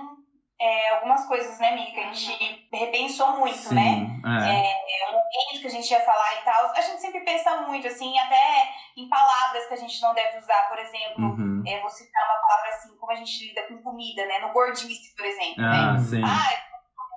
é, 0.58 0.94
algumas 0.94 1.26
coisas, 1.26 1.58
né, 1.58 1.68
amiga? 1.68 1.90
Que 1.92 2.00
a 2.00 2.12
gente 2.14 2.68
repensou 2.72 3.38
muito, 3.38 3.74
né? 3.74 4.06
é. 4.24 4.70
É, 4.70 5.08
o 5.10 5.12
momento 5.12 5.60
que 5.60 5.66
a 5.66 5.70
gente 5.70 5.90
ia 5.90 6.00
falar 6.00 6.34
e 6.40 6.44
tal. 6.44 6.70
A 6.70 6.80
gente 6.80 7.00
sempre 7.00 7.20
pensa 7.20 7.60
muito, 7.62 7.86
assim, 7.86 8.18
até 8.18 8.70
em 8.96 9.08
palavras 9.08 9.66
que 9.66 9.74
a 9.74 9.76
gente 9.76 10.00
não 10.00 10.14
deve 10.14 10.38
usar, 10.38 10.68
por 10.68 10.78
exemplo. 10.78 11.24
Uhum. 11.24 11.62
É, 11.66 11.80
vou 11.80 11.90
citar 11.90 12.24
uma 12.24 12.40
palavra 12.48 12.70
assim, 12.70 12.96
como 12.96 13.12
a 13.12 13.16
gente 13.16 13.46
lida 13.48 13.62
com 13.68 13.82
comida, 13.82 14.24
né? 14.26 14.38
No 14.38 14.52
gordice, 14.52 15.14
por 15.14 15.26
exemplo, 15.26 15.62
Ah, 15.64 15.92
né? 15.92 15.98
sim. 16.00 16.22
Ah, 16.24 16.75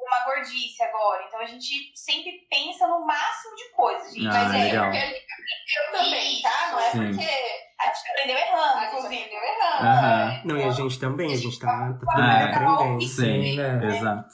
uma 0.09 0.25
gordice 0.25 0.83
agora. 0.83 1.23
Então 1.27 1.39
a 1.39 1.45
gente 1.45 1.91
sempre 1.95 2.45
pensa 2.49 2.87
no 2.87 3.05
máximo 3.05 3.55
de 3.55 3.69
coisas, 3.75 4.13
gente. 4.13 4.27
Ah, 4.27 4.43
Mas 4.43 4.53
é, 4.55 4.63
legal. 4.65 4.85
porque 4.85 4.97
a 4.97 5.05
gente 5.07 5.25
aprendeu 5.31 6.03
também, 6.03 6.41
tá? 6.41 6.71
Não 6.71 6.79
é 6.79 6.91
Sim. 6.91 6.99
porque 7.17 7.29
A 7.79 7.85
gente 7.85 8.09
aprendeu 8.11 8.37
errando, 8.37 8.77
a 8.77 8.79
gente 8.81 8.87
inclusive. 8.97 9.15
aprendeu 9.23 9.43
errado. 9.43 9.83
Aham. 9.85 10.25
né? 10.27 10.41
Não, 10.45 10.57
e 10.57 10.63
a 10.63 10.69
gente 10.71 10.99
também, 10.99 11.33
a 11.33 11.37
gente 11.37 11.59
tá, 11.59 11.67
tá 11.93 12.13
Ah, 12.15 12.39
é. 12.41 12.43
aprendendo. 12.55 13.01
Sim, 13.07 13.55
né? 13.57 13.79
exato. 13.97 14.29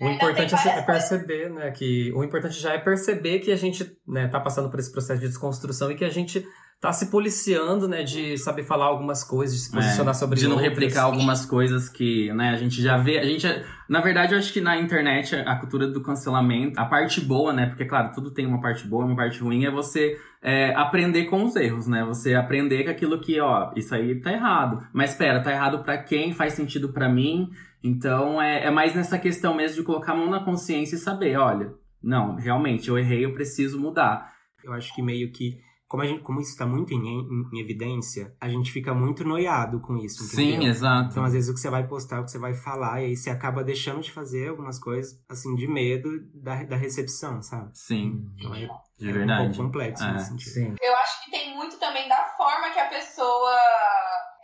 O 0.00 0.04
Então, 0.08 0.30
importante 0.30 0.68
é, 0.68 0.78
é 0.78 0.82
perceber, 0.82 1.50
né, 1.50 1.70
que 1.72 2.12
o 2.14 2.22
importante 2.24 2.54
já 2.54 2.74
é 2.74 2.78
perceber 2.78 3.40
que 3.40 3.50
a 3.52 3.56
gente, 3.56 3.96
né, 4.06 4.28
tá 4.28 4.38
passando 4.40 4.70
por 4.70 4.78
esse 4.80 4.90
processo 4.90 5.20
de 5.20 5.26
desconstrução 5.28 5.90
e 5.90 5.96
que 5.96 6.04
a 6.04 6.08
gente 6.10 6.46
tá 6.84 6.92
se 6.92 7.10
policiando, 7.10 7.88
né, 7.88 8.02
de 8.02 8.36
saber 8.36 8.62
falar 8.62 8.84
algumas 8.84 9.24
coisas, 9.24 9.56
de 9.56 9.62
se 9.62 9.72
posicionar 9.72 10.10
É, 10.14 10.18
sobre 10.18 10.38
de 10.38 10.44
não 10.44 10.56
outras. 10.56 10.68
replicar 10.70 11.04
algumas 11.04 11.46
coisas 11.46 11.88
que, 11.88 12.30
né, 12.34 12.50
a 12.50 12.56
gente 12.56 12.82
já 12.82 12.98
vê, 12.98 13.18
a 13.18 13.24
gente, 13.24 13.46
na 13.88 14.02
verdade, 14.02 14.34
eu 14.34 14.38
acho 14.38 14.52
que 14.52 14.60
na 14.60 14.76
internet 14.78 15.34
a 15.34 15.56
cultura 15.56 15.86
do 15.86 16.02
cancelamento, 16.02 16.78
a 16.78 16.84
parte 16.84 17.22
boa, 17.22 17.54
né, 17.54 17.64
porque 17.66 17.86
claro, 17.86 18.12
tudo 18.14 18.30
tem 18.30 18.44
uma 18.44 18.60
parte 18.60 18.86
boa, 18.86 19.06
uma 19.06 19.16
parte 19.16 19.40
ruim, 19.40 19.64
é 19.64 19.70
você 19.70 20.18
é, 20.42 20.74
aprender 20.74 21.24
com 21.24 21.42
os 21.44 21.56
erros, 21.56 21.86
né, 21.86 22.04
você 22.04 22.34
aprender 22.34 22.84
com 22.84 22.90
aquilo 22.90 23.18
que, 23.18 23.40
ó, 23.40 23.72
isso 23.74 23.94
aí 23.94 24.20
tá 24.20 24.30
errado, 24.30 24.86
mas 24.92 25.12
espera, 25.12 25.42
tá 25.42 25.50
errado 25.50 25.82
pra 25.82 25.96
quem, 25.96 26.34
faz 26.34 26.52
sentido 26.52 26.90
pra 26.90 27.08
mim, 27.08 27.48
então 27.82 28.42
é, 28.42 28.66
é 28.66 28.70
mais 28.70 28.94
nessa 28.94 29.18
questão 29.18 29.54
mesmo 29.54 29.76
de 29.76 29.82
colocar 29.84 30.12
a 30.12 30.16
mão 30.16 30.28
na 30.28 30.40
consciência 30.44 30.96
e 30.96 30.98
saber, 30.98 31.38
olha, 31.38 31.72
não, 32.02 32.34
realmente, 32.36 32.90
eu 32.90 32.98
errei, 32.98 33.24
eu 33.24 33.32
preciso 33.32 33.80
mudar. 33.80 34.34
Eu 34.62 34.72
acho 34.74 34.94
que 34.94 35.02
meio 35.02 35.30
que, 35.30 35.58
como, 35.94 36.02
a 36.02 36.06
gente, 36.06 36.22
como 36.22 36.40
isso 36.40 36.56
tá 36.56 36.66
muito 36.66 36.92
em, 36.92 37.06
em- 37.06 37.48
em 37.52 37.60
evidência, 37.60 38.34
a 38.40 38.48
gente 38.48 38.72
fica 38.72 38.92
muito 38.92 39.22
noiado 39.24 39.80
com 39.80 39.96
isso, 39.96 40.24
entendeu? 40.24 40.60
Sim, 40.60 40.66
exato. 40.66 41.10
Então, 41.12 41.24
às 41.24 41.32
vezes, 41.32 41.48
o 41.48 41.54
que 41.54 41.60
você 41.60 41.70
vai 41.70 41.86
postar, 41.86 42.20
o 42.20 42.24
que 42.24 42.30
você 42.32 42.38
vai 42.38 42.52
falar, 42.54 43.00
e 43.02 43.06
aí 43.06 43.16
você 43.16 43.30
acaba 43.30 43.62
deixando 43.62 44.00
de 44.00 44.10
fazer 44.10 44.48
algumas 44.48 44.78
coisas, 44.78 45.12
assim, 45.28 45.54
de 45.54 45.68
medo 45.68 46.08
da, 46.34 46.64
da 46.64 46.76
recepção, 46.76 47.40
sabe? 47.42 47.70
Sim, 47.74 48.26
Então, 48.38 48.54
é, 48.54 48.66
de 48.98 49.06
é 49.08 49.10
um 49.10 49.12
verdade. 49.14 49.42
pouco 49.48 49.56
complexo 49.66 50.02
É. 50.04 50.12
nesse 50.12 50.28
sentido. 50.30 50.50
Sim. 50.52 50.74
Eu 50.82 50.96
acho 50.96 51.24
que 51.24 51.30
tem 51.30 51.54
muito 51.54 51.78
também 51.78 52.08
da 52.08 52.24
forma 52.36 52.70
que 52.70 52.80
a 52.80 52.88
pessoa 52.88 53.56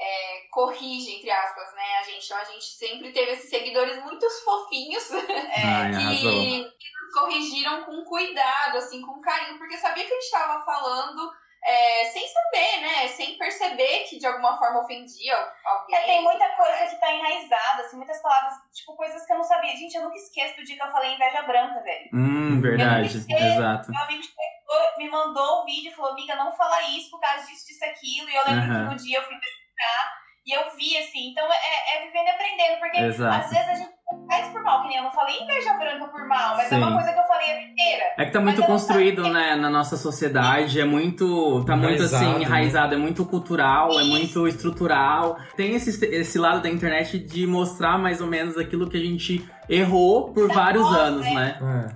é, 0.00 0.48
corrige, 0.52 1.10
entre 1.16 1.30
aspas, 1.30 1.74
né, 1.74 1.98
a 2.00 2.02
gente. 2.04 2.24
Então 2.26 2.38
a 2.38 2.44
gente 2.44 2.64
sempre 2.64 3.12
teve 3.12 3.32
esses 3.32 3.50
seguidores 3.50 4.02
muito 4.04 4.26
fofinhos 4.44 5.10
é, 5.12 5.62
Ai, 5.64 6.16
que, 6.16 6.22
que 6.22 6.64
nos 6.64 7.14
corrigiram 7.18 7.84
com 7.84 8.04
cuidado, 8.04 8.78
assim, 8.78 9.00
com 9.02 9.20
carinho, 9.20 9.58
porque 9.58 9.76
sabia 9.76 10.04
que 10.04 10.12
a 10.12 10.14
gente 10.14 10.24
estava 10.24 10.64
falando 10.64 11.30
é, 11.62 12.04
sem 12.06 12.26
saber, 12.26 12.80
né? 12.80 13.08
Sem 13.08 13.36
perceber 13.36 14.04
que 14.08 14.18
de 14.18 14.26
alguma 14.26 14.58
forma 14.58 14.80
ofendia 14.80 15.36
alguém. 15.64 15.96
É, 15.96 16.02
tem 16.06 16.22
muita 16.22 16.48
coisa 16.56 16.86
que 16.86 16.96
tá 16.96 17.12
enraizada, 17.12 17.82
assim, 17.82 17.96
muitas 17.96 18.20
palavras, 18.22 18.54
tipo, 18.72 18.96
coisas 18.96 19.24
que 19.26 19.32
eu 19.32 19.36
não 19.36 19.44
sabia. 19.44 19.76
Gente, 19.76 19.94
eu 19.94 20.02
nunca 20.02 20.16
esqueço 20.16 20.56
do 20.56 20.64
dia 20.64 20.76
que 20.76 20.82
eu 20.82 20.90
falei 20.90 21.14
inveja 21.14 21.42
branca, 21.42 21.82
velho. 21.82 22.10
Hum, 22.14 22.60
verdade, 22.60 23.16
exato. 23.28 23.90
Meu 23.90 24.02
amigo 24.02 24.22
chegou, 24.22 24.98
me 24.98 25.10
mandou 25.10 25.62
um 25.62 25.64
vídeo 25.66 25.92
e 25.92 25.94
falou, 25.94 26.12
amiga, 26.12 26.34
não 26.34 26.52
fala 26.52 26.82
isso 26.82 27.10
por 27.10 27.20
causa 27.20 27.46
disso, 27.46 27.66
disso, 27.66 27.84
aquilo. 27.84 28.30
E 28.30 28.34
eu 28.34 28.44
lembro 28.46 28.72
Aham. 28.72 28.88
que 28.88 28.94
no 28.94 28.96
dia 28.96 29.18
eu 29.18 29.24
fui 29.24 29.36
pesquisar 29.38 30.20
e 30.50 30.52
eu 30.52 30.62
vi, 30.76 30.96
assim. 30.98 31.30
Então 31.30 31.46
é, 31.46 31.96
é 31.96 32.06
vivendo 32.06 32.26
e 32.26 32.30
aprendendo, 32.30 32.80
porque 32.80 32.98
Exato. 32.98 33.44
às 33.44 33.50
vezes 33.50 33.68
a 33.68 33.74
gente 33.74 34.00
faz 34.28 34.48
por 34.48 34.62
mal, 34.64 34.82
que 34.82 34.88
nem 34.88 34.96
eu 34.96 35.04
não 35.04 35.12
falei 35.12 35.36
inveja 35.40 35.72
branca 35.74 36.08
por 36.08 36.26
mal, 36.26 36.56
mas 36.56 36.66
é 36.66 36.68
Sim. 36.70 36.82
uma 36.82 36.92
coisa 36.94 37.12
que 37.12 37.18
eu 37.20 37.24
falei 37.24 37.52
a 37.52 37.58
vida 37.58 37.70
inteira. 37.70 38.04
É 38.18 38.24
que 38.24 38.32
tá 38.32 38.40
muito 38.40 38.62
construído, 38.64 39.28
né, 39.28 39.54
na 39.54 39.70
nossa 39.70 39.96
sociedade, 39.96 40.80
é 40.80 40.84
muito, 40.84 41.64
tá 41.64 41.76
muito 41.76 41.94
Enraizado, 41.94 42.24
assim, 42.24 42.38
né? 42.38 42.44
enraizado, 42.44 42.94
é 42.94 42.98
muito 42.98 43.24
cultural, 43.24 44.00
é 44.00 44.02
muito 44.02 44.48
estrutural. 44.48 45.38
Tem 45.56 45.74
esse, 45.76 46.04
esse 46.04 46.38
lado 46.38 46.60
da 46.60 46.68
internet 46.68 47.18
de 47.18 47.46
mostrar 47.46 47.96
mais 47.96 48.20
ou 48.20 48.26
menos 48.26 48.58
aquilo 48.58 48.90
que 48.90 48.96
a 48.96 49.00
gente 49.00 49.48
errou 49.68 50.32
por 50.32 50.48
Dá 50.48 50.54
vários 50.54 50.82
voz, 50.82 50.96
anos, 50.96 51.24
né? 51.26 51.56
né? 51.60 51.88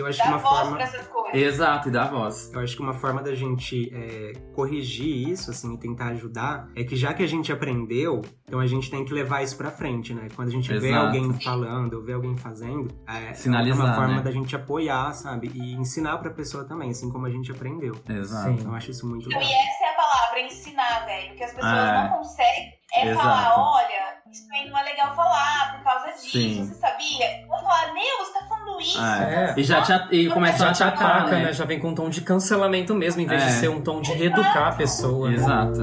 Eu 0.00 0.06
acho 0.06 0.18
que 0.18 0.24
Dá 0.28 0.30
uma 0.34 0.38
voz 0.38 0.58
forma... 0.60 0.76
pra 0.76 0.84
essas 0.84 1.06
coisas. 1.08 1.34
Exato, 1.34 1.88
e 1.88 1.92
dá 1.92 2.04
voz. 2.04 2.50
Eu 2.52 2.60
acho 2.60 2.76
que 2.76 2.82
uma 2.82 2.94
forma 2.94 3.22
da 3.22 3.34
gente 3.34 3.90
é, 3.94 4.32
corrigir 4.54 5.28
isso, 5.28 5.50
assim, 5.50 5.74
e 5.74 5.78
tentar 5.78 6.08
ajudar, 6.08 6.68
é 6.74 6.84
que 6.84 6.96
já 6.96 7.12
que 7.12 7.22
a 7.22 7.26
gente 7.26 7.52
aprendeu, 7.52 8.22
então 8.46 8.60
a 8.60 8.66
gente 8.66 8.90
tem 8.90 9.04
que 9.04 9.12
levar 9.12 9.42
isso 9.42 9.56
pra 9.56 9.70
frente, 9.70 10.14
né? 10.14 10.28
Quando 10.34 10.48
a 10.48 10.52
gente 10.52 10.68
vê 10.78 10.88
Exato. 10.88 11.06
alguém 11.06 11.32
falando, 11.40 11.94
ou 11.94 12.02
vê 12.02 12.12
alguém 12.14 12.36
fazendo, 12.36 12.88
é, 13.06 13.34
Sinalizar, 13.34 13.80
é 13.86 13.88
uma 13.90 13.94
forma 13.94 14.14
né? 14.16 14.22
da 14.22 14.30
gente 14.30 14.54
apoiar, 14.56 15.12
sabe? 15.12 15.50
E 15.54 15.74
ensinar 15.74 16.18
pra 16.18 16.30
pessoa 16.30 16.64
também, 16.64 16.90
assim 16.90 17.10
como 17.10 17.26
a 17.26 17.30
gente 17.30 17.50
aprendeu. 17.52 17.94
Exato. 18.08 18.50
Então 18.50 18.70
eu 18.70 18.76
acho 18.76 18.90
isso 18.90 19.06
muito 19.06 19.28
legal. 19.28 19.42
e 19.42 19.46
essa 19.46 19.84
é 19.84 19.88
a 19.90 19.96
palavra, 19.96 20.40
ensinar, 20.40 21.04
velho. 21.06 21.32
O 21.32 21.36
que 21.36 21.44
as 21.44 21.52
pessoas 21.52 21.72
É. 21.74 22.02
não 22.04 22.18
conseguem 22.18 22.78
é 22.94 23.08
Exato. 23.10 23.18
falar, 23.22 23.54
olha, 23.74 24.07
isso 24.32 24.46
aí 24.52 24.68
não 24.70 24.78
é 24.78 24.82
legal 24.84 25.14
falar 25.16 25.76
por 25.76 25.84
causa 25.84 26.06
disso, 26.12 26.30
Sim. 26.30 26.64
você 26.66 26.74
sabia? 26.74 27.46
Vou 27.48 27.58
falar, 27.60 27.92
meu, 27.94 28.18
você 28.24 28.32
tá 28.32 28.46
falando 28.48 28.80
isso. 28.80 29.00
É. 29.02 29.54
É. 29.56 29.60
E 29.60 29.64
já 29.64 29.82
te, 29.82 29.92
a- 29.92 30.08
e 30.10 30.28
começa 30.28 30.64
a 30.64 30.68
Já 30.68 30.72
te 30.72 30.82
ataca, 30.84 31.30
né? 31.30 31.44
né? 31.46 31.52
Já 31.52 31.64
vem 31.64 31.78
com 31.80 31.88
um 31.88 31.94
tom 31.94 32.08
de 32.10 32.20
cancelamento 32.20 32.94
mesmo, 32.94 33.20
em 33.22 33.26
vez 33.26 33.42
É. 33.42 33.46
de 33.46 33.52
ser 33.52 33.68
um 33.68 33.80
tom 33.80 34.00
de 34.00 34.12
reeducar 34.12 34.68
a 34.68 34.72
pessoa. 34.72 35.28
né? 35.28 35.34
Exato. 35.36 35.82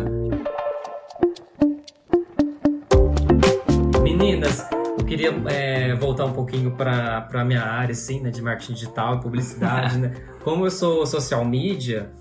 Meninas, 4.01 4.67
eu 4.97 5.05
queria 5.05 5.33
é, 5.47 5.93
voltar 5.95 6.25
um 6.25 6.33
pouquinho 6.33 6.71
para 6.71 7.21
pra 7.21 7.43
minha 7.43 7.63
área, 7.63 7.91
assim, 7.93 8.21
né, 8.21 8.29
de 8.29 8.41
marketing 8.41 8.73
digital 8.73 9.15
e 9.15 9.21
publicidade, 9.21 9.97
né? 9.99 10.13
Como 10.43 10.65
eu 10.65 10.71
sou 10.71 11.05
social 11.05 11.43
media, 11.43 12.11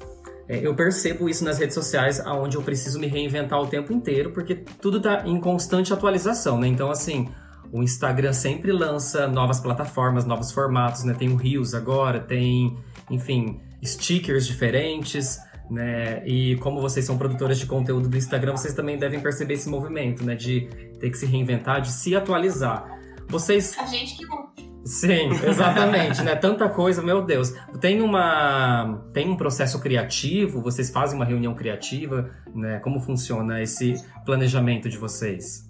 é, 0.49 0.59
eu 0.66 0.74
percebo 0.74 1.28
isso 1.28 1.45
nas 1.45 1.59
redes 1.59 1.74
sociais, 1.74 2.22
onde 2.26 2.57
eu 2.57 2.62
preciso 2.62 2.99
me 2.99 3.07
reinventar 3.07 3.61
o 3.61 3.66
tempo 3.66 3.92
inteiro, 3.92 4.30
porque 4.30 4.55
tudo 4.80 5.01
tá 5.01 5.22
em 5.26 5.40
constante 5.40 5.92
atualização, 5.92 6.59
né? 6.59 6.66
Então, 6.66 6.90
assim, 6.90 7.28
o 7.72 7.82
Instagram 7.82 8.32
sempre 8.32 8.70
lança 8.70 9.26
novas 9.26 9.59
plataformas, 9.59 10.24
novos 10.24 10.53
formatos, 10.53 11.05
né? 11.05 11.14
Tem 11.14 11.30
o 11.30 11.36
Reels 11.36 11.74
agora, 11.74 12.20
tem, 12.20 12.76
enfim, 13.11 13.61
stickers 13.82 14.47
diferentes, 14.47 15.38
né? 15.70 16.22
E 16.26 16.57
como 16.57 16.80
vocês 16.80 17.07
são 17.07 17.16
produtoras 17.16 17.59
de 17.59 17.66
conteúdo 17.66 18.09
do 18.09 18.16
Instagram, 18.16 18.53
vocês 18.53 18.74
também 18.74 18.99
devem 18.99 19.20
perceber 19.20 19.55
esse 19.55 19.68
movimento, 19.68 20.24
né? 20.24 20.34
De 20.34 20.68
ter 21.01 21.11
que 21.11 21.16
se 21.16 21.26
reinventar, 21.26 21.80
de 21.80 21.90
se 21.90 22.14
atualizar. 22.14 22.86
Vocês 23.28 23.76
A 23.78 23.86
gente 23.86 24.18
que 24.18 24.26
não. 24.26 24.53
Sim, 24.85 25.30
exatamente, 25.49 26.22
né? 26.22 26.37
Tanta 26.37 26.68
coisa, 26.68 27.03
meu 27.03 27.22
Deus. 27.22 27.53
Tem 27.80 28.01
uma 28.03 29.03
tem 29.12 29.28
um 29.30 29.37
processo 29.37 29.80
criativo, 29.80 30.61
vocês 30.62 30.91
fazem 30.91 31.16
uma 31.16 31.24
reunião 31.24 31.55
criativa, 31.55 32.30
né? 32.55 32.80
Como 32.80 33.01
funciona 33.01 33.62
esse 33.62 33.95
planejamento 34.26 34.89
de 34.89 34.99
vocês? 34.99 35.66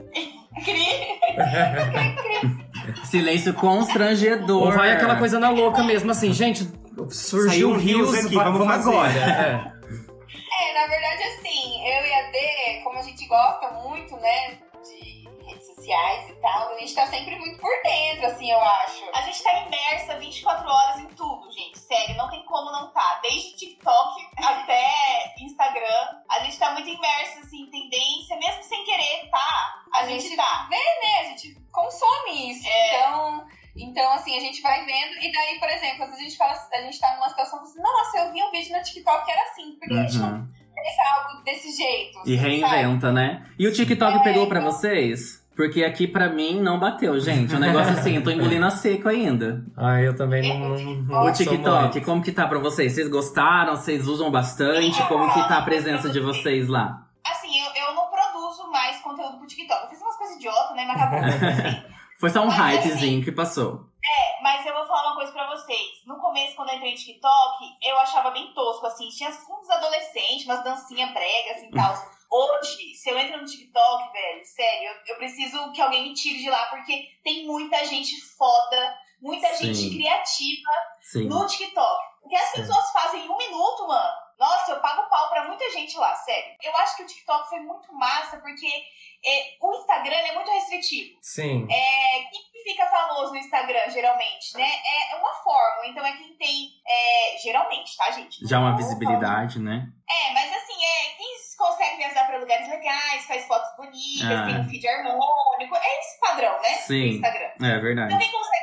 Cri- 0.65 1.15
Silêncio 3.05 3.55
constrangedor. 3.55 4.62
Ou 4.67 4.73
vai 4.73 4.93
aquela 4.93 5.17
coisa 5.17 5.39
na 5.39 5.51
louca 5.51 5.83
mesmo, 5.83 6.11
assim, 6.11 6.33
gente, 6.33 6.69
surgiu 7.11 7.49
Saiu 7.51 7.69
o 7.71 7.73
um 7.75 7.79
Rios, 7.79 8.15
aqui, 8.15 8.35
va- 8.35 8.45
vamos 8.45 8.59
vamos 8.59 8.75
fazer. 8.75 8.91
agora. 8.91 9.11
É. 9.12 9.75
É, 10.57 10.75
na 10.81 10.87
verdade, 10.89 11.23
assim, 11.25 11.87
eu 11.87 12.07
e 12.07 12.12
a 12.15 12.31
D, 12.31 12.83
como 12.85 12.99
a 12.99 13.03
gente 13.03 13.27
gosta 13.27 13.71
muito, 13.83 14.15
né, 14.17 14.59
sociais 15.85 16.30
e 16.30 16.35
tal, 16.41 16.72
a 16.74 16.78
gente 16.78 16.95
tá 16.95 17.07
sempre 17.07 17.37
muito 17.39 17.59
por 17.61 17.70
dentro, 17.82 18.26
assim, 18.26 18.51
eu 18.51 18.59
acho. 18.61 19.05
A 19.14 19.20
gente 19.22 19.43
tá 19.43 19.53
imersa 19.66 20.18
24 20.18 20.66
horas 20.68 21.01
em 21.01 21.07
tudo, 21.09 21.53
gente. 21.53 21.78
Sério, 21.78 22.16
não 22.16 22.30
tem 22.30 22.43
como 22.47 22.70
não 22.72 22.91
tá. 22.93 23.20
Desde 23.22 23.55
TikTok 23.57 24.26
até 24.43 25.35
Instagram. 25.41 26.09
A 26.30 26.41
gente 26.41 26.59
tá 26.59 26.72
muito 26.72 26.89
imersa, 26.89 27.41
assim, 27.41 27.62
em 27.62 27.70
tendência. 27.70 28.37
Mesmo 28.39 28.62
sem 28.62 28.85
querer, 28.85 29.28
tá? 29.30 29.82
A, 29.93 30.01
A 30.01 30.07
gente, 30.09 30.22
gente 30.22 30.37
tá. 30.37 30.66
vê, 30.70 30.76
né, 30.76 31.20
a 31.20 31.24
gente 31.24 31.55
consome 31.70 32.51
isso. 32.51 32.66
É. 32.66 32.89
Então, 32.99 33.47
então, 33.76 34.12
assim, 34.12 34.37
a 34.37 34.41
gente 34.41 34.62
vai 34.62 34.85
vendo, 34.87 35.14
e 35.22 35.32
daí, 35.32 35.59
por 35.59 35.68
exemplo, 35.68 36.05
às 36.05 36.11
vezes 36.11 36.20
a 36.20 36.28
gente 36.28 36.37
fala, 36.39 36.68
a 36.72 36.80
gente 36.82 36.99
tá 37.01 37.14
numa 37.16 37.28
situação 37.28 37.61
assim, 37.61 37.80
nossa, 37.80 38.18
eu 38.18 38.32
vi 38.32 38.43
um 38.43 38.51
vídeo 38.51 38.76
no 38.76 38.82
TikTok 38.82 39.24
que 39.24 39.30
era 39.32 39.43
assim, 39.51 39.72
por 39.78 39.89
que 39.89 39.95
a 39.99 40.03
gente 40.03 40.18
não 40.18 40.28
Uhum. 40.32 40.49
pensa 40.74 41.03
algo 41.14 41.43
desse 41.45 41.76
jeito? 41.76 42.18
E 42.24 42.37
sabe? 42.37 42.37
reinventa, 42.37 43.12
né? 43.12 43.45
E 43.59 43.66
o 43.66 43.72
TikTok 43.72 44.22
pegou 44.22 44.47
pra 44.49 44.61
vocês? 44.61 45.44
Porque 45.57 45.85
aqui 45.85 46.09
pra 46.09 46.29
mim 46.29 46.61
não 46.61 46.81
bateu, 46.81 47.19
gente. 47.21 47.55
O 47.55 47.59
negócio 47.61 47.93
assim, 47.93 48.17
eu 48.17 48.25
tô 48.25 48.31
engolindo 48.31 48.67
a 48.67 48.71
seco 48.71 49.09
ainda. 49.09 49.65
Ah, 49.77 50.01
eu 50.01 50.17
também 50.17 50.43
não, 50.49 50.59
não, 50.71 50.95
não 50.95 51.25
O 51.27 51.33
TikTok, 51.33 51.83
muito. 51.93 52.05
como 52.05 52.23
que 52.23 52.33
tá 52.33 52.47
pra 52.47 52.59
vocês? 52.59 52.93
Vocês 52.93 53.09
gostaram? 53.09 53.77
Vocês 53.77 54.09
usam 54.09 54.31
bastante? 54.31 55.01
Como 55.07 55.33
que 55.33 55.49
tá 55.49 55.59
a 55.59 55.63
presença 55.63 56.09
de 56.11 56.19
vocês 56.19 56.69
lá? 56.69 57.07
Assim, 57.25 57.59
eu, 57.59 57.87
eu 57.87 57.95
não 57.95 58.07
produzo 58.11 58.71
mais 58.71 58.99
conteúdo 59.01 59.39
pro 59.39 59.47
TikTok. 59.47 59.85
Eu 59.85 59.91
fiz 59.91 60.01
umas 60.01 60.17
coisas 60.17 60.37
idiotas, 60.37 60.77
né? 60.77 60.85
Mas 60.87 60.97
acabou. 61.01 61.19
assim. 61.21 61.95
Foi 62.19 62.31
só 62.31 62.43
um 62.43 62.47
Mas, 62.47 62.57
hypezinho 62.57 63.23
que 63.25 63.33
passou. 63.33 63.87
É, 64.03 64.43
mas 64.43 64.65
eu 64.65 64.73
vou 64.73 64.87
falar 64.87 65.09
uma 65.09 65.17
coisa 65.17 65.33
pra 65.33 65.47
vocês. 65.49 66.03
No 66.07 66.17
começo, 66.17 66.55
quando 66.55 66.71
eu 66.71 66.77
entrei 66.77 66.93
no 66.93 66.97
TikTok, 66.97 67.65
eu 67.83 67.99
achava 67.99 68.31
bem 68.31 68.53
tosco, 68.55 68.87
assim. 68.87 69.09
Tinha 69.09 69.31
uns 69.31 69.71
adolescentes, 69.71 70.45
umas 70.45 70.63
dancinhas 70.63 71.11
bregas 71.13 71.63
e 71.63 71.71
tal. 71.71 71.95
Hoje, 72.35 72.95
se 72.97 73.11
eu 73.11 73.16
entro 73.16 73.41
no 73.41 73.47
TikTok, 73.47 74.12
velho, 74.12 74.45
sério, 74.45 74.89
eu, 74.89 75.14
eu 75.14 75.16
preciso 75.18 75.70
que 75.70 75.80
alguém 75.80 76.03
me 76.03 76.14
tire 76.14 76.43
de 76.43 76.51
lá, 76.51 76.66
porque 76.66 77.07
tem 77.22 77.47
muita 77.47 77.85
gente 77.85 78.20
foda, 78.37 78.99
muita 79.20 79.55
Sim. 79.55 79.72
gente 79.72 79.95
criativa 79.95 80.70
Sim. 81.01 81.28
no 81.28 81.47
TikTok. 81.47 82.03
O 82.24 82.28
que 82.28 82.35
as 82.35 82.51
pessoas 82.51 82.91
fazem 82.91 83.24
em 83.24 83.28
um 83.28 83.37
minuto, 83.37 83.87
mano. 83.87 84.24
Nossa, 84.39 84.72
eu 84.72 84.80
pago 84.80 85.09
pau 85.09 85.28
pra 85.30 85.45
muita 85.45 85.68
gente 85.70 85.97
lá, 85.97 86.14
sério. 86.16 86.57
Eu 86.62 86.76
acho 86.78 86.97
que 86.97 87.03
o 87.03 87.07
TikTok 87.07 87.49
foi 87.49 87.61
muito 87.61 87.93
massa, 87.95 88.37
porque 88.39 88.66
é, 89.24 89.57
o 89.61 89.74
Instagram 89.76 90.16
é 90.16 90.35
muito 90.35 90.51
restritivo. 90.51 91.18
Sim. 91.22 91.66
É, 91.70 92.18
quem 92.30 92.43
que 92.53 92.62
fica 92.70 92.87
famoso 92.87 93.32
no 93.32 93.39
Instagram, 93.39 93.91
geralmente, 93.91 94.55
né? 94.57 94.68
É 94.85 95.14
é 95.14 95.16
uma 95.16 95.35
fórmula. 95.43 95.87
Então 95.87 96.05
é 96.07 96.12
quem 96.16 96.35
tem. 96.37 96.70
é, 96.87 97.39
geralmente, 97.39 97.97
tá, 97.97 98.11
gente? 98.11 98.47
Já 98.47 98.59
uma 98.59 98.76
visibilidade, 98.76 99.59
né? 99.59 99.87
É, 100.11 100.32
mas 100.32 100.53
assim, 100.53 100.85
é, 100.85 101.11
quem 101.16 101.35
consegue 101.57 101.97
viajar 101.97 102.26
pra 102.26 102.39
lugares 102.39 102.68
legais, 102.68 103.24
faz 103.26 103.47
fotos 103.47 103.74
bonitas, 103.76 104.30
Ah. 104.30 104.47
tem 104.47 104.61
um 104.61 104.68
feed 104.68 104.87
harmônico. 104.89 105.76
É 105.76 106.01
esse 106.01 106.20
padrão, 106.20 106.61
né? 106.61 106.74
Do 106.76 106.82
Sim. 106.82 107.09
Instagram. 107.16 107.45
É 107.47 107.55
Então 107.55 107.80
verdade. 107.80 108.18
quem 108.18 108.32
consegue 108.32 108.54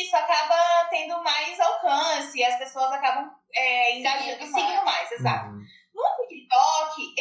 isso 0.00 0.16
acaba 0.16 0.56
tendo 0.90 1.22
mais 1.22 1.58
alcance, 1.60 2.42
as 2.44 2.56
pessoas 2.58 2.92
acabam 2.92 3.30
é, 3.54 3.98
Engajando 3.98 4.46
seguindo 4.46 4.84
mais, 4.84 5.12
exato. 5.12 5.46
Uhum. 5.46 5.62
No 5.94 6.26
TikTok, 6.26 7.14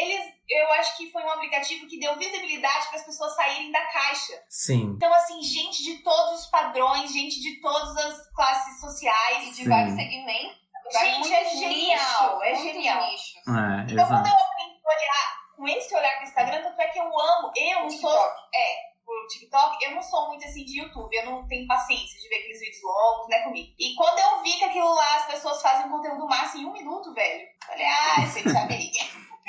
eu 0.50 0.72
acho 0.74 0.98
que 0.98 1.12
foi 1.12 1.22
um 1.24 1.32
aplicativo 1.32 1.88
que 1.88 2.00
deu 2.00 2.18
visibilidade 2.18 2.88
para 2.88 3.00
as 3.00 3.06
pessoas 3.06 3.36
saírem 3.36 3.72
da 3.72 3.86
caixa. 3.88 4.34
Sim. 4.50 4.94
Então, 4.96 5.14
assim, 5.14 5.42
gente 5.44 5.84
de 5.84 5.98
todos 6.04 6.42
os 6.42 6.46
padrões, 6.48 7.12
gente 7.12 7.40
de 7.42 7.60
todas 7.60 7.98
as 7.98 8.34
classes 8.34 8.80
sociais. 8.80 9.48
E 9.48 9.50
de 9.50 9.64
Sim. 9.64 9.70
vários 9.70 9.94
segmentos. 9.96 10.62
Gente, 10.92 11.34
é 11.34 11.44
nicho, 11.44 11.58
genial, 11.58 12.44
é 12.44 12.56
genial. 12.56 13.12
nicho. 13.12 13.38
É, 13.40 13.92
Então, 13.92 14.08
quando 14.08 14.26
exato. 14.26 14.30
eu 14.30 14.46
aprendi 14.46 14.82
a 14.84 14.90
olhar 14.90 15.42
com 15.56 15.68
esse 15.68 15.96
olhar 15.96 16.16
pro 16.16 16.24
Instagram, 16.24 16.64
tanto 16.64 16.82
é 16.82 16.88
que 16.88 17.00
eu 17.00 17.20
amo, 17.20 17.52
eu 17.56 17.80
não 17.82 17.90
sou. 17.90 18.28
É, 18.54 18.91
o 19.12 19.28
TikTok, 19.28 19.84
eu 19.84 19.96
não 19.96 20.02
sou 20.02 20.28
muito 20.28 20.46
assim 20.46 20.64
de 20.64 20.80
YouTube, 20.80 21.14
eu 21.16 21.26
não 21.26 21.48
tenho 21.48 21.68
paciência 21.68 22.20
de 22.20 22.30
ver 22.30 22.36
aqueles 22.36 22.60
vídeos 22.60 22.84
longos, 22.84 23.28
né, 23.30 23.40
comigo. 23.42 23.70
E 23.80 23.96
quando 23.96 24.20
eu 24.20 24.44
vi 24.44 24.54
que 24.54 24.64
aquilo 24.66 24.94
lá, 24.94 25.16
as 25.18 25.28
pessoas 25.28 25.62
fazem 25.62 25.90
conteúdo 25.90 26.26
massa 26.28 26.58
em 26.58 26.66
um 26.66 26.74
minuto, 26.74 27.14
velho, 27.14 27.42
eu 27.42 27.68
falei, 27.68 27.86
ah, 27.86 28.26
gente, 28.26 28.58
amei. 28.58 28.92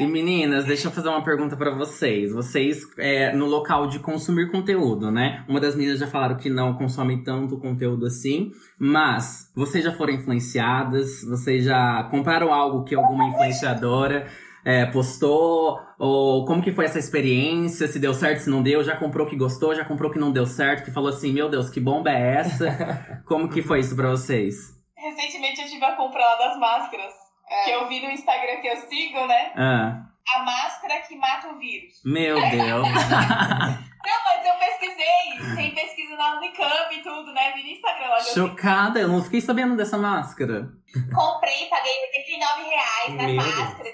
E 0.01 0.07
meninas, 0.07 0.65
deixa 0.65 0.89
eu 0.89 0.93
fazer 0.93 1.09
uma 1.09 1.23
pergunta 1.23 1.57
pra 1.57 1.71
vocês. 1.71 2.33
Vocês, 2.33 2.83
é, 2.99 3.33
no 3.35 3.47
local 3.47 3.87
de 3.87 3.99
consumir 3.99 4.51
conteúdo, 4.51 5.11
né? 5.11 5.45
Uma 5.47 5.61
das 5.61 5.77
meninas 5.77 6.01
já 6.01 6.07
falaram 6.07 6.37
que 6.37 6.49
não 6.49 6.75
consomem 6.75 7.23
tanto 7.23 7.59
conteúdo 7.59 8.07
assim, 8.07 8.51
mas 8.79 9.53
vocês 9.55 9.85
já 9.85 9.93
foram 9.93 10.15
influenciadas? 10.15 11.23
Vocês 11.23 11.65
já 11.65 12.05
compraram 12.11 12.53
algo 12.53 12.85
que 12.85 12.95
alguma 12.95 13.29
influenciadora 13.29 14.27
é, 14.65 14.87
postou? 14.87 15.81
Ou 15.99 16.45
como 16.47 16.63
que 16.63 16.73
foi 16.73 16.85
essa 16.85 16.99
experiência? 16.99 17.87
Se 17.89 17.99
deu 17.99 18.15
certo, 18.15 18.41
se 18.41 18.51
não 18.51 18.63
deu? 18.63 18.83
Já 18.85 18.97
comprou 18.97 19.27
que 19.27 19.37
gostou? 19.37 19.75
Já 19.75 19.85
comprou 19.85 20.11
que 20.11 20.19
não 20.19 20.33
deu 20.33 20.47
certo? 20.47 20.85
Que 20.85 20.91
falou 20.91 21.11
assim, 21.11 21.33
meu 21.33 21.49
Deus, 21.49 21.69
que 21.71 21.81
bomba 21.81 22.11
é 22.11 22.37
essa? 22.37 23.23
Como 23.27 23.49
que 23.49 23.63
foi 23.63 23.81
isso 23.81 23.95
pra 23.97 24.11
vocês? 24.11 24.57
Recentemente 24.97 25.61
eu 25.63 25.69
tive 25.69 25.85
a 25.85 25.97
compra 25.97 26.21
lá 26.21 26.37
das 26.37 26.59
máscaras, 26.59 27.13
É. 27.51 27.65
que 27.65 27.71
eu 27.73 27.89
vi 27.89 28.01
no 28.01 28.11
Instagram 28.11 28.61
que 28.61 28.69
eu 28.69 28.77
sigo, 28.89 29.27
né? 29.27 29.53
Ah, 29.57 30.03
A 30.37 30.43
máscara 30.45 31.01
que 31.01 31.17
mata 31.17 31.49
o 31.49 31.59
vírus. 31.59 31.95
meu 32.05 32.37
Deus. 32.51 32.89
Não, 32.89 34.19
mas 34.25 34.47
eu 34.47 34.55
pesquisei, 34.59 35.57
tem 35.57 35.75
pesquisa 35.75 36.17
na 36.17 36.37
Unicamp 36.39 36.95
e 36.95 37.03
tudo, 37.03 37.33
né? 37.33 37.53
Vi 37.55 37.63
no 37.63 37.69
Instagram 37.71 38.09
lá. 38.09 38.21
Chocada, 38.21 39.01
eu 39.01 39.09
não 39.09 39.23
fiquei 39.23 39.41
sabendo 39.41 39.77
dessa 39.77 39.97
máscara. 39.99 40.69
Comprei, 41.15 41.67
paguei 41.69 41.93
89 42.19 42.63
reais 42.69 43.15
na 43.15 43.23
Meu 43.25 43.37
máscara. 43.37 43.91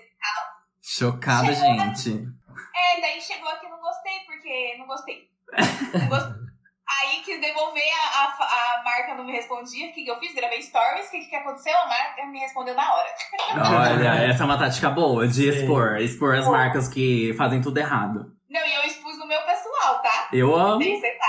Chocada, 0.91 1.53
gente. 1.53 2.27
É, 2.75 3.01
daí 3.03 3.21
chegou 3.21 3.47
aqui 3.51 3.67
e 3.67 3.69
não 3.69 3.79
gostei, 3.79 4.21
porque 4.25 4.75
não 4.79 4.87
gostei. 4.87 5.29
Não 5.93 6.09
gostei. 6.09 6.49
Aí 6.89 7.21
quis 7.23 7.39
devolver, 7.39 7.83
a, 7.93 8.25
a, 8.25 8.81
a 8.81 8.83
marca 8.83 9.15
não 9.15 9.27
me 9.27 9.33
respondia. 9.33 9.91
O 9.91 9.93
que, 9.93 10.03
que 10.03 10.11
eu 10.11 10.19
fiz? 10.19 10.35
Gravei 10.35 10.63
stories. 10.63 11.09
O 11.09 11.11
que, 11.11 11.27
que 11.27 11.37
aconteceu? 11.37 11.77
A 11.77 11.87
marca 11.87 12.25
me 12.25 12.39
respondeu 12.39 12.75
na 12.75 12.91
hora. 12.91 13.09
Olha, 13.53 14.15
essa 14.33 14.43
é 14.43 14.47
uma 14.47 14.59
tática 14.59 14.89
boa 14.89 15.29
de 15.29 15.53
Sim. 15.53 15.59
expor. 15.59 15.99
Expor 15.99 16.35
as 16.37 16.49
marcas 16.49 16.89
que 16.89 17.35
fazem 17.35 17.61
tudo 17.61 17.77
errado. 17.77 18.33
Não, 18.49 18.67
e 18.67 18.75
eu 18.75 18.83
expus 18.85 19.19
no 19.19 19.27
meu 19.27 19.43
pessoal, 19.43 20.01
tá? 20.01 20.31
Eu 20.33 20.57
amo, 20.57 20.83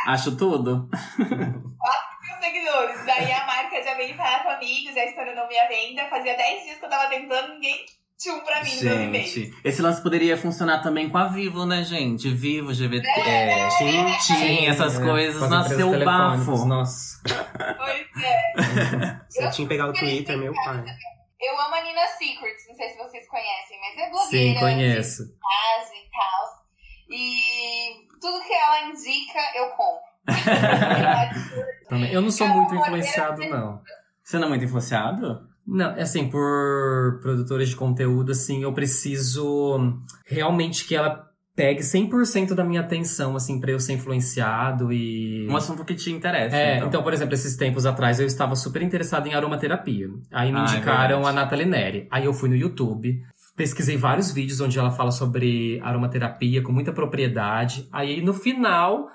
acho 0.08 0.38
tudo. 0.38 0.90
mil 1.20 2.38
seguidores. 2.40 3.06
Daí 3.06 3.30
a 3.30 3.46
marca 3.46 3.84
já 3.84 3.94
veio 3.96 4.16
falar 4.16 4.42
com 4.42 4.52
amigos, 4.52 4.96
já 4.96 5.04
estourou 5.04 5.48
minha 5.50 5.68
venda. 5.68 6.06
Fazia 6.10 6.38
10 6.38 6.64
dias 6.64 6.78
que 6.80 6.86
eu 6.86 6.90
tava 6.90 7.10
tentando, 7.10 7.56
ninguém 7.56 7.86
um 8.28 8.40
pra 8.42 8.62
mim. 8.62 8.70
Gente, 8.70 9.54
esse 9.64 9.82
lance 9.82 10.02
poderia 10.02 10.36
funcionar 10.36 10.82
também 10.82 11.10
com 11.10 11.18
a 11.18 11.28
Vivo, 11.30 11.66
né, 11.66 11.84
gente? 11.84 12.30
Vivo, 12.30 12.74
GVT, 12.74 13.08
É, 13.08 13.70
Tim, 14.18 14.66
essas 14.66 15.00
é, 15.00 15.04
coisas. 15.04 15.50
Nossa, 15.50 15.76
seu 15.76 16.04
bafo. 16.04 16.66
Nossa. 16.66 17.22
Pois 17.24 18.24
é. 18.24 19.20
Se 19.30 19.44
eu 19.44 19.52
tinha 19.52 19.68
pegado 19.68 19.92
o 19.92 19.94
Twitter, 19.94 20.38
meu 20.38 20.54
pai. 20.54 20.84
Eu 21.40 21.58
amo 21.62 21.76
a 21.76 21.82
Nina 21.82 22.06
Secrets, 22.18 22.68
não 22.68 22.76
sei 22.76 22.90
se 22.90 22.98
vocês 22.98 23.26
conhecem, 23.30 23.80
mas 23.80 23.98
é 23.98 24.06
Sim, 24.06 24.12
blogueira. 24.12 24.60
conheço. 24.60 25.24
de 25.24 25.32
casa 25.32 25.94
e 25.96 26.10
tal. 26.12 26.60
E 27.12 28.08
tudo 28.20 28.44
que 28.46 28.54
ela 28.54 28.90
indica, 28.90 29.40
eu 29.56 29.70
compro. 29.70 30.10
Eu 32.12 32.22
não 32.22 32.30
sou 32.30 32.48
muito 32.48 32.76
influenciado, 32.76 33.42
não. 33.50 33.82
Você 34.22 34.38
não 34.38 34.46
é 34.46 34.50
muito 34.50 34.66
influenciado? 34.66 35.49
Não, 35.72 35.92
é 35.92 36.02
assim, 36.02 36.30
por 36.30 37.20
produtores 37.22 37.70
de 37.70 37.76
conteúdo, 37.76 38.32
assim, 38.32 38.64
eu 38.64 38.74
preciso 38.74 40.00
realmente 40.26 40.86
que 40.86 40.96
ela 40.96 41.28
pegue 41.56 41.82
100% 41.82 42.54
da 42.56 42.64
minha 42.64 42.80
atenção, 42.80 43.36
assim, 43.36 43.60
pra 43.60 43.72
eu 43.72 43.80
ser 43.80 43.94
influenciado 43.94 44.94
e... 44.94 45.46
Um 45.50 45.58
assunto 45.58 45.84
que 45.84 45.94
te 45.94 46.10
interessa. 46.10 46.56
É, 46.56 46.78
então. 46.78 46.88
então. 46.88 47.04
por 47.04 47.12
exemplo, 47.14 47.34
esses 47.34 47.58
tempos 47.58 47.86
atrás 47.86 48.20
eu 48.20 48.26
estava 48.26 48.56
super 48.56 48.82
interessado 48.82 49.28
em 49.28 49.34
aromaterapia. 49.34 50.08
Aí 50.32 50.52
me 50.54 50.58
Ah, 50.58 50.62
é 50.62 50.64
indicaram 50.64 51.18
verdade. 51.18 51.38
a 51.38 51.42
Nathalie 51.42 51.66
Neri. 51.66 52.08
Aí 52.10 52.24
eu 52.24 52.34
fui 52.34 52.48
no 52.48 52.56
YouTube, 52.56 53.22
pesquisei 53.58 53.98
vários 53.98 54.32
vídeos 54.32 54.62
onde 54.62 54.80
ela 54.80 54.90
fala 54.90 55.12
sobre 55.12 55.82
aromaterapia 55.84 56.62
com 56.62 56.72
muita 56.72 56.94
propriedade. 56.94 57.90
Aí 57.92 58.22
no 58.22 58.34
final 58.34 59.10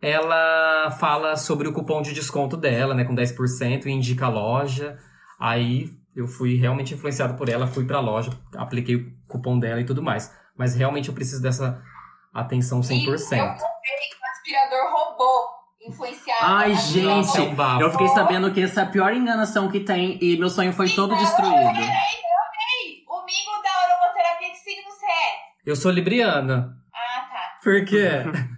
ela 0.00 0.90
fala 0.98 1.36
sobre 1.36 1.68
o 1.68 1.72
cupom 1.72 2.00
de 2.00 2.14
desconto 2.14 2.56
dela, 2.56 2.94
né, 2.94 3.04
com 3.04 3.14
10% 3.14 3.86
e 3.86 3.90
indica 3.90 4.26
a 4.26 4.30
loja. 4.30 4.96
Aí 5.42 5.90
eu 6.14 6.28
fui 6.28 6.54
realmente 6.54 6.94
influenciado 6.94 7.34
por 7.34 7.48
ela, 7.48 7.66
fui 7.66 7.84
pra 7.84 7.98
loja, 7.98 8.30
apliquei 8.56 8.94
o 8.94 9.12
cupom 9.26 9.58
dela 9.58 9.80
e 9.80 9.84
tudo 9.84 10.00
mais. 10.00 10.32
Mas 10.56 10.76
realmente 10.76 11.08
eu 11.08 11.14
preciso 11.14 11.42
dessa 11.42 11.82
atenção 12.32 12.78
100%. 12.78 12.92
Eu 12.92 13.08
comprei 13.08 13.42
um 13.42 14.30
aspirador 14.30 14.92
robô, 14.92 15.48
influenciado. 15.84 16.38
Ai, 16.42 16.74
na 16.74 16.78
gente, 16.78 17.38
é 17.38 17.40
um. 17.40 17.80
Eu 17.80 17.90
fiquei 17.90 18.06
sabendo 18.10 18.52
que 18.52 18.62
essa 18.62 18.82
é 18.82 18.84
a 18.84 18.86
pior 18.86 19.12
enganação 19.12 19.68
que 19.68 19.80
tem 19.80 20.16
e 20.22 20.38
meu 20.38 20.48
sonho 20.48 20.72
foi 20.72 20.88
todo 20.88 21.16
destruído. 21.16 21.56
Ei, 21.56 23.02
o 23.08 23.24
Migo 23.24 23.62
da 23.64 23.94
aromaterapia, 23.94 24.48
que 24.48 24.58
signo 24.58 24.92
você 24.92 25.06
é? 25.06 25.42
Eu 25.66 25.74
sou 25.74 25.90
libriana. 25.90 26.76
Ah, 26.94 27.20
tá. 27.22 27.58
Por 27.64 27.84
quê? 27.84 28.10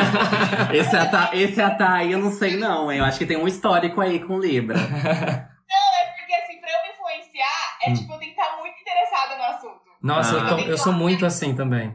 Esse 0.72 0.96
é 0.96 0.98
a 1.00 1.06
Tha- 1.08 1.30
esse 1.32 1.60
é 1.60 1.64
a 1.64 1.70
Thay, 1.70 2.12
eu 2.12 2.18
não 2.18 2.30
sei 2.30 2.56
não, 2.56 2.90
hein? 2.90 2.98
Eu 2.98 3.04
acho 3.04 3.18
que 3.18 3.26
tem 3.26 3.36
um 3.36 3.46
histórico 3.48 4.00
aí 4.00 4.20
com 4.20 4.38
Libra. 4.38 4.76
Não, 4.76 4.84
é 4.84 6.04
porque 6.16 6.34
assim, 6.34 6.60
pra 6.60 6.70
eu 6.70 6.82
me 6.82 6.92
influenciar, 6.92 7.78
é 7.84 7.90
Hum. 7.90 7.94
tipo, 7.94 8.12
eu 8.12 8.18
tenho 8.18 8.34
que 8.34 8.40
estar 8.40 8.56
muito 8.58 8.76
interessada 8.80 9.36
no 9.36 9.42
assunto. 9.44 9.80
Nossa, 10.02 10.36
Ah. 10.36 10.38
eu, 10.40 10.48
tô- 10.48 10.62
eu 10.70 10.78
sou 10.78 10.92
muito 10.92 11.24
assim 11.26 11.54
também. 11.54 11.88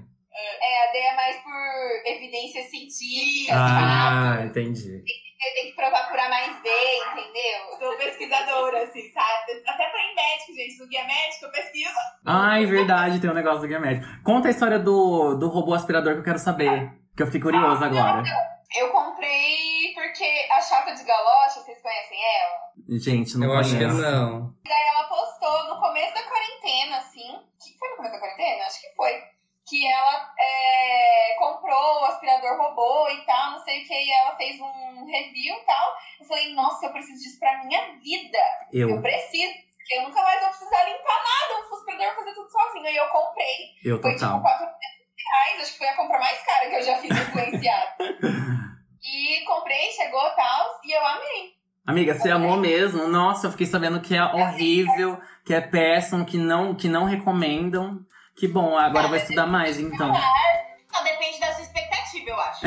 É, 0.63 0.89
a 0.89 0.91
D 0.91 0.97
é 0.97 1.15
mais 1.15 1.35
por 1.37 2.11
evidências 2.11 2.65
científicas, 2.69 3.55
Ah, 3.57 4.33
fato. 4.37 4.47
entendi. 4.47 5.03
Você 5.03 5.53
tem 5.55 5.69
que 5.71 5.75
provar 5.75 6.07
por 6.07 6.19
A 6.19 6.29
mais 6.29 6.51
B, 6.61 6.69
entendeu? 7.11 7.79
Sou 7.79 7.97
pesquisadora, 7.97 8.83
assim, 8.83 9.11
sabe? 9.11 9.61
Até 9.67 9.89
pra 9.89 9.99
ir 9.99 10.15
médico, 10.15 10.53
gente. 10.55 10.79
No 10.79 10.87
guia 10.87 11.03
médico, 11.03 11.45
eu 11.45 11.51
pesquiso. 11.51 11.95
Ai, 12.25 12.65
verdade, 12.65 13.19
tem 13.19 13.29
um 13.29 13.33
negócio 13.33 13.61
do 13.61 13.67
Guia 13.67 13.79
Médico. 13.79 14.05
Conta 14.23 14.47
a 14.47 14.51
história 14.51 14.77
do, 14.77 15.33
do 15.35 15.47
robô 15.49 15.73
aspirador 15.73 16.13
que 16.13 16.19
eu 16.19 16.23
quero 16.23 16.37
saber. 16.39 16.91
Que 17.21 17.23
eu 17.23 17.27
fiquei 17.27 17.41
curioso 17.41 17.83
agora. 17.85 18.23
Eu 18.75 18.89
comprei 18.89 19.93
porque 19.93 20.47
a 20.49 20.59
chata 20.59 20.95
de 20.95 21.03
galocha, 21.03 21.59
vocês 21.59 21.79
conhecem 21.79 22.17
ela? 22.17 22.57
Gente, 22.97 23.37
não 23.37 23.45
eu 23.45 23.59
acho 23.59 23.77
que 23.77 23.77
conheço. 23.77 24.01
não. 24.01 24.55
Daí 24.65 24.87
ela 24.87 25.03
postou 25.03 25.67
no 25.67 25.79
começo 25.79 26.15
da 26.15 26.23
quarentena, 26.23 26.97
assim. 26.97 27.29
Que 27.61 27.77
foi 27.77 27.89
no 27.89 27.97
começo 27.97 28.13
da 28.15 28.19
quarentena? 28.19 28.65
Acho 28.65 28.81
que 28.81 28.95
foi. 28.95 29.21
Que 29.69 29.85
ela 29.85 30.33
é, 30.39 31.35
comprou 31.37 32.01
o 32.01 32.05
aspirador 32.05 32.57
robô 32.57 33.07
e 33.09 33.23
tal, 33.23 33.51
não 33.51 33.59
sei 33.59 33.83
o 33.83 33.87
que, 33.87 33.93
e 33.93 34.11
ela 34.13 34.35
fez 34.35 34.59
um 34.59 35.05
review 35.05 35.55
e 35.55 35.65
tal. 35.65 35.93
Eu 36.21 36.25
falei, 36.25 36.55
nossa, 36.55 36.87
eu 36.87 36.91
preciso 36.91 37.21
disso 37.21 37.39
pra 37.39 37.63
minha 37.65 37.99
vida. 37.99 38.39
Eu, 38.73 38.89
Eu, 38.89 38.99
preciso. 38.99 39.53
Eu 39.91 40.01
nunca 40.07 40.23
mais 40.23 40.39
vou 40.41 40.49
precisar 40.49 40.83
limpar 40.85 41.21
nada. 41.21 41.69
O 41.69 41.75
aspirador 41.75 42.07
vai 42.07 42.15
fazer 42.15 42.33
tudo 42.33 42.49
sozinho. 42.49 42.87
E 42.87 42.97
eu 42.97 43.07
comprei. 43.09 43.57
eu 43.85 44.01
Foi 44.01 44.11
tipo 44.15 44.21
total. 44.21 44.41
400 44.41 45.00
reais. 45.31 45.61
Acho 45.63 45.71
que 45.73 45.77
foi 45.77 45.87
a 45.87 45.95
compra 45.95 46.19
mais 46.19 46.39
cara 46.45 46.69
que 46.69 46.75
eu 46.75 46.83
já 46.83 46.97
fiz 46.97 47.11
influenciado. 47.11 47.87
e 49.03 49.43
comprei, 49.45 49.91
chegou 49.91 50.21
e 50.25 50.35
tal. 50.35 50.79
E 50.85 50.91
eu 50.97 51.05
amei. 51.05 51.51
Amiga, 51.87 52.13
você 52.13 52.29
amou 52.29 52.57
mesmo? 52.57 53.07
Nossa, 53.07 53.47
eu 53.47 53.51
fiquei 53.51 53.65
sabendo 53.65 53.99
que 54.01 54.15
é 54.15 54.23
horrível, 54.23 55.19
que 55.43 55.53
é 55.53 55.59
péssimo, 55.61 56.25
que 56.25 56.37
não, 56.37 56.75
que 56.75 56.87
não 56.87 57.05
recomendam. 57.05 57.99
Que 58.37 58.47
bom, 58.47 58.77
agora 58.77 59.07
vou 59.07 59.17
estudar 59.17 59.47
mais 59.47 59.79
então. 59.79 60.07
Não, 60.09 61.03
depende 61.03 61.39
da 61.39 61.51
sua 61.53 61.63
expectativa, 61.63 62.29
eu 62.29 62.39
acho. 62.39 62.61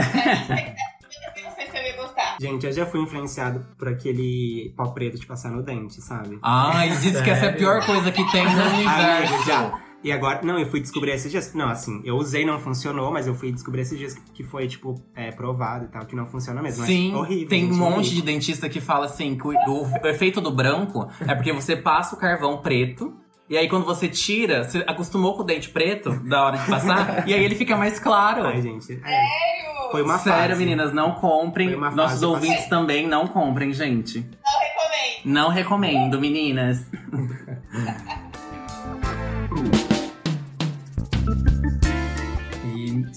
Gente, 2.40 2.66
eu 2.66 2.72
já 2.72 2.84
fui 2.86 3.00
influenciado 3.00 3.64
por 3.78 3.88
aquele 3.88 4.74
pó 4.76 4.88
preto 4.88 5.18
de 5.18 5.26
passar 5.26 5.50
no 5.50 5.62
dente, 5.62 6.00
sabe? 6.02 6.38
Ai, 6.42 6.90
diz 6.90 7.20
que 7.20 7.30
essa 7.30 7.46
é 7.46 7.48
a 7.50 7.52
pior 7.52 7.84
coisa 7.86 8.10
que 8.10 8.30
tem 8.32 8.44
no 8.44 8.50
Amiga, 8.50 8.74
universo. 8.74 9.44
já. 9.46 9.80
E 10.04 10.12
agora, 10.12 10.40
não, 10.42 10.58
eu 10.58 10.66
fui 10.66 10.80
descobrir 10.80 11.12
esses 11.12 11.32
dias. 11.32 11.54
Não, 11.54 11.70
assim, 11.70 12.02
eu 12.04 12.14
usei, 12.16 12.44
não 12.44 12.60
funcionou, 12.60 13.10
mas 13.10 13.26
eu 13.26 13.34
fui 13.34 13.50
descobrir 13.50 13.80
esses 13.80 13.98
dias 13.98 14.14
que 14.34 14.44
foi, 14.44 14.68
tipo, 14.68 14.94
é, 15.16 15.32
provado 15.32 15.86
e 15.86 15.88
tal, 15.88 16.04
que 16.04 16.14
não 16.14 16.26
funciona 16.26 16.60
mesmo. 16.62 16.80
Mas 16.80 16.88
Sim, 16.90 17.14
horrível. 17.14 17.48
tem 17.48 17.64
um 17.64 17.74
monte 17.74 17.94
horrível. 17.96 18.14
de 18.16 18.22
dentista 18.22 18.68
que 18.68 18.82
fala 18.82 19.06
assim 19.06 19.34
que 19.34 19.46
o, 19.48 19.52
o- 19.52 20.06
efeito 20.06 20.42
do 20.42 20.50
branco 20.50 21.08
é 21.26 21.34
porque 21.34 21.54
você 21.54 21.74
passa 21.74 22.14
o 22.14 22.18
carvão 22.18 22.58
preto 22.58 23.14
e 23.48 23.56
aí 23.56 23.66
quando 23.68 23.84
você 23.86 24.06
tira, 24.08 24.64
você 24.64 24.84
acostumou 24.86 25.36
com 25.36 25.42
o 25.42 25.46
dente 25.46 25.70
preto 25.70 26.10
da 26.28 26.44
hora 26.44 26.58
de 26.58 26.66
passar 26.66 27.24
e 27.26 27.32
aí 27.32 27.42
ele 27.42 27.54
fica 27.54 27.74
mais 27.76 27.98
claro. 27.98 28.44
Ai, 28.46 28.60
gente. 28.60 28.92
É, 28.92 28.96
Sério? 28.96 29.90
foi 29.90 30.02
uma 30.02 30.18
Sério, 30.18 30.50
fase. 30.54 30.62
meninas, 30.64 30.92
não 30.92 31.12
comprem. 31.12 31.68
Foi 31.68 31.76
uma 31.78 31.90
Nossos 31.90 32.22
ouvintes 32.22 32.56
passei. 32.64 32.68
também 32.70 33.06
não 33.08 33.26
comprem, 33.26 33.72
gente. 33.72 34.18
Não 34.20 34.60
recomendo. 34.60 35.24
Não 35.24 35.48
recomendo, 35.48 36.20
meninas. 36.20 36.84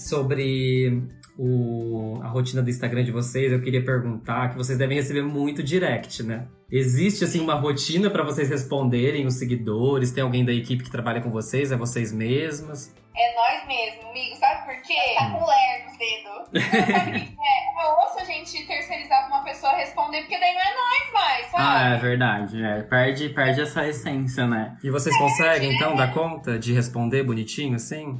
sobre 0.08 1.02
o, 1.38 2.18
a 2.22 2.28
rotina 2.28 2.62
do 2.62 2.70
Instagram 2.70 3.04
de 3.04 3.12
vocês, 3.12 3.52
eu 3.52 3.60
queria 3.60 3.84
perguntar 3.84 4.50
que 4.50 4.56
vocês 4.56 4.76
devem 4.76 4.96
receber 4.96 5.22
muito 5.22 5.62
direct, 5.62 6.22
né? 6.22 6.46
Existe 6.70 7.24
assim 7.24 7.40
uma 7.40 7.54
rotina 7.54 8.10
pra 8.10 8.24
vocês 8.24 8.48
responderem 8.48 9.26
os 9.26 9.34
seguidores? 9.34 10.10
Tem 10.10 10.22
alguém 10.22 10.44
da 10.44 10.52
equipe 10.52 10.82
que 10.82 10.90
trabalha 10.90 11.20
com 11.20 11.30
vocês? 11.30 11.70
É 11.70 11.76
vocês 11.76 12.12
mesmas? 12.12 12.92
É 13.18 13.34
nós 13.34 13.66
mesmo, 13.66 14.10
amigo. 14.10 14.36
Sabe 14.36 14.64
por 14.64 14.82
quê? 14.82 14.94
Tá 15.18 15.30
com 15.30 15.44
ler 15.44 15.84
nos 15.84 15.98
dedos. 15.98 16.94
Sabe 16.94 17.10
o 17.10 17.14
que 17.14 17.26
que 17.26 17.40
é? 17.40 17.82
É 17.82 17.92
osso 18.04 18.20
a 18.20 18.24
gente 18.24 18.64
terceirizar 18.64 19.26
pra 19.26 19.36
uma 19.36 19.44
pessoa 19.44 19.72
responder, 19.74 20.20
porque 20.20 20.38
daí 20.38 20.54
não 20.54 20.60
é 20.60 20.74
nós 20.74 21.12
mais, 21.12 21.46
sabe? 21.46 21.64
Ah, 21.64 21.94
é 21.94 21.96
verdade. 21.96 22.64
É. 22.64 22.82
Perde, 22.82 23.28
perde 23.30 23.62
essa 23.62 23.84
essência, 23.86 24.46
né? 24.46 24.78
E 24.84 24.90
vocês 24.90 25.16
conseguem, 25.18 25.74
então, 25.74 25.96
dar 25.96 26.14
conta 26.14 26.56
de 26.58 26.72
responder 26.72 27.24
bonitinho, 27.24 27.74
assim? 27.74 28.16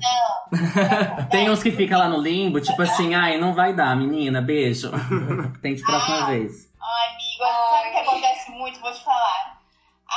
Tem 1.31 1.49
uns 1.49 1.63
que 1.63 1.71
ficam 1.71 1.99
lá 1.99 2.09
no 2.09 2.21
limbo, 2.21 2.61
tipo 2.61 2.83
assim, 2.83 3.15
ai, 3.15 3.39
não 3.39 3.55
vai 3.55 3.73
dar, 3.73 3.97
menina, 3.97 4.43
beijo. 4.43 4.91
Tente 5.63 5.83
próxima 5.83 6.27
vez. 6.27 6.73
Ai, 6.83 7.15
amigo, 7.15 7.45
Ai, 7.45 7.71
sabe 7.71 7.89
o 7.89 7.93
que 7.93 7.99
acontece 7.99 8.51
muito? 8.51 8.81
Vou 8.81 8.93
te 8.93 9.05
falar. 9.05 9.59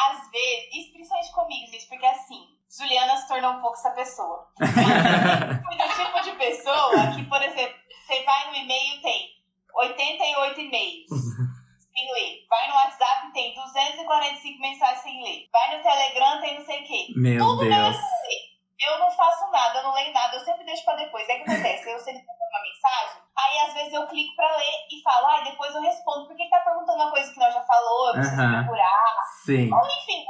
Às 0.10 0.32
vezes, 0.32 0.74
isso 0.74 0.94
principalmente 0.94 1.32
comigo, 1.34 1.72
gente, 1.72 1.88
porque 1.88 2.06
assim, 2.06 2.51
Juliana 2.78 3.18
se 3.18 3.28
tornou 3.28 3.52
um 3.52 3.62
pouco 3.62 3.78
essa 3.78 3.92
pessoa. 3.92 4.48
Fui 4.58 5.76
do 5.78 5.94
tipo 5.96 6.22
de 6.24 6.32
pessoa 6.38 7.12
que, 7.16 7.24
por 7.26 7.42
exemplo, 7.42 7.76
você 8.08 8.24
vai 8.24 8.48
no 8.50 8.56
e-mail, 8.56 9.02
tem 9.02 9.30
88 9.76 10.60
e-mails 10.60 11.08
sem 11.10 12.14
ler. 12.14 12.48
Vai 12.50 12.68
no 12.70 12.76
WhatsApp, 12.76 13.32
tem 13.34 13.54
245 13.54 14.62
mensagens 14.62 15.02
sem 15.02 15.22
ler. 15.24 15.50
Vai 15.52 15.78
no 15.78 15.84
Telegram, 15.84 16.40
tem 16.42 16.58
não 16.60 16.66
sei 16.66 16.82
o 16.82 16.88
quê. 16.88 17.08
Meu 17.16 17.40
Tudo 17.46 17.60
Deus. 17.60 17.72
ler. 17.72 18.52
Eu 18.84 18.98
não 19.00 19.12
faço 19.12 19.52
nada, 19.52 19.78
eu 19.78 19.84
não 19.84 19.94
leio 19.94 20.12
nada, 20.12 20.36
eu 20.36 20.40
sempre 20.40 20.66
deixo 20.66 20.84
pra 20.84 20.96
depois. 20.96 21.28
É 21.30 21.36
que 21.36 21.44
acontece, 21.44 21.88
eu 21.88 22.00
sei 22.00 22.16
uma 22.16 22.62
mensagem, 22.64 23.22
aí 23.38 23.60
às 23.68 23.74
vezes 23.74 23.94
eu 23.94 24.08
clico 24.08 24.36
pra 24.36 24.58
ler 24.58 24.76
e 24.92 25.02
falo, 25.04 25.28
ai, 25.28 25.44
depois 25.46 25.74
eu 25.74 25.82
respondo, 25.82 26.28
porque 26.28 26.42
ele 26.42 26.50
tá 26.50 26.60
perguntando 26.60 27.02
uma 27.02 27.12
coisa 27.12 27.32
que 27.32 27.40
nós 27.40 27.54
já 27.54 27.64
falou, 27.64 28.08
eu 28.08 28.14
preciso 28.14 28.42
Aham. 28.42 28.64
procurar. 28.66 29.16
Sim. 29.46 29.74
Ou 29.74 29.80
enfim, 29.86 30.26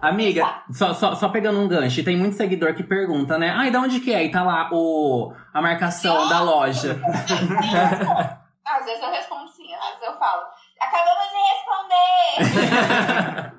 Amiga, 0.00 0.62
só, 0.72 0.94
só, 0.94 1.14
só 1.16 1.28
pegando 1.28 1.58
um 1.60 1.68
gancho, 1.68 2.04
tem 2.04 2.16
muito 2.16 2.36
seguidor 2.36 2.74
que 2.74 2.82
pergunta, 2.82 3.36
né? 3.36 3.50
Ai, 3.50 3.70
da 3.70 3.80
onde 3.80 4.00
que 4.00 4.14
é? 4.14 4.24
E 4.24 4.30
tá 4.30 4.42
lá 4.42 4.68
o, 4.72 5.34
a 5.52 5.60
marcação 5.60 6.28
da 6.28 6.40
loja. 6.40 7.00
Às 8.64 8.84
vezes 8.84 9.02
eu 9.02 9.10
respondo 9.10 9.48
sim, 9.48 9.72
às 9.74 9.98
vezes 9.98 10.02
eu 10.02 10.18
falo. 10.18 10.42
Acabamos 10.78 11.30
de 11.30 11.36
responder! 12.36 13.58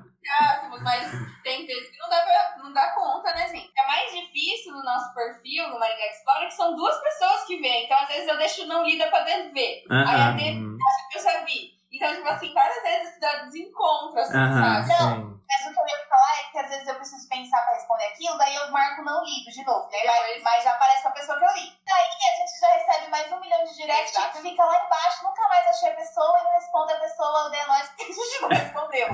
Mas 0.82 1.10
tem 1.42 1.66
vezes 1.66 1.90
que 1.90 1.98
não 1.98 2.08
dá, 2.08 2.20
pra, 2.22 2.56
não 2.62 2.72
dá 2.72 2.94
conta, 2.94 3.32
né, 3.34 3.48
gente? 3.48 3.70
É 3.76 3.86
mais 3.86 4.10
difícil 4.12 4.72
no 4.72 4.82
nosso 4.82 5.12
perfil, 5.14 5.68
no 5.68 5.78
Maringá 5.78 6.06
Explorer, 6.06 6.48
que 6.48 6.54
são 6.54 6.74
duas 6.74 6.96
pessoas 7.02 7.44
que 7.44 7.60
veem. 7.60 7.84
Então, 7.84 7.98
às 7.98 8.08
vezes, 8.08 8.28
eu 8.28 8.38
deixo 8.38 8.66
não 8.66 8.84
lida 8.84 9.08
pra 9.08 9.20
dentro 9.20 9.52
ver. 9.52 9.84
Aí 9.90 10.20
a 10.20 10.30
dele 10.32 10.58
acha 10.58 11.08
que 11.10 11.18
eu 11.18 11.22
já 11.22 11.44
vi. 11.44 11.79
Então, 12.00 12.16
tipo 12.16 12.28
assim, 12.28 12.54
várias 12.54 12.82
vezes 12.82 13.20
dá 13.20 13.44
desencontro, 13.44 14.18
assim, 14.20 14.32
sabe? 14.32 14.86
Sim. 14.86 15.40
Mas 15.44 15.66
o 15.66 15.74
que 15.74 15.80
eu 15.80 15.86
ia 15.86 16.08
falar 16.08 16.32
é 16.40 16.50
que 16.50 16.58
às 16.58 16.68
vezes 16.70 16.88
eu 16.88 16.94
preciso 16.94 17.28
pensar 17.28 17.60
pra 17.60 17.74
responder 17.74 18.04
aquilo, 18.06 18.38
daí 18.38 18.54
eu 18.54 18.70
marco 18.70 19.04
não 19.04 19.22
lido 19.22 19.50
de 19.50 19.62
novo. 19.66 19.86
Né? 19.92 19.98
Mas, 20.42 20.64
já 20.64 20.72
aparece 20.72 21.06
a 21.06 21.10
pessoa 21.10 21.38
que 21.38 21.44
eu 21.44 21.52
li. 21.52 21.76
Daí 21.84 22.08
a 22.08 22.38
gente 22.38 22.58
já 22.58 22.68
recebe 22.68 23.10
mais 23.10 23.30
um 23.30 23.40
milhão 23.40 23.62
de 23.64 23.76
direct 23.76 24.12
que 24.12 24.18
Exatamente. 24.18 24.48
fica 24.48 24.64
lá 24.64 24.82
embaixo, 24.86 25.24
nunca 25.24 25.48
mais 25.48 25.66
achei 25.66 25.90
a 25.90 25.94
pessoa 25.94 26.38
e 26.40 26.44
não 26.44 26.52
responde 26.52 26.92
a 26.94 27.00
pessoa, 27.00 27.46
odeia 27.46 27.66
nós 27.66 27.88
porque 27.88 28.04
a 28.10 28.14
gente 28.14 28.40
não 28.40 28.48
respondeu. 28.48 29.08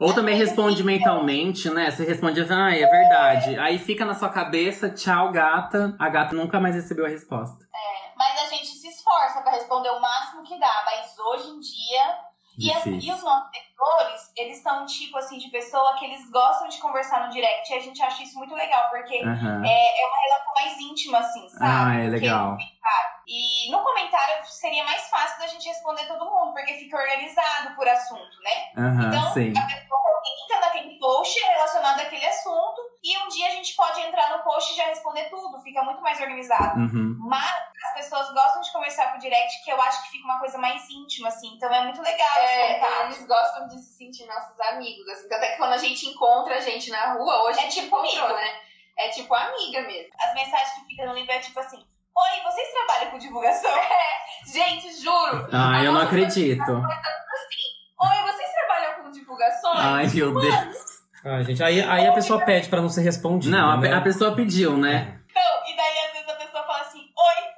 Ou 0.00 0.14
também 0.14 0.34
responde 0.34 0.82
mentalmente, 0.82 1.68
né? 1.68 1.90
Você 1.90 2.04
responde, 2.04 2.40
ai, 2.50 2.82
é 2.82 2.88
verdade. 2.88 3.58
Aí 3.58 3.78
fica 3.78 4.06
na 4.06 4.14
sua 4.14 4.30
cabeça, 4.30 4.88
tchau, 4.88 5.30
gata. 5.30 5.94
A 5.98 6.08
gata 6.08 6.34
nunca 6.34 6.58
mais 6.58 6.74
recebeu 6.74 7.04
a 7.04 7.08
resposta. 7.08 7.68
Mas 8.16 8.40
a 8.40 8.46
gente 8.46 8.81
esforça 9.12 9.42
pra 9.42 9.52
responder 9.52 9.90
o 9.90 10.00
máximo 10.00 10.42
que 10.42 10.58
dá. 10.58 10.82
Mas 10.84 11.18
hoje 11.18 11.48
em 11.50 11.60
dia. 11.60 12.18
E, 12.58 12.70
as- 12.70 12.84
e 12.84 13.10
os 13.10 13.22
nossos 13.22 13.50
seguidores, 13.50 14.32
eles 14.36 14.62
são 14.62 14.82
um 14.82 14.86
tipo 14.86 15.16
assim 15.16 15.38
de 15.38 15.48
pessoa 15.48 15.94
que 15.98 16.04
eles 16.04 16.30
gostam 16.30 16.68
de 16.68 16.78
conversar 16.78 17.24
no 17.26 17.32
direct. 17.32 17.72
E 17.72 17.76
a 17.76 17.80
gente 17.80 18.02
acha 18.02 18.22
isso 18.22 18.36
muito 18.38 18.54
legal, 18.54 18.90
porque 18.90 19.22
Aham. 19.24 19.64
é, 19.64 20.02
é 20.02 20.06
uma 20.06 20.16
relação 20.20 20.52
mais 20.54 20.78
íntima, 20.78 21.18
assim, 21.18 21.48
sabe? 21.48 21.64
Ah, 21.64 21.94
é 22.04 22.08
legal. 22.10 22.50
comentário. 22.50 23.11
E 23.26 23.70
no 23.70 23.82
comentário 23.82 24.44
seria 24.46 24.84
mais 24.84 25.08
fácil 25.08 25.38
da 25.40 25.46
gente 25.46 25.68
responder 25.68 26.06
todo 26.06 26.24
mundo, 26.28 26.52
porque 26.52 26.74
fica 26.74 26.96
organizado 26.96 27.74
por 27.74 27.88
assunto, 27.88 28.40
né? 28.42 28.72
Aham, 28.76 29.08
Então, 29.08 29.32
sim. 29.34 29.52
a 29.56 29.66
pessoa 29.66 30.02
entra 30.44 30.60
naquele 30.60 30.98
post 30.98 31.40
relacionado 31.40 32.00
àquele 32.00 32.24
assunto, 32.26 32.80
e 33.02 33.16
um 33.18 33.28
dia 33.28 33.48
a 33.48 33.50
gente 33.50 33.74
pode 33.74 34.00
entrar 34.00 34.36
no 34.36 34.44
post 34.44 34.72
e 34.72 34.76
já 34.76 34.84
responder 34.86 35.24
tudo, 35.30 35.60
fica 35.62 35.82
muito 35.82 36.00
mais 36.00 36.20
organizado. 36.20 36.78
Uhum. 36.78 37.16
Mas 37.18 37.52
as 37.86 37.94
pessoas 37.94 38.32
gostam 38.32 38.62
de 38.62 38.72
conversar 38.72 39.10
por 39.10 39.18
direct, 39.18 39.64
que 39.64 39.70
eu 39.72 39.80
acho 39.82 40.02
que 40.04 40.10
fica 40.12 40.24
uma 40.24 40.38
coisa 40.38 40.58
mais 40.58 40.88
íntima, 40.88 41.28
assim. 41.28 41.48
Então 41.56 41.72
é 41.74 41.82
muito 41.82 42.00
legal 42.00 42.28
esse 42.44 42.52
É, 42.54 43.02
eles 43.04 43.26
gostam 43.26 43.66
de 43.68 43.78
se 43.80 43.96
sentir 43.98 44.24
nossos 44.26 44.58
amigos, 44.60 45.08
assim. 45.08 45.28
Tanto 45.28 45.42
é 45.44 45.50
que 45.52 45.56
quando 45.56 45.72
a 45.72 45.78
gente 45.78 46.06
encontra 46.06 46.56
a 46.56 46.60
gente 46.60 46.90
na 46.90 47.14
rua, 47.14 47.42
hoje 47.44 47.58
É 47.58 47.62
a 47.62 47.64
gente 47.64 47.74
tipo 47.82 47.86
encontrou, 47.98 48.24
amigo. 48.26 48.38
né? 48.40 48.60
É 48.98 49.08
tipo 49.08 49.34
amiga 49.34 49.80
mesmo. 49.82 50.12
As 50.20 50.34
mensagens 50.34 50.72
que 50.74 50.84
ficam 50.86 51.06
no 51.06 51.14
livro 51.14 51.32
é 51.32 51.38
tipo 51.40 51.58
assim: 51.58 51.84
Oi, 52.14 52.42
vocês 52.44 52.68
trabalham 52.72 53.10
com 53.10 53.18
divulgação? 53.18 53.70
Gente, 54.52 55.00
juro. 55.00 55.48
Ah, 55.52 55.78
A 55.78 55.84
eu 55.84 55.92
não 55.92 56.00
acredito. 56.00 56.70
Oi, 56.70 58.22
vocês 58.24 58.50
trabalham 58.52 59.02
com 59.02 59.10
divulgações? 59.10 59.78
Ai, 59.78 60.06
meu 60.08 60.34
Deus. 60.34 61.02
Ah, 61.24 61.40
gente, 61.42 61.62
aí, 61.62 61.80
aí 61.80 62.06
a 62.06 62.12
pessoa 62.12 62.44
pede 62.44 62.68
pra 62.68 62.80
não 62.80 62.88
ser 62.88 63.02
respondida. 63.02 63.56
Não, 63.56 63.70
a, 63.70 63.76
né? 63.76 63.94
a 63.94 64.00
pessoa 64.00 64.34
pediu, 64.34 64.76
né? 64.76 65.20
Não, 65.32 65.66
e 65.72 65.76
daí 65.76 65.98
às 66.06 66.12
vezes 66.12 66.28
a 66.28 66.34
pessoa 66.34 66.66
fala 66.66 66.80
assim: 66.80 66.98
Oi, 66.98 67.52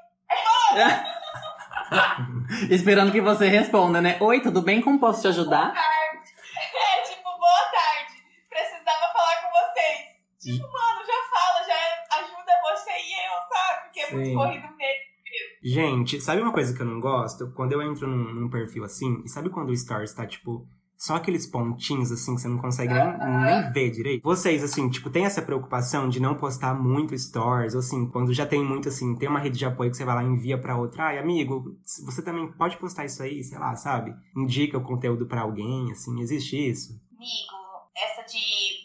Esperando 2.70 3.10
que 3.12 3.20
você 3.22 3.48
responda, 3.48 4.02
né? 4.02 4.18
Oi, 4.20 4.40
tudo 4.40 4.60
bem? 4.60 4.82
Como 4.82 4.98
posso 5.00 5.22
te 5.22 5.28
ajudar? 5.28 5.72
é 5.74 7.00
tipo, 7.02 7.22
boa 7.22 7.70
tarde. 7.72 8.22
Precisava 8.50 9.12
falar 9.12 9.36
com 9.40 9.48
vocês. 9.50 9.98
Tipo, 10.42 10.70
mano, 10.70 10.83
é 14.14 14.24
muito 14.24 14.34
corrido 14.34 14.62
mesmo. 14.62 15.04
Gente, 15.62 16.20
sabe 16.20 16.42
uma 16.42 16.52
coisa 16.52 16.74
que 16.74 16.80
eu 16.82 16.86
não 16.86 17.00
gosto? 17.00 17.50
Quando 17.52 17.72
eu 17.72 17.82
entro 17.82 18.06
num, 18.06 18.34
num 18.34 18.50
perfil 18.50 18.84
assim, 18.84 19.22
e 19.24 19.28
sabe 19.28 19.50
quando 19.50 19.70
o 19.70 19.76
Stories 19.76 20.12
tá, 20.12 20.26
tipo, 20.26 20.66
só 20.96 21.16
aqueles 21.16 21.46
pontinhos 21.46 22.12
assim 22.12 22.34
que 22.34 22.40
você 22.40 22.48
não 22.48 22.58
consegue 22.58 22.94
nem, 22.94 23.18
nem 23.44 23.72
ver 23.72 23.90
direito? 23.90 24.22
Vocês, 24.22 24.62
assim, 24.62 24.88
tipo, 24.88 25.10
tem 25.10 25.24
essa 25.24 25.42
preocupação 25.42 26.08
de 26.08 26.20
não 26.20 26.34
postar 26.34 26.74
muito 26.74 27.18
Stories, 27.18 27.74
ou 27.74 27.80
assim, 27.80 28.08
quando 28.10 28.32
já 28.32 28.46
tem 28.46 28.62
muito, 28.62 28.88
assim, 28.88 29.16
tem 29.16 29.28
uma 29.28 29.40
rede 29.40 29.58
de 29.58 29.66
apoio 29.66 29.90
que 29.90 29.96
você 29.96 30.04
vai 30.04 30.14
lá 30.14 30.22
e 30.22 30.26
envia 30.26 30.58
pra 30.58 30.76
outra, 30.76 31.04
ai, 31.04 31.18
amigo, 31.18 31.76
você 32.04 32.22
também 32.22 32.50
pode 32.52 32.76
postar 32.76 33.04
isso 33.04 33.22
aí, 33.22 33.42
sei 33.42 33.58
lá, 33.58 33.74
sabe? 33.74 34.14
Indica 34.36 34.78
o 34.78 34.84
conteúdo 34.84 35.26
pra 35.26 35.42
alguém, 35.42 35.90
assim, 35.90 36.20
existe 36.20 36.56
isso? 36.56 36.92
Amigo, 37.16 37.90
essa 37.96 38.22
de 38.22 38.38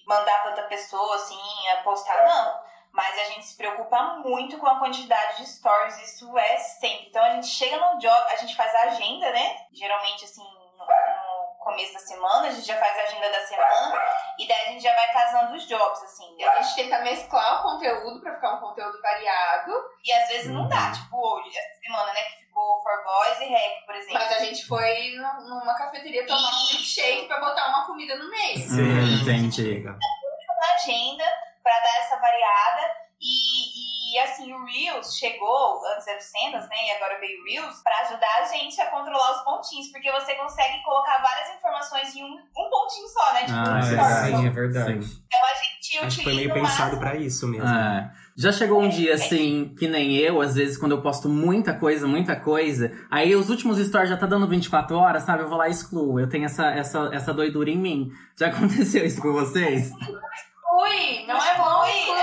mandar 0.07 0.41
pra 0.41 0.49
outra 0.51 0.63
pessoa, 0.63 1.15
assim, 1.15 1.35
a 1.77 1.83
postar, 1.83 2.23
não. 2.25 2.68
Mas 2.91 3.17
a 3.19 3.23
gente 3.25 3.45
se 3.45 3.55
preocupa 3.55 4.01
muito 4.25 4.57
com 4.57 4.67
a 4.67 4.79
quantidade 4.79 5.37
de 5.37 5.47
stories, 5.47 5.97
isso 6.11 6.37
é 6.37 6.57
sempre. 6.57 7.07
Então 7.07 7.23
a 7.23 7.29
gente 7.35 7.47
chega 7.47 7.77
no 7.77 7.99
job, 7.99 8.31
a 8.31 8.35
gente 8.37 8.55
faz 8.55 8.73
a 8.75 8.81
agenda, 8.83 9.31
né? 9.31 9.57
Geralmente, 9.71 10.25
assim, 10.25 10.43
no, 10.43 10.85
no 10.85 11.55
começo 11.59 11.93
da 11.93 11.99
semana, 11.99 12.47
a 12.47 12.51
gente 12.51 12.65
já 12.65 12.77
faz 12.79 12.97
a 12.97 13.01
agenda 13.03 13.29
da 13.31 13.41
semana, 13.45 14.01
e 14.39 14.47
daí 14.47 14.61
a 14.61 14.71
gente 14.71 14.81
já 14.83 14.93
vai 14.95 15.13
casando 15.13 15.55
os 15.55 15.67
jobs, 15.67 16.01
assim. 16.03 16.35
E 16.39 16.43
a 16.43 16.61
gente 16.61 16.75
tenta 16.75 16.99
mesclar 17.01 17.59
o 17.59 17.71
conteúdo 17.71 18.19
pra 18.21 18.33
ficar 18.35 18.55
um 18.55 18.59
conteúdo 18.59 18.99
variado. 19.01 19.71
E 20.03 20.11
às 20.11 20.27
vezes 20.29 20.51
não 20.51 20.67
dá, 20.67 20.87
Uhum. 20.87 20.91
tipo 20.93 21.17
hoje, 21.17 21.57
essa 21.57 21.79
semana, 21.81 22.11
né? 22.13 22.23
Que 22.23 22.45
ficou 22.45 22.81
For 22.81 23.03
Boys 23.03 23.39
e 23.41 23.45
Rap, 23.45 23.85
por 23.85 23.95
exemplo. 23.95 24.13
Mas 24.19 24.31
a 24.31 24.39
gente 24.39 24.65
foi 24.65 25.11
nu- 25.15 25.41
numa 25.49 25.75
cafeteria 25.77 26.25
tomar 26.25 26.39
um 26.49 26.67
milkshake 26.71 27.27
pra 27.27 27.39
botar 27.39 27.67
uma 27.69 27.85
comida 27.85 28.15
no 28.17 28.29
meio. 28.31 28.67
Hum, 28.71 29.21
entendi. 29.21 29.83
na 29.83 30.73
agenda 30.75 31.23
pra 31.63 31.77
dar 31.79 31.99
essa 31.99 32.17
variada. 32.17 32.99
E, 33.21 34.13
e 34.15 34.19
assim, 34.19 34.53
o 34.53 34.58
Reels 34.71 35.17
chegou, 35.17 35.81
antes 35.93 36.07
era 36.07 36.17
o 36.17 36.21
Cenas, 36.21 36.69
né? 36.69 36.75
E 36.87 36.91
agora 36.91 37.19
veio 37.19 37.41
o 37.41 37.45
Reels, 37.45 37.81
pra 37.83 37.97
ajudar 38.07 38.41
a 38.41 38.45
gente 38.45 38.79
a 38.81 38.87
controlar 38.87 39.31
os 39.37 39.43
pontinhos, 39.43 39.87
porque 39.91 40.11
você 40.11 40.35
consegue 40.35 40.81
colocar 40.83 41.21
várias 41.21 41.57
informações 41.57 42.15
em 42.15 42.23
um, 42.23 42.33
um 42.33 42.69
pontinho 42.69 43.07
só, 43.07 43.33
né? 43.33 43.39
Tipo, 43.41 43.57
Ah, 43.57 43.73
um 43.73 43.77
é 43.77 43.81
verdade. 43.81 44.27
Sim, 44.37 44.47
é 44.47 44.49
verdade. 44.49 45.05
Sim. 45.05 45.21
Então 45.27 45.39
a 45.45 45.53
gente 45.53 46.05
Acho 46.05 46.17
que 46.17 46.23
foi 46.23 46.35
meio 46.35 46.53
pensado 46.53 46.97
pra 46.97 47.15
isso 47.15 47.47
mesmo. 47.47 47.67
É. 47.67 48.11
Já 48.37 48.53
chegou 48.53 48.81
um 48.81 48.87
dia 48.87 49.15
assim, 49.15 49.75
que 49.77 49.87
nem 49.87 50.15
eu, 50.15 50.39
às 50.41 50.55
vezes, 50.55 50.77
quando 50.77 50.93
eu 50.93 51.01
posto 51.01 51.27
muita 51.27 51.73
coisa, 51.73 52.07
muita 52.07 52.35
coisa, 52.37 52.89
aí 53.11 53.35
os 53.35 53.49
últimos 53.49 53.77
stories 53.79 54.09
já 54.09 54.15
tá 54.15 54.25
dando 54.25 54.47
24 54.47 54.95
horas, 54.95 55.23
sabe? 55.23 55.43
Eu 55.43 55.49
vou 55.49 55.57
lá 55.57 55.67
e 55.67 55.71
excluo. 55.71 56.19
Eu 56.19 56.29
tenho 56.29 56.45
essa, 56.45 56.67
essa, 56.67 57.09
essa 57.11 57.33
doidura 57.33 57.69
em 57.69 57.77
mim. 57.77 58.11
Já 58.37 58.47
aconteceu 58.53 59.05
isso 59.05 59.21
com 59.21 59.33
vocês? 59.33 59.91
Ui, 59.91 61.25
não 61.27 61.35
é 61.35 61.57
bom 61.57 61.81
Ui, 61.81 61.89
isso. 61.89 62.13
é. 62.13 62.18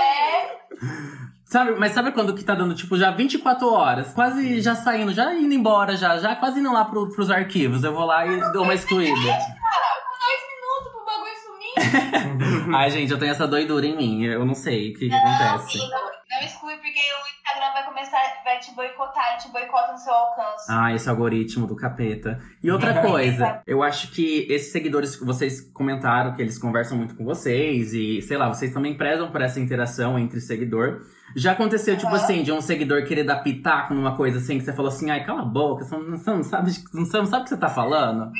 Sabe, 1.47 1.75
mas 1.79 1.93
sabe 1.93 2.11
quando 2.11 2.35
que 2.35 2.43
tá 2.43 2.53
dando, 2.53 2.75
tipo, 2.75 2.97
já 2.97 3.09
24 3.09 3.71
horas? 3.71 4.11
Quase 4.13 4.59
já 4.59 4.75
saindo, 4.75 5.13
já 5.13 5.33
indo 5.33 5.53
embora, 5.53 5.95
já, 5.95 6.17
já 6.17 6.35
quase 6.35 6.59
indo 6.59 6.73
lá 6.73 6.83
pro, 6.83 7.07
pros 7.07 7.31
arquivos. 7.31 7.85
Eu 7.85 7.93
vou 7.93 8.03
lá 8.03 8.27
e 8.27 8.51
dou 8.51 8.63
uma 8.63 8.73
excluída. 8.73 9.15
Dois 9.15 9.31
minutos 9.31 10.91
pro 10.91 11.05
bagulho 11.05 11.33
sumir. 11.45 11.76
Ai, 12.75 12.89
gente, 12.91 13.11
eu 13.11 13.19
tenho 13.19 13.31
essa 13.31 13.47
doidura 13.47 13.85
em 13.85 13.95
mim. 13.95 14.23
Eu 14.25 14.45
não 14.45 14.53
sei 14.55 14.91
o 14.91 14.93
que, 14.93 14.99
que 14.99 15.09
Não, 15.09 15.17
acontece. 15.17 15.77
não, 15.77 15.87
não 15.89 16.45
exclui, 16.45 16.75
porque 16.75 16.89
o 16.99 17.47
Instagram 17.47 17.73
vai 17.73 17.85
começar, 17.85 18.17
vai 18.43 18.59
te 18.59 18.73
boicotar, 18.75 19.31
ele 19.31 19.37
te 19.41 19.49
boicota 19.51 19.91
no 19.93 19.97
seu 19.97 20.13
alcance. 20.13 20.65
Ah, 20.69 20.93
esse 20.93 21.09
algoritmo 21.09 21.65
do 21.67 21.75
capeta. 21.75 22.39
E 22.63 22.69
outra 22.71 23.01
coisa, 23.05 23.61
eu 23.65 23.81
acho 23.81 24.11
que 24.11 24.45
esses 24.49 24.71
seguidores 24.71 25.15
que 25.15 25.25
vocês 25.25 25.61
comentaram 25.73 26.35
que 26.35 26.41
eles 26.41 26.57
conversam 26.57 26.97
muito 26.97 27.15
com 27.15 27.23
vocês 27.23 27.93
e, 27.93 28.21
sei 28.21 28.37
lá, 28.37 28.47
vocês 28.49 28.73
também 28.73 28.95
prezam 28.97 29.31
por 29.31 29.41
essa 29.41 29.59
interação 29.59 30.17
entre 30.19 30.39
seguidor. 30.41 31.01
Já 31.35 31.51
aconteceu, 31.53 31.95
tipo 31.95 32.07
Aham. 32.07 32.15
assim, 32.17 32.43
de 32.43 32.51
um 32.51 32.61
seguidor 32.61 33.05
querer 33.05 33.23
dar 33.23 33.37
pitaco 33.43 33.93
numa 33.93 34.15
coisa 34.15 34.37
assim, 34.39 34.57
que 34.57 34.63
você 34.65 34.73
falou 34.73 34.89
assim, 34.89 35.09
ai, 35.11 35.23
cala 35.25 35.41
a 35.41 35.45
boca, 35.45 35.83
você 35.83 35.95
não, 35.97 36.17
você 36.17 36.31
não 36.31 36.43
sabe, 36.43 36.71
você 36.71 37.17
não 37.17 37.25
sabe 37.25 37.41
o 37.41 37.43
que 37.43 37.49
você 37.49 37.57
tá 37.57 37.69
falando? 37.69 38.31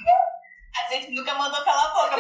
A 0.90 0.94
gente 0.94 1.14
nunca 1.14 1.34
mandou 1.36 1.60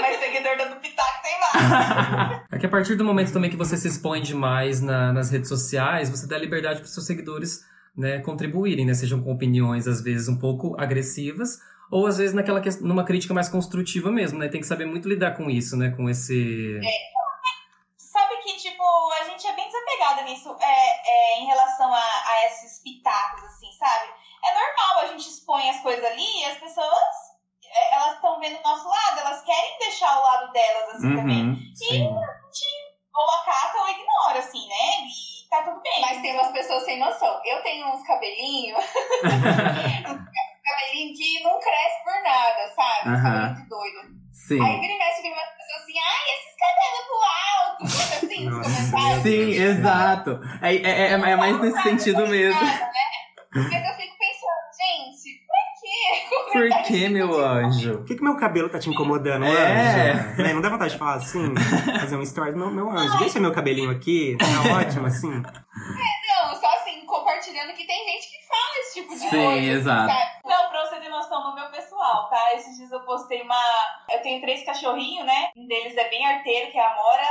mas 0.02 0.20
seguidor 0.20 0.58
dando 0.58 0.76
pitaco 0.80 1.22
tem 1.24 1.40
mais. 1.40 2.48
É 2.52 2.60
que 2.60 2.66
a 2.66 2.70
partir 2.70 2.96
do 2.96 3.04
momento 3.06 3.32
também 3.34 3.50
que 3.50 3.58
você 3.58 3.78
se 3.78 3.88
expõe 3.88 4.22
demais 4.22 4.82
na- 4.82 5.12
nas 5.14 5.30
redes 5.30 5.48
sociais, 5.50 6.10
você 6.10 6.26
dá 6.28 6.38
liberdade 6.38 6.80
para 6.80 6.86
os 6.88 6.94
seus 6.94 7.06
seguidores 7.06 7.64
né, 7.96 8.20
contribuírem, 8.20 8.86
né? 8.86 8.94
Sejam 8.94 9.22
com 9.24 9.32
opiniões, 9.32 9.88
às 9.88 10.02
vezes, 10.02 10.28
um 10.28 10.38
pouco 10.38 10.76
agressivas, 10.80 11.60
ou 11.92 12.06
às 12.08 12.18
vezes 12.18 12.34
naquela 12.34 12.62
que- 12.62 12.70
numa 12.82 13.04
crítica 13.04 13.34
mais 13.34 13.50
construtiva 13.50 14.12
mesmo, 14.12 14.38
né? 14.40 14.48
Tem 14.48 14.62
que 14.62 14.68
saber 14.68 14.86
muito 14.86 15.08
lidar 15.10 15.32
com 15.36 15.50
isso, 15.50 15.76
né? 15.78 15.90
Com 15.98 16.08
esse. 16.10 16.80
Sabe 17.98 18.38
que, 18.44 18.58
tipo, 18.58 18.84
a 19.22 19.24
gente 19.30 19.46
é 19.48 19.56
bem 19.56 19.66
desapegada 19.68 20.22
nisso 20.24 20.56
é, 20.60 21.36
é, 21.38 21.40
em 21.42 21.46
relação 21.48 21.94
a, 21.94 21.98
a 22.00 22.46
esses 22.48 22.82
pitacos, 22.84 23.44
assim, 23.44 23.68
sabe? 23.78 24.06
É 24.46 24.54
normal, 24.54 25.00
a 25.04 25.08
gente 25.08 25.28
expõe 25.30 25.70
as 25.70 25.80
coisas 25.82 26.04
ali 26.06 26.42
e 26.42 26.46
as 26.46 26.58
pessoas, 26.58 26.88
é, 26.88 27.07
estão 28.38 28.40
vendo 28.40 28.60
o 28.60 28.64
nosso 28.64 28.88
lado, 28.88 29.20
elas 29.20 29.44
querem 29.44 29.80
deixar 29.80 30.20
o 30.20 30.24
lado 30.24 30.52
delas, 30.52 30.96
assim, 30.96 31.16
também. 31.16 31.44
Uhum. 31.44 31.72
Sim. 31.76 32.04
Ou 33.16 33.32
acata 33.32 33.80
ou 33.80 33.90
ignora, 33.90 34.40
assim, 34.40 34.68
né? 34.68 35.08
E 35.08 35.50
tá 35.50 35.64
tudo 35.64 35.82
bem. 35.82 36.02
Mas 36.02 36.22
tem 36.22 36.34
umas 36.34 36.52
pessoas 36.52 36.84
sem 36.84 37.00
noção. 37.00 37.42
Eu 37.46 37.64
tenho 37.64 37.88
uns 37.88 38.06
cabelinhos. 38.06 38.78
uns 40.06 40.22
cabelinhos 40.64 41.18
que 41.18 41.44
não 41.44 41.60
cresce 41.60 42.04
por 42.04 42.24
nada, 42.24 42.74
sabe? 42.76 43.22
Cabelinho 43.22 43.56
de 43.56 43.70
doido. 43.70 44.18
Sim. 44.32 44.62
Aí 44.62 44.80
vira 44.80 44.94
e 44.94 44.98
mexe 45.00 45.22
vem 45.24 45.34
umas 45.34 45.50
pessoas 45.58 45.82
assim, 45.82 45.94
ai, 45.98 46.26
esses 46.36 46.56
cabelos 46.62 47.04
pro 47.08 47.18
alto. 47.58 47.88
Sabe 47.90 48.26
assim, 48.26 48.46
nos 48.46 48.58
Nossa, 48.58 48.70
comentários. 48.70 49.24
Sim, 49.24 49.50
exato. 49.64 50.40
É, 50.62 50.76
é, 50.76 51.08
é, 51.08 51.12
é 51.14 51.18
mais 51.18 51.60
nesse 51.60 51.82
sentido 51.82 52.28
mesmo. 52.28 52.64
Nada, 52.64 52.86
né? 52.86 53.18
Mas 53.56 53.90
eu 53.90 53.96
fico 53.96 54.16
pensando, 54.20 54.68
gente, 54.78 55.42
pra 55.48 55.64
quê? 55.82 55.98
Por 56.52 56.70
que, 56.88 57.10
meu 57.10 57.40
anjo? 57.46 57.98
Por 57.98 58.06
que, 58.06 58.16
que 58.16 58.24
meu 58.24 58.36
cabelo 58.38 58.70
tá 58.70 58.80
te 58.80 58.90
incomodando, 58.90 59.46
É. 59.46 60.12
anjo? 60.12 60.42
Né, 60.44 60.54
Não 60.54 60.62
dá 60.62 60.70
vontade 60.70 60.94
de 60.94 60.98
falar 61.00 61.16
assim? 61.16 61.54
Fazer 62.00 62.16
um 62.18 62.22
story 62.22 62.52
do 62.52 62.58
meu, 62.58 62.72
meu 62.72 62.90
anjo. 62.92 63.18
Deixa 63.20 63.40
meu 63.40 63.52
cabelinho 63.52 63.92
aqui, 63.92 64.36
tá 64.40 64.46
ótimo 64.80 65.08
assim. 65.08 65.32
Não, 65.32 66.56
só 66.56 66.68
assim, 66.76 67.06
compartilhando 67.06 67.74
que 67.74 67.86
tem 67.86 68.06
gente 68.06 68.28
que 68.30 68.48
fala 68.48 68.80
esse 68.80 68.94
tipo 69.02 69.14
de 69.14 69.20
Sim, 69.20 69.30
coisa. 69.30 69.60
exato. 69.72 70.08
sabe? 70.12 70.32
Não, 70.46 70.70
pra 70.70 70.86
você 70.86 70.96
ter 71.00 71.10
noção 71.10 71.44
no 71.50 71.56
meu 71.56 71.70
pessoal, 71.72 72.30
tá? 72.30 72.54
Esses 72.56 72.78
dias 72.78 72.92
eu 72.92 73.00
postei 73.02 73.42
uma. 73.42 73.56
Eu 74.10 74.22
tenho 74.22 74.42
três 74.42 74.64
cachorrinhos, 74.66 75.26
né? 75.26 75.50
Um 75.56 75.68
deles 75.68 75.96
é 75.98 76.10
bem 76.10 76.26
arteiro, 76.26 76.72
que 76.72 76.78
é 76.78 76.82
a 76.86 76.92
Amora. 76.92 77.28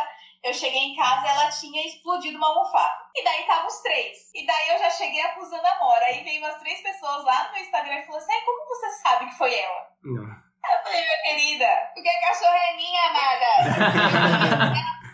Eu 0.46 0.54
cheguei 0.54 0.78
em 0.78 0.94
casa 0.94 1.26
e 1.26 1.28
ela 1.28 1.48
tinha 1.50 1.84
explodido 1.84 2.38
uma 2.38 2.46
almofada. 2.46 2.94
E 3.16 3.24
daí 3.24 3.42
tava 3.48 3.66
os 3.66 3.80
três. 3.80 4.30
E 4.32 4.46
daí 4.46 4.68
eu 4.68 4.78
já 4.78 4.90
cheguei 4.90 5.20
acusando 5.22 5.66
a 5.66 5.72
Amora. 5.72 6.04
Aí 6.04 6.22
veio 6.22 6.40
umas 6.40 6.60
três 6.60 6.80
pessoas 6.82 7.24
lá 7.24 7.46
no 7.46 7.52
meu 7.54 7.62
Instagram 7.62 7.96
e 7.96 8.06
falou 8.06 8.20
assim: 8.20 8.32
"Ai, 8.32 8.40
como 8.42 8.68
você 8.68 8.90
sabe 9.02 9.26
que 9.26 9.38
foi 9.38 9.58
ela? 9.58 9.88
Não. 10.04 10.22
Eu 10.22 10.82
falei, 10.84 11.00
minha 11.00 11.22
querida, 11.22 11.66
Porque 11.94 12.08
a 12.08 12.20
cachorra 12.20 12.56
é 12.56 12.76
minha, 12.76 13.02
amada. 13.10 13.46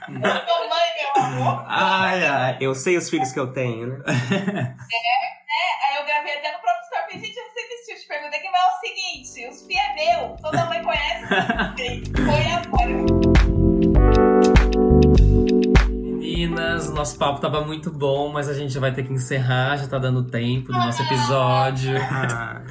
sua 0.46 0.68
mãe, 0.68 0.94
meu 1.00 1.24
amor. 1.24 1.64
Ai, 1.66 2.26
ai. 2.26 2.58
Eu 2.60 2.74
sei 2.74 2.98
os 2.98 3.08
filhos 3.08 3.32
que 3.32 3.40
eu 3.40 3.52
tenho, 3.54 3.86
né? 3.86 4.04
É, 4.06 5.86
aí 5.86 5.96
eu 5.96 6.04
gravei 6.04 6.36
até 6.36 6.52
no 6.52 6.58
próprio 6.60 6.82
story. 6.84 7.02
Falei, 7.04 7.18
gente, 7.20 7.36
eu 7.38 7.50
sei 7.52 7.68
desse 7.68 7.86
tipo 7.86 8.00
de 8.00 8.06
pergunta 8.06 8.36
aqui, 8.36 8.50
mas 8.50 8.62
é 8.62 8.68
o 8.68 8.80
seguinte: 8.80 9.48
os 9.48 9.66
FIA 9.66 9.82
é 9.82 9.94
meu, 9.94 10.36
toda 10.42 10.66
mãe 10.66 10.82
conhece. 10.82 11.26
Foi 12.16 12.46
a 12.52 13.41
Meninas, 16.46 16.90
nosso 16.92 17.16
papo 17.16 17.40
tava 17.40 17.60
muito 17.64 17.88
bom, 17.88 18.32
mas 18.32 18.48
a 18.48 18.54
gente 18.54 18.76
vai 18.76 18.92
ter 18.92 19.04
que 19.04 19.12
encerrar, 19.12 19.76
já 19.76 19.86
tá 19.86 19.96
dando 19.96 20.24
tempo 20.24 20.72
do 20.72 20.78
nosso 20.78 21.00
episódio. 21.02 21.92
Ah, 22.12 22.62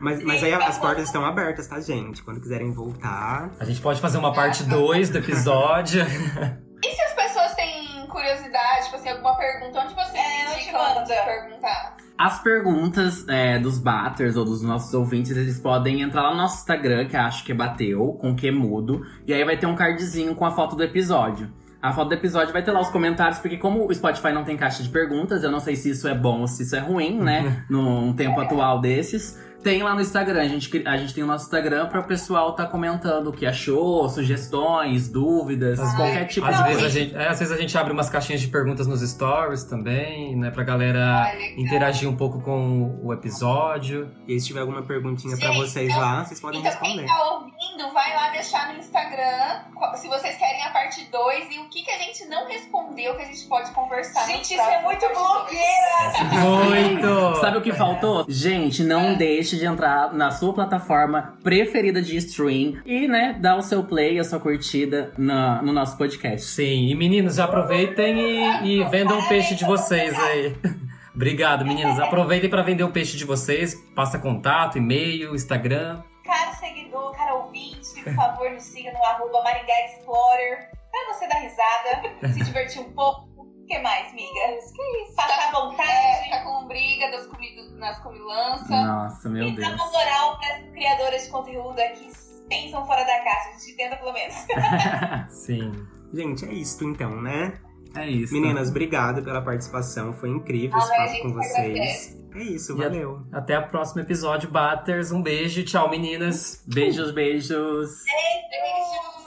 mas, 0.00 0.22
mas 0.24 0.42
aí 0.42 0.52
as 0.54 0.78
portas 0.78 1.04
estão 1.04 1.24
abertas, 1.24 1.66
tá, 1.66 1.80
gente? 1.80 2.22
Quando 2.22 2.40
quiserem 2.40 2.72
voltar. 2.72 3.50
A 3.60 3.64
gente 3.64 3.80
pode 3.80 4.00
fazer 4.00 4.18
uma 4.18 4.32
parte 4.32 4.64
2 4.64 5.10
do 5.10 5.18
episódio. 5.18 6.02
E 6.02 6.94
se 6.94 7.02
as 7.02 7.12
pessoas 7.14 7.54
têm 7.54 8.06
curiosidade, 8.06 8.84
tipo 8.84 8.96
assim, 8.96 9.10
alguma 9.10 9.36
pergunta, 9.36 9.80
onde 9.80 9.94
você 9.94 10.16
É, 10.16 10.62
indicam 10.62 11.04
perguntar? 11.24 11.96
As 12.18 12.42
perguntas 12.42 13.26
é, 13.28 13.58
dos 13.58 13.78
batters 13.78 14.36
ou 14.36 14.44
dos 14.44 14.62
nossos 14.62 14.92
ouvintes, 14.94 15.30
eles 15.32 15.58
podem 15.58 16.02
entrar 16.02 16.22
lá 16.22 16.30
no 16.30 16.36
nosso 16.36 16.60
Instagram, 16.60 17.06
que 17.06 17.16
acho 17.16 17.44
que 17.44 17.52
é 17.52 17.54
bateu, 17.54 18.14
com 18.20 18.34
que 18.34 18.50
mudo. 18.50 19.06
E 19.26 19.32
aí 19.32 19.44
vai 19.44 19.56
ter 19.56 19.66
um 19.66 19.74
cardzinho 19.74 20.34
com 20.34 20.44
a 20.44 20.50
foto 20.50 20.76
do 20.76 20.82
episódio. 20.82 21.50
A 21.82 21.92
foto 21.92 22.08
do 22.08 22.14
episódio 22.14 22.52
vai 22.52 22.62
ter 22.62 22.72
lá 22.72 22.80
os 22.80 22.90
comentários, 22.90 23.38
porque 23.38 23.56
como 23.56 23.86
o 23.86 23.94
Spotify 23.94 24.32
não 24.32 24.44
tem 24.44 24.56
caixa 24.56 24.82
de 24.82 24.88
perguntas, 24.90 25.42
eu 25.42 25.50
não 25.50 25.60
sei 25.60 25.76
se 25.76 25.90
isso 25.90 26.06
é 26.06 26.14
bom 26.14 26.40
ou 26.40 26.46
se 26.46 26.62
isso 26.62 26.76
é 26.76 26.78
ruim, 26.78 27.18
né? 27.18 27.64
Num 27.70 28.12
tempo 28.12 28.38
atual 28.38 28.80
desses. 28.80 29.38
Tem 29.62 29.82
lá 29.82 29.94
no 29.94 30.00
Instagram, 30.00 30.40
a 30.40 30.48
gente, 30.48 30.82
a 30.88 30.96
gente 30.96 31.12
tem 31.12 31.22
o 31.22 31.26
nosso 31.26 31.44
Instagram 31.44 31.86
para 31.88 32.00
o 32.00 32.04
pessoal 32.04 32.52
tá 32.54 32.64
comentando 32.66 33.26
o 33.28 33.32
que 33.32 33.44
achou, 33.44 34.08
sugestões, 34.08 35.08
dúvidas, 35.08 35.78
qualquer 35.96 36.24
tipo 36.26 36.46
Às 36.46 36.56
de 36.56 36.62
vezes, 36.62 36.78
a 36.78 36.80
coisa. 36.80 36.90
gente, 37.00 37.14
é, 37.14 37.28
às 37.28 37.38
vezes 37.38 37.52
a 37.54 37.60
gente 37.60 37.76
abre 37.76 37.92
umas 37.92 38.08
caixinhas 38.08 38.40
de 38.40 38.48
perguntas 38.48 38.86
nos 38.86 39.00
stories 39.08 39.64
também, 39.64 40.34
né? 40.34 40.50
Pra 40.50 40.64
galera 40.64 41.24
Ai, 41.24 41.36
legal. 41.36 41.58
interagir 41.58 42.08
um 42.08 42.16
pouco 42.16 42.40
com 42.40 42.98
o 43.02 43.12
episódio. 43.12 44.10
E 44.26 44.40
se 44.40 44.46
tiver 44.46 44.60
alguma 44.60 44.82
perguntinha 44.82 45.36
pra 45.36 45.48
Gente, 45.48 45.58
vocês 45.58 45.88
então- 45.90 46.00
lá, 46.00 46.24
vocês 46.24 46.40
podem 46.40 46.60
Então, 46.60 46.72
quem 46.80 46.96
responder. 46.96 47.06
tá 47.06 47.34
ouvindo, 47.34 47.92
vai 47.92 48.14
lá 48.16 48.28
deixar 48.30 48.72
no 48.72 48.78
Instagram 48.78 49.60
se 49.96 50.08
vocês 50.08 50.36
querem 50.38 50.62
a 50.64 50.70
parte 50.70 51.04
2 51.10 51.50
e 51.54 51.58
o 51.58 51.68
que, 51.68 51.82
que 51.82 51.90
a 51.90 51.98
gente 51.98 52.24
não 52.26 52.46
respondeu 52.48 53.14
que 53.14 53.22
a 53.22 53.26
gente 53.26 53.44
pode 53.46 53.70
conversar. 53.72 54.26
Gente, 54.26 54.54
isso 54.54 54.60
é 54.62 54.82
muito 54.82 55.06
blogueira! 55.08 56.30
Muito! 56.40 57.40
Sabe 57.40 57.58
o 57.58 57.60
que 57.62 57.72
faltou? 57.72 58.24
Gente, 58.28 58.82
não 58.82 59.14
deixe 59.14 59.49
de 59.58 59.64
entrar 59.66 60.12
na 60.12 60.30
sua 60.30 60.52
plataforma 60.52 61.38
preferida 61.42 62.00
de 62.02 62.16
stream 62.16 62.80
e, 62.84 63.06
né, 63.08 63.36
dar 63.40 63.56
o 63.56 63.62
seu 63.62 63.82
play, 63.84 64.18
a 64.18 64.24
sua 64.24 64.40
curtida 64.40 65.12
na- 65.18 65.60
no 65.62 65.72
nosso 65.72 65.96
podcast. 65.96 66.46
Sim, 66.46 66.88
e 66.88 66.94
meninos, 66.94 67.36
já 67.36 67.44
aproveitem 67.44 68.18
e, 68.18 68.80
e 68.80 68.84
vendam 68.84 69.18
o 69.18 69.28
peixe 69.28 69.54
de 69.54 69.64
vocês 69.64 70.18
aí. 70.18 70.56
Obrigado, 71.14 71.64
meninos. 71.66 71.98
Aproveitem 72.00 72.48
para 72.48 72.62
vender 72.62 72.84
o 72.84 72.90
peixe 72.90 73.16
de 73.16 73.24
vocês. 73.24 73.74
Passa 73.94 74.18
contato, 74.18 74.78
e-mail, 74.78 75.34
Instagram. 75.34 76.02
Cara 76.24 76.52
seguidor, 76.54 77.12
cara 77.16 77.34
ouvinte, 77.34 78.02
por 78.04 78.14
favor, 78.14 78.50
nos 78.50 78.62
siga 78.62 78.92
no 78.92 79.04
arroba 79.04 79.42
Maringá 79.42 79.72
Explorer. 79.86 80.70
Pra 80.90 81.14
você 81.14 81.26
dar 81.28 81.38
risada, 81.40 82.32
se 82.34 82.44
divertir 82.44 82.80
um 82.80 82.90
pouco. 82.92 83.28
O 83.70 83.72
que 83.72 83.78
mais, 83.82 84.12
miga? 84.12 84.28
Que 84.74 85.02
isso? 85.04 85.14
Passar 85.14 85.48
à 85.48 85.52
vontade. 85.52 85.88
É, 85.92 86.24
ficar 86.24 86.42
com 86.44 86.66
briga 86.66 87.08
das 87.12 87.26
comido, 87.28 87.70
nas 87.78 88.00
comilanças. 88.00 88.68
Nossa, 88.68 89.28
meu 89.28 89.46
e 89.46 89.52
dar 89.56 89.68
Deus. 89.68 89.74
uma 89.80 89.92
moral 89.92 90.38
para 90.40 90.60
criadoras 90.72 91.22
de 91.22 91.30
conteúdo 91.30 91.78
aqui 91.78 92.10
pensam 92.48 92.84
fora 92.84 93.04
da 93.04 93.20
caixa. 93.22 93.50
A 93.50 93.58
gente 93.60 93.76
tenta 93.76 93.96
pelo 93.96 94.12
menos. 94.12 94.34
Sim. 95.30 95.86
Gente, 96.12 96.46
é 96.46 96.52
isso 96.52 96.82
então, 96.82 97.22
né? 97.22 97.60
É 97.94 98.08
isso. 98.08 98.32
Meninas, 98.34 98.70
obrigado 98.70 99.22
pela 99.22 99.40
participação. 99.40 100.12
Foi 100.14 100.30
incrível 100.30 100.76
esse 100.76 100.92
Ai, 100.92 100.98
a 100.98 101.06
papo 101.12 101.22
com 101.22 101.32
vocês. 101.34 102.18
É 102.34 102.38
isso, 102.42 102.76
E 102.76 102.84
a- 102.84 102.88
valeu. 102.88 103.22
Até 103.32 103.56
o 103.56 103.68
próximo 103.68 104.00
episódio, 104.02 104.50
Batters. 104.50 105.12
Um 105.12 105.22
beijo. 105.22 105.64
Tchau, 105.64 105.88
meninas. 105.88 106.64
Beijos, 106.66 107.12
beijos. 107.12 108.02
Beijo. 108.04 109.19